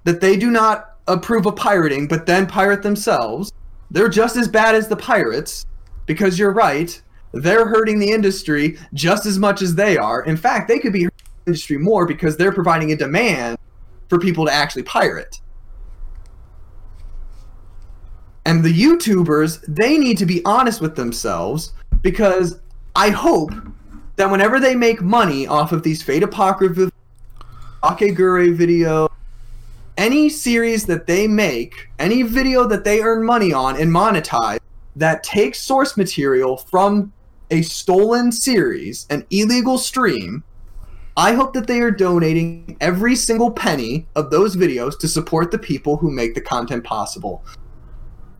that 0.02 0.20
they 0.20 0.36
do 0.36 0.50
not 0.50 0.96
approve 1.06 1.46
of 1.46 1.54
pirating 1.54 2.08
but 2.08 2.26
then 2.26 2.48
pirate 2.48 2.82
themselves, 2.82 3.52
they're 3.92 4.08
just 4.08 4.36
as 4.36 4.48
bad 4.48 4.74
as 4.74 4.88
the 4.88 4.96
pirates 4.96 5.66
because 6.06 6.36
you're 6.36 6.52
right. 6.52 7.00
They're 7.30 7.68
hurting 7.68 8.00
the 8.00 8.10
industry 8.10 8.76
just 8.92 9.24
as 9.24 9.38
much 9.38 9.62
as 9.62 9.76
they 9.76 9.96
are. 9.96 10.22
In 10.24 10.36
fact, 10.36 10.66
they 10.66 10.80
could 10.80 10.92
be 10.92 11.04
hurting 11.04 11.26
the 11.44 11.50
industry 11.52 11.78
more 11.78 12.06
because 12.06 12.36
they're 12.36 12.50
providing 12.50 12.90
a 12.90 12.96
demand 12.96 13.56
for 14.08 14.18
people 14.18 14.44
to 14.46 14.52
actually 14.52 14.82
pirate. 14.82 15.40
And 18.46 18.64
the 18.64 18.72
YouTubers, 18.72 19.64
they 19.66 19.98
need 19.98 20.18
to 20.18 20.26
be 20.26 20.44
honest 20.44 20.80
with 20.80 20.96
themselves 20.96 21.72
because 22.02 22.60
I 22.96 23.10
hope 23.10 23.52
that 24.16 24.30
whenever 24.30 24.58
they 24.58 24.74
make 24.74 25.02
money 25.02 25.46
off 25.46 25.72
of 25.72 25.82
these 25.82 26.02
Fate 26.02 26.22
Apocrypha, 26.22 26.90
Kakegurui 27.82 28.54
video, 28.54 29.10
any 29.96 30.28
series 30.28 30.86
that 30.86 31.06
they 31.06 31.28
make, 31.28 31.88
any 31.98 32.22
video 32.22 32.66
that 32.66 32.84
they 32.84 33.00
earn 33.00 33.24
money 33.24 33.52
on 33.52 33.76
and 33.76 33.90
monetize 33.90 34.58
that 34.96 35.22
takes 35.22 35.60
source 35.60 35.96
material 35.96 36.56
from 36.56 37.12
a 37.50 37.62
stolen 37.62 38.32
series, 38.32 39.06
an 39.10 39.26
illegal 39.30 39.76
stream, 39.76 40.42
I 41.16 41.34
hope 41.34 41.52
that 41.54 41.66
they 41.66 41.80
are 41.80 41.90
donating 41.90 42.76
every 42.80 43.16
single 43.16 43.50
penny 43.50 44.06
of 44.16 44.30
those 44.30 44.56
videos 44.56 44.98
to 45.00 45.08
support 45.08 45.50
the 45.50 45.58
people 45.58 45.96
who 45.96 46.10
make 46.10 46.34
the 46.34 46.40
content 46.40 46.84
possible. 46.84 47.44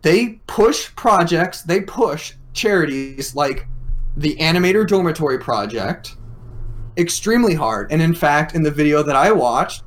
They 0.03 0.41
push 0.47 0.95
projects, 0.97 1.63
they 1.63 1.83
push 1.83 2.35
charities 2.53 3.35
like 3.35 3.67
the 4.17 4.37
Animator 4.37 4.87
Dormitory 4.87 5.39
Project 5.39 6.17
extremely 6.97 7.55
hard. 7.55 7.91
And 7.93 8.01
in 8.03 8.15
fact, 8.15 8.55
in 8.55 8.63
the 8.63 8.71
video 8.71 9.03
that 9.03 9.17
I 9.17 9.31
watched, 9.33 9.85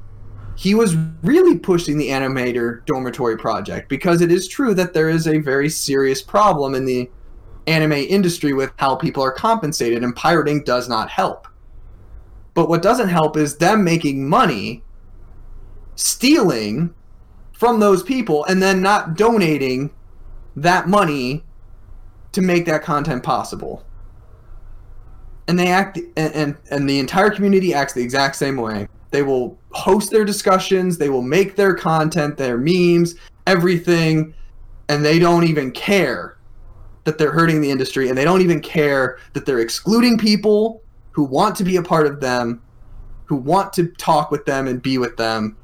he 0.56 0.76
was 0.76 0.96
really 1.24 1.58
pushing 1.58 1.98
the 1.98 2.10
Animator 2.10 2.86
Dormitory 2.86 3.38
Project 3.38 3.90
because 3.90 4.22
it 4.22 4.32
is 4.32 4.48
true 4.48 4.74
that 4.76 4.94
there 4.94 5.10
is 5.10 5.28
a 5.28 5.40
very 5.40 5.70
serious 5.70 6.22
problem 6.22 6.76
in 6.76 6.86
the 6.86 7.10
anime 7.66 7.94
industry 7.94 8.54
with 8.54 8.72
how 8.78 8.96
people 8.96 9.24
are 9.24 9.32
compensated, 9.32 10.04
and 10.04 10.16
pirating 10.16 10.64
does 10.64 10.90
not 10.90 11.10
help. 11.10 11.48
But 12.54 12.70
what 12.70 12.82
doesn't 12.82 13.10
help 13.10 13.38
is 13.38 13.58
them 13.58 13.84
making 13.84 14.28
money, 14.28 14.84
stealing 15.96 16.94
from 17.54 17.80
those 17.80 18.04
people, 18.04 18.46
and 18.46 18.62
then 18.62 18.82
not 18.82 19.16
donating 19.16 19.92
that 20.56 20.88
money 20.88 21.44
to 22.32 22.42
make 22.42 22.66
that 22.66 22.84
content 22.84 23.24
possible. 23.24 23.86
And 25.48 25.58
they 25.58 25.68
act, 25.68 25.98
and, 25.98 26.34
and, 26.34 26.58
and 26.72 26.90
the 26.90 27.00
entire 27.00 27.30
community 27.30 27.74
acts 27.74 27.94
the 27.94 28.02
exact 28.02 28.36
same 28.36 28.58
way. 28.58 28.88
They 29.12 29.24
will 29.24 29.58
host 29.72 30.10
their 30.10 30.26
discussions, 30.26 30.98
they 30.98 31.10
will 31.10 31.22
make 31.22 31.56
their 31.56 31.76
content, 31.76 32.38
their 32.38 32.58
memes, 32.58 33.16
everything, 33.46 34.34
and 34.90 35.06
they 35.06 35.20
don't 35.20 35.44
even 35.44 35.72
care 35.72 36.38
that 37.04 37.18
they're 37.18 37.32
hurting 37.32 37.62
the 37.62 37.70
industry, 37.70 38.10
and 38.10 38.18
they 38.18 38.24
don't 38.24 38.42
even 38.42 38.62
care 38.62 39.20
that 39.34 39.46
they're 39.46 39.60
excluding 39.60 40.18
people 40.18 40.82
who 41.12 41.24
want 41.24 41.56
to 41.58 41.64
be 41.64 41.76
a 41.76 41.84
part 41.84 42.08
of 42.08 42.20
them, 42.22 42.62
who 43.26 43.36
want 43.36 43.74
to 43.74 43.88
talk 43.98 44.32
with 44.32 44.46
them 44.46 44.68
and 44.68 44.82
be 44.82 44.98
with 44.98 45.18
them. 45.18 45.58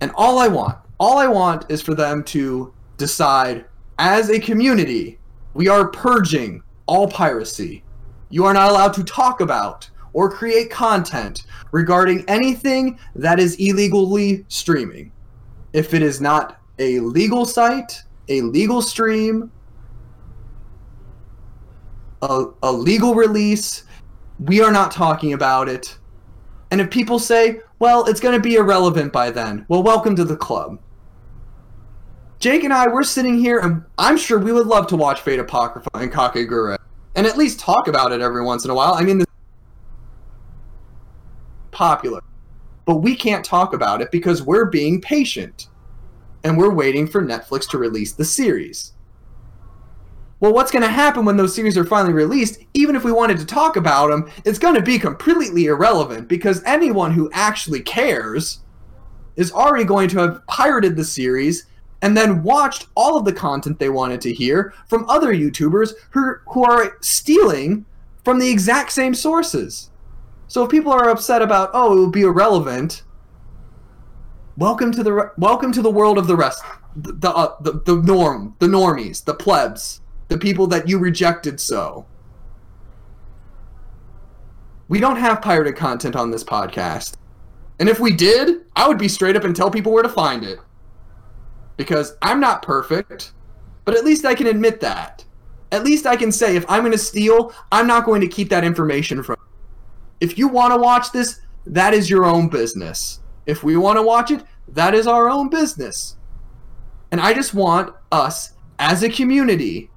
And 0.00 0.12
all 0.14 0.38
I 0.38 0.48
want, 0.48 0.78
all 1.00 1.18
I 1.18 1.26
want 1.26 1.64
is 1.68 1.82
for 1.82 1.94
them 1.94 2.22
to 2.24 2.72
decide 2.98 3.64
as 3.98 4.28
a 4.30 4.38
community, 4.38 5.18
we 5.54 5.68
are 5.68 5.88
purging 5.88 6.62
all 6.86 7.08
piracy. 7.08 7.82
You 8.30 8.44
are 8.44 8.52
not 8.52 8.70
allowed 8.70 8.92
to 8.94 9.04
talk 9.04 9.40
about 9.40 9.88
or 10.12 10.30
create 10.30 10.70
content 10.70 11.44
regarding 11.72 12.24
anything 12.28 12.98
that 13.14 13.40
is 13.40 13.56
illegally 13.56 14.44
streaming. 14.48 15.10
If 15.72 15.94
it 15.94 16.02
is 16.02 16.20
not 16.20 16.60
a 16.78 17.00
legal 17.00 17.44
site, 17.44 18.02
a 18.28 18.42
legal 18.42 18.82
stream, 18.82 19.50
a, 22.22 22.46
a 22.62 22.72
legal 22.72 23.14
release, 23.14 23.84
we 24.38 24.60
are 24.60 24.72
not 24.72 24.90
talking 24.90 25.32
about 25.32 25.68
it. 25.68 25.98
And 26.70 26.80
if 26.80 26.90
people 26.90 27.18
say, 27.18 27.60
well, 27.78 28.04
it's 28.06 28.20
going 28.20 28.34
to 28.34 28.40
be 28.40 28.56
irrelevant 28.56 29.12
by 29.12 29.30
then, 29.30 29.64
well, 29.68 29.82
welcome 29.82 30.14
to 30.16 30.24
the 30.24 30.36
club. 30.36 30.78
Jake 32.38 32.62
and 32.62 32.72
I, 32.72 32.86
we're 32.86 33.02
sitting 33.02 33.38
here, 33.38 33.58
and 33.58 33.84
I'm 33.98 34.16
sure 34.16 34.38
we 34.38 34.52
would 34.52 34.68
love 34.68 34.86
to 34.88 34.96
watch 34.96 35.20
Fate 35.22 35.40
Apocrypha 35.40 35.90
and 35.94 36.12
Kakegurui, 36.12 36.78
and 37.16 37.26
at 37.26 37.36
least 37.36 37.58
talk 37.58 37.88
about 37.88 38.12
it 38.12 38.20
every 38.20 38.44
once 38.44 38.64
in 38.64 38.70
a 38.70 38.74
while. 38.74 38.94
I 38.94 39.02
mean, 39.02 39.18
this 39.18 39.26
popular, 41.72 42.20
but 42.84 42.96
we 42.98 43.16
can't 43.16 43.44
talk 43.44 43.74
about 43.74 44.00
it 44.00 44.12
because 44.12 44.42
we're 44.42 44.66
being 44.66 45.00
patient, 45.00 45.68
and 46.44 46.56
we're 46.56 46.72
waiting 46.72 47.08
for 47.08 47.22
Netflix 47.22 47.68
to 47.70 47.78
release 47.78 48.12
the 48.12 48.24
series. 48.24 48.92
Well, 50.38 50.52
what's 50.52 50.70
going 50.70 50.84
to 50.84 50.88
happen 50.88 51.24
when 51.24 51.36
those 51.36 51.52
series 51.52 51.76
are 51.76 51.84
finally 51.84 52.14
released? 52.14 52.62
Even 52.72 52.94
if 52.94 53.02
we 53.02 53.10
wanted 53.10 53.38
to 53.38 53.46
talk 53.46 53.74
about 53.74 54.10
them, 54.10 54.30
it's 54.44 54.60
going 54.60 54.76
to 54.76 54.82
be 54.82 54.96
completely 54.96 55.66
irrelevant 55.66 56.28
because 56.28 56.62
anyone 56.64 57.10
who 57.10 57.28
actually 57.32 57.80
cares 57.80 58.60
is 59.34 59.50
already 59.50 59.82
going 59.82 60.08
to 60.10 60.18
have 60.18 60.46
pirated 60.46 60.94
the 60.94 61.04
series 61.04 61.66
and 62.02 62.16
then 62.16 62.42
watched 62.42 62.86
all 62.94 63.16
of 63.16 63.24
the 63.24 63.32
content 63.32 63.78
they 63.78 63.88
wanted 63.88 64.20
to 64.22 64.32
hear 64.32 64.72
from 64.86 65.08
other 65.08 65.34
YouTubers 65.34 65.92
who, 66.10 66.36
who 66.48 66.64
are 66.64 66.96
stealing 67.00 67.84
from 68.24 68.38
the 68.38 68.50
exact 68.50 68.92
same 68.92 69.14
sources. 69.14 69.90
So 70.46 70.64
if 70.64 70.70
people 70.70 70.92
are 70.92 71.08
upset 71.08 71.42
about, 71.42 71.70
oh, 71.74 71.92
it 71.92 71.96
will 71.96 72.10
be 72.10 72.22
irrelevant, 72.22 73.02
welcome 74.56 74.92
to 74.92 75.02
the 75.02 75.32
welcome 75.36 75.72
to 75.72 75.82
the 75.82 75.90
world 75.90 76.18
of 76.18 76.26
the 76.26 76.36
rest, 76.36 76.62
the 76.96 77.12
the, 77.12 77.30
uh, 77.30 77.56
the, 77.60 77.80
the 77.84 77.96
norm, 77.96 78.56
the 78.58 78.66
normies, 78.66 79.24
the 79.24 79.34
plebs 79.34 80.00
the 80.28 80.38
people 80.38 80.66
that 80.68 80.88
you 80.88 80.98
rejected 80.98 81.58
so. 81.58 82.06
We 84.88 85.00
don't 85.00 85.16
have 85.16 85.42
pirated 85.42 85.76
content 85.76 86.16
on 86.16 86.30
this 86.30 86.44
podcast. 86.44 87.14
And 87.80 87.88
if 87.88 88.00
we 88.00 88.12
did, 88.12 88.62
I 88.76 88.88
would 88.88 88.98
be 88.98 89.08
straight 89.08 89.36
up 89.36 89.44
and 89.44 89.54
tell 89.54 89.70
people 89.70 89.92
where 89.92 90.02
to 90.02 90.08
find 90.08 90.44
it. 90.44 90.58
Because 91.78 92.18
I'm 92.20 92.40
not 92.40 92.60
perfect, 92.60 93.32
but 93.86 93.96
at 93.96 94.04
least 94.04 94.26
I 94.26 94.34
can 94.34 94.48
admit 94.48 94.80
that. 94.82 95.24
At 95.72 95.84
least 95.84 96.06
I 96.06 96.16
can 96.16 96.30
say 96.30 96.56
if 96.56 96.66
I'm 96.68 96.80
going 96.80 96.92
to 96.92 96.98
steal, 96.98 97.54
I'm 97.72 97.86
not 97.86 98.04
going 98.04 98.20
to 98.20 98.28
keep 98.28 98.50
that 98.50 98.64
information 98.64 99.22
from. 99.22 99.36
If 100.20 100.36
you 100.36 100.48
want 100.48 100.74
to 100.74 100.78
watch 100.78 101.12
this, 101.12 101.40
that 101.66 101.94
is 101.94 102.10
your 102.10 102.26
own 102.26 102.48
business. 102.48 103.20
If 103.46 103.62
we 103.64 103.76
want 103.76 103.96
to 103.96 104.02
watch 104.02 104.30
it, 104.30 104.44
that 104.68 104.94
is 104.94 105.06
our 105.06 105.30
own 105.30 105.48
business. 105.48 106.16
And 107.10 107.20
I 107.20 107.32
just 107.32 107.54
want 107.54 107.94
us 108.12 108.52
as 108.78 109.02
a 109.02 109.08
community 109.08 109.90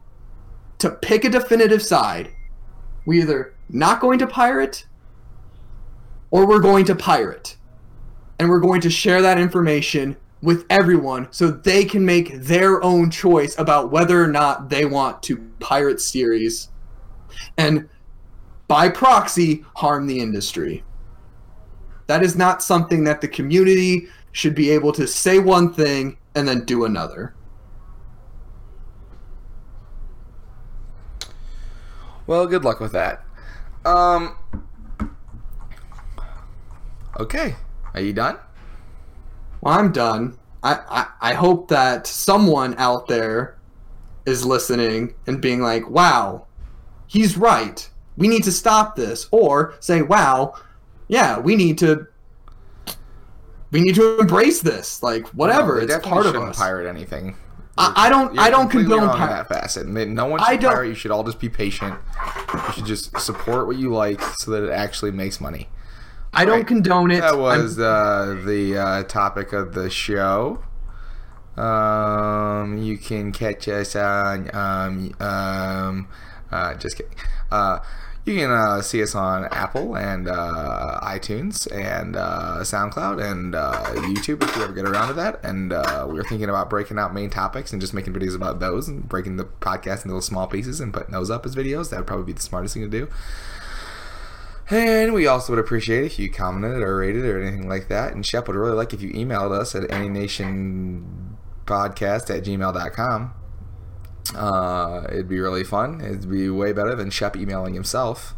to 0.78 0.92
pick 0.92 1.26
a 1.26 1.30
definitive 1.30 1.82
side. 1.82 2.32
We 3.06 3.22
either 3.22 3.56
not 3.70 4.00
going 4.00 4.20
to 4.20 4.28
pirate 4.28 4.86
or 6.30 6.46
we're 6.46 6.60
going 6.60 6.86
to 6.86 6.96
pirate. 6.96 7.58
And 8.40 8.50
we're 8.50 8.60
going 8.60 8.82
to 8.82 8.90
share 8.90 9.22
that 9.22 9.38
information 9.38 10.18
with 10.42 10.66
everyone 10.70 11.28
so 11.32 11.50
they 11.50 11.86
can 11.86 12.06
make 12.06 12.34
their 12.42 12.84
own 12.84 13.12
choice 13.12 13.58
about 13.58 13.92
whether 13.92 14.24
or 14.24 14.28
not 14.28 14.70
they 14.70 14.86
want 14.86 15.22
to 15.24 15.38
pirate 15.60 16.02
series 16.02 16.70
and 17.58 17.88
by 18.68 18.90
proxy 18.90 19.64
harm 19.76 20.08
the 20.08 20.20
industry. 20.20 20.84
That 22.08 22.24
is 22.24 22.36
not 22.36 22.64
something 22.64 23.04
that 23.04 23.22
the 23.22 23.28
community 23.28 24.08
should 24.32 24.56
be 24.56 24.70
able 24.72 24.92
to 24.94 25.08
say 25.08 25.40
one 25.40 25.74
thing 25.74 26.18
and 26.36 26.48
then 26.48 26.66
do 26.66 26.86
another. 26.86 27.36
Well, 32.28 32.48
good 32.48 32.64
luck 32.64 32.80
with 32.80 32.94
that. 32.94 33.26
Um. 33.86 34.38
Okay, 37.20 37.56
are 37.94 38.00
you 38.00 38.14
done? 38.14 38.38
Well, 39.62 39.78
I'm 39.78 39.92
done. 39.92 40.38
I, 40.64 40.80
I, 41.22 41.32
I 41.32 41.34
hope 41.34 41.68
that 41.70 42.06
someone 42.08 42.76
out 42.78 43.08
there 43.08 43.58
is 44.26 44.46
listening 44.46 45.16
and 45.28 45.42
being 45.42 45.62
like, 45.62 45.90
wow, 45.90 46.46
he's 47.08 47.38
right. 47.38 47.88
We 48.18 48.28
need 48.28 48.44
to 48.44 48.52
stop 48.52 48.96
this. 48.96 49.28
Or 49.32 49.74
say, 49.80 50.02
wow, 50.02 50.54
yeah, 51.08 51.40
we 51.40 51.56
need 51.56 51.78
to 51.80 52.08
we 53.72 53.82
need 53.82 53.96
to 53.96 54.20
embrace 54.20 54.62
this. 54.62 55.02
Like 55.02 55.28
whatever, 55.30 55.76
No, 55.78 55.82
it's 55.96 56.06
part 56.06 56.26
of 56.26 56.34
shouldn't 56.34 56.52
us. 56.52 56.58
pirate 56.58 56.88
anything. 56.90 57.36
I, 57.78 57.94
I 57.96 58.10
don't 58.10 58.38
I 58.38 58.50
don't 58.50 58.70
condone 58.70 59.10
pi- 59.10 59.28
that 59.28 59.48
facet. 59.48 59.88
No 59.88 60.26
one 60.26 60.42
I 60.42 60.52
should 60.52 60.62
don't- 60.62 60.74
pirate. 60.74 60.90
You 60.90 60.94
should 60.96 61.12
all 61.12 61.24
just 61.24 61.40
be 61.40 61.50
patient. 61.50 61.96
You 62.54 62.74
should 62.74 62.86
just 62.86 63.18
support 63.20 63.66
what 63.68 63.78
you 63.78 63.94
like 63.94 64.22
so 64.38 64.52
that 64.52 64.64
it 64.64 64.72
actually 64.72 65.12
makes 65.12 65.40
money. 65.40 65.70
I 66.34 66.46
don't 66.46 66.60
Right. 66.60 66.68
condone 66.68 67.12
it. 67.12 67.22
That 67.22 67.38
was 67.38 67.78
uh, 67.80 68.42
the 68.46 68.78
uh, 68.78 69.04
topic 69.04 69.54
of 69.54 69.74
the 69.74 69.90
show. 69.90 70.64
Um, 71.58 72.78
you 72.78 72.98
can 72.98 73.32
catch 73.32 73.68
us 73.68 73.96
on 73.96 74.50
um, 74.56 75.14
um, 75.20 76.08
uh, 76.52 76.74
just 76.76 76.98
kidding. 76.98 77.14
Uh, 77.52 77.80
you 78.24 78.36
can 78.38 78.52
uh, 78.52 78.82
see 78.82 79.02
us 79.02 79.16
on 79.16 79.46
Apple 79.46 79.98
and 79.98 80.28
uh, 80.30 81.00
iTunes 81.04 81.68
and 81.76 82.16
uh, 82.16 82.60
SoundCloud 82.62 83.22
and 83.22 83.56
uh, 83.56 83.84
YouTube 83.96 84.44
if 84.44 84.56
you 84.56 84.64
ever 84.64 84.74
get 84.74 84.86
around 84.88 85.08
to 85.10 85.14
that. 85.16 85.44
And 85.44 85.74
uh, 85.74 86.08
we 86.10 86.20
are 86.20 86.24
thinking 86.24 86.48
about 86.48 86.70
breaking 86.70 87.00
out 87.00 87.14
main 87.14 87.30
topics 87.32 87.74
and 87.74 87.82
just 87.82 87.94
making 87.94 88.14
videos 88.14 88.36
about 88.36 88.60
those 88.60 88.88
and 88.88 89.10
breaking 89.10 89.38
the 89.38 89.46
podcast 89.46 89.98
into 90.06 90.10
little 90.10 90.22
small 90.22 90.48
pieces 90.48 90.80
and 90.80 90.94
putting 90.94 91.12
those 91.12 91.30
up 91.32 91.46
as 91.46 91.56
videos. 91.56 91.90
That 91.90 91.98
would 91.98 92.08
probably 92.08 92.26
be 92.28 92.34
the 92.34 92.42
smartest 92.42 92.76
thing 92.76 92.84
to 92.84 92.90
do. 92.90 93.10
And 94.72 95.14
we 95.14 95.28
also 95.28 95.52
would 95.52 95.60
appreciate 95.60 96.06
if 96.06 96.18
you 96.18 96.32
commented 96.32 96.82
or 96.82 96.96
rated 96.98 97.26
or 97.26 97.42
anything 97.42 97.68
like 97.68 97.90
that. 97.90 98.14
And 98.14 98.26
Shep 98.26 98.48
would 98.48 98.56
really 98.56 98.76
like 98.76 98.94
if 98.94 99.02
you 99.02 99.12
emailed 99.12 99.52
us 99.52 99.76
at 99.76 99.84
anynationpodcast 99.84 101.06
at 101.68 102.44
gmail.com. 102.46 103.34
Uh, 104.34 105.08
it'd 105.10 105.28
be 105.28 105.42
really 105.42 105.66
fun. 105.66 106.00
It'd 106.00 106.30
be 106.30 106.50
way 106.50 106.72
better 106.72 106.96
than 106.96 107.10
Shep 107.10 107.36
emailing 107.36 107.74
himself. 107.74 108.34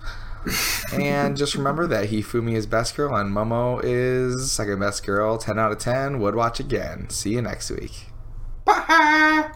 and 0.93 1.37
just 1.37 1.53
remember 1.55 1.85
that 1.87 2.09
Hifumi 2.09 2.55
is 2.55 2.65
best 2.65 2.95
girl 2.95 3.15
and 3.15 3.33
Momo 3.33 3.79
is 3.83 4.51
second 4.51 4.79
best 4.79 5.05
girl. 5.05 5.37
10 5.37 5.59
out 5.59 5.71
of 5.71 5.77
10. 5.77 6.19
Would 6.19 6.33
watch 6.35 6.59
again. 6.59 7.09
See 7.09 7.33
you 7.33 7.41
next 7.43 7.69
week. 7.69 8.07
Bye. 8.65 9.51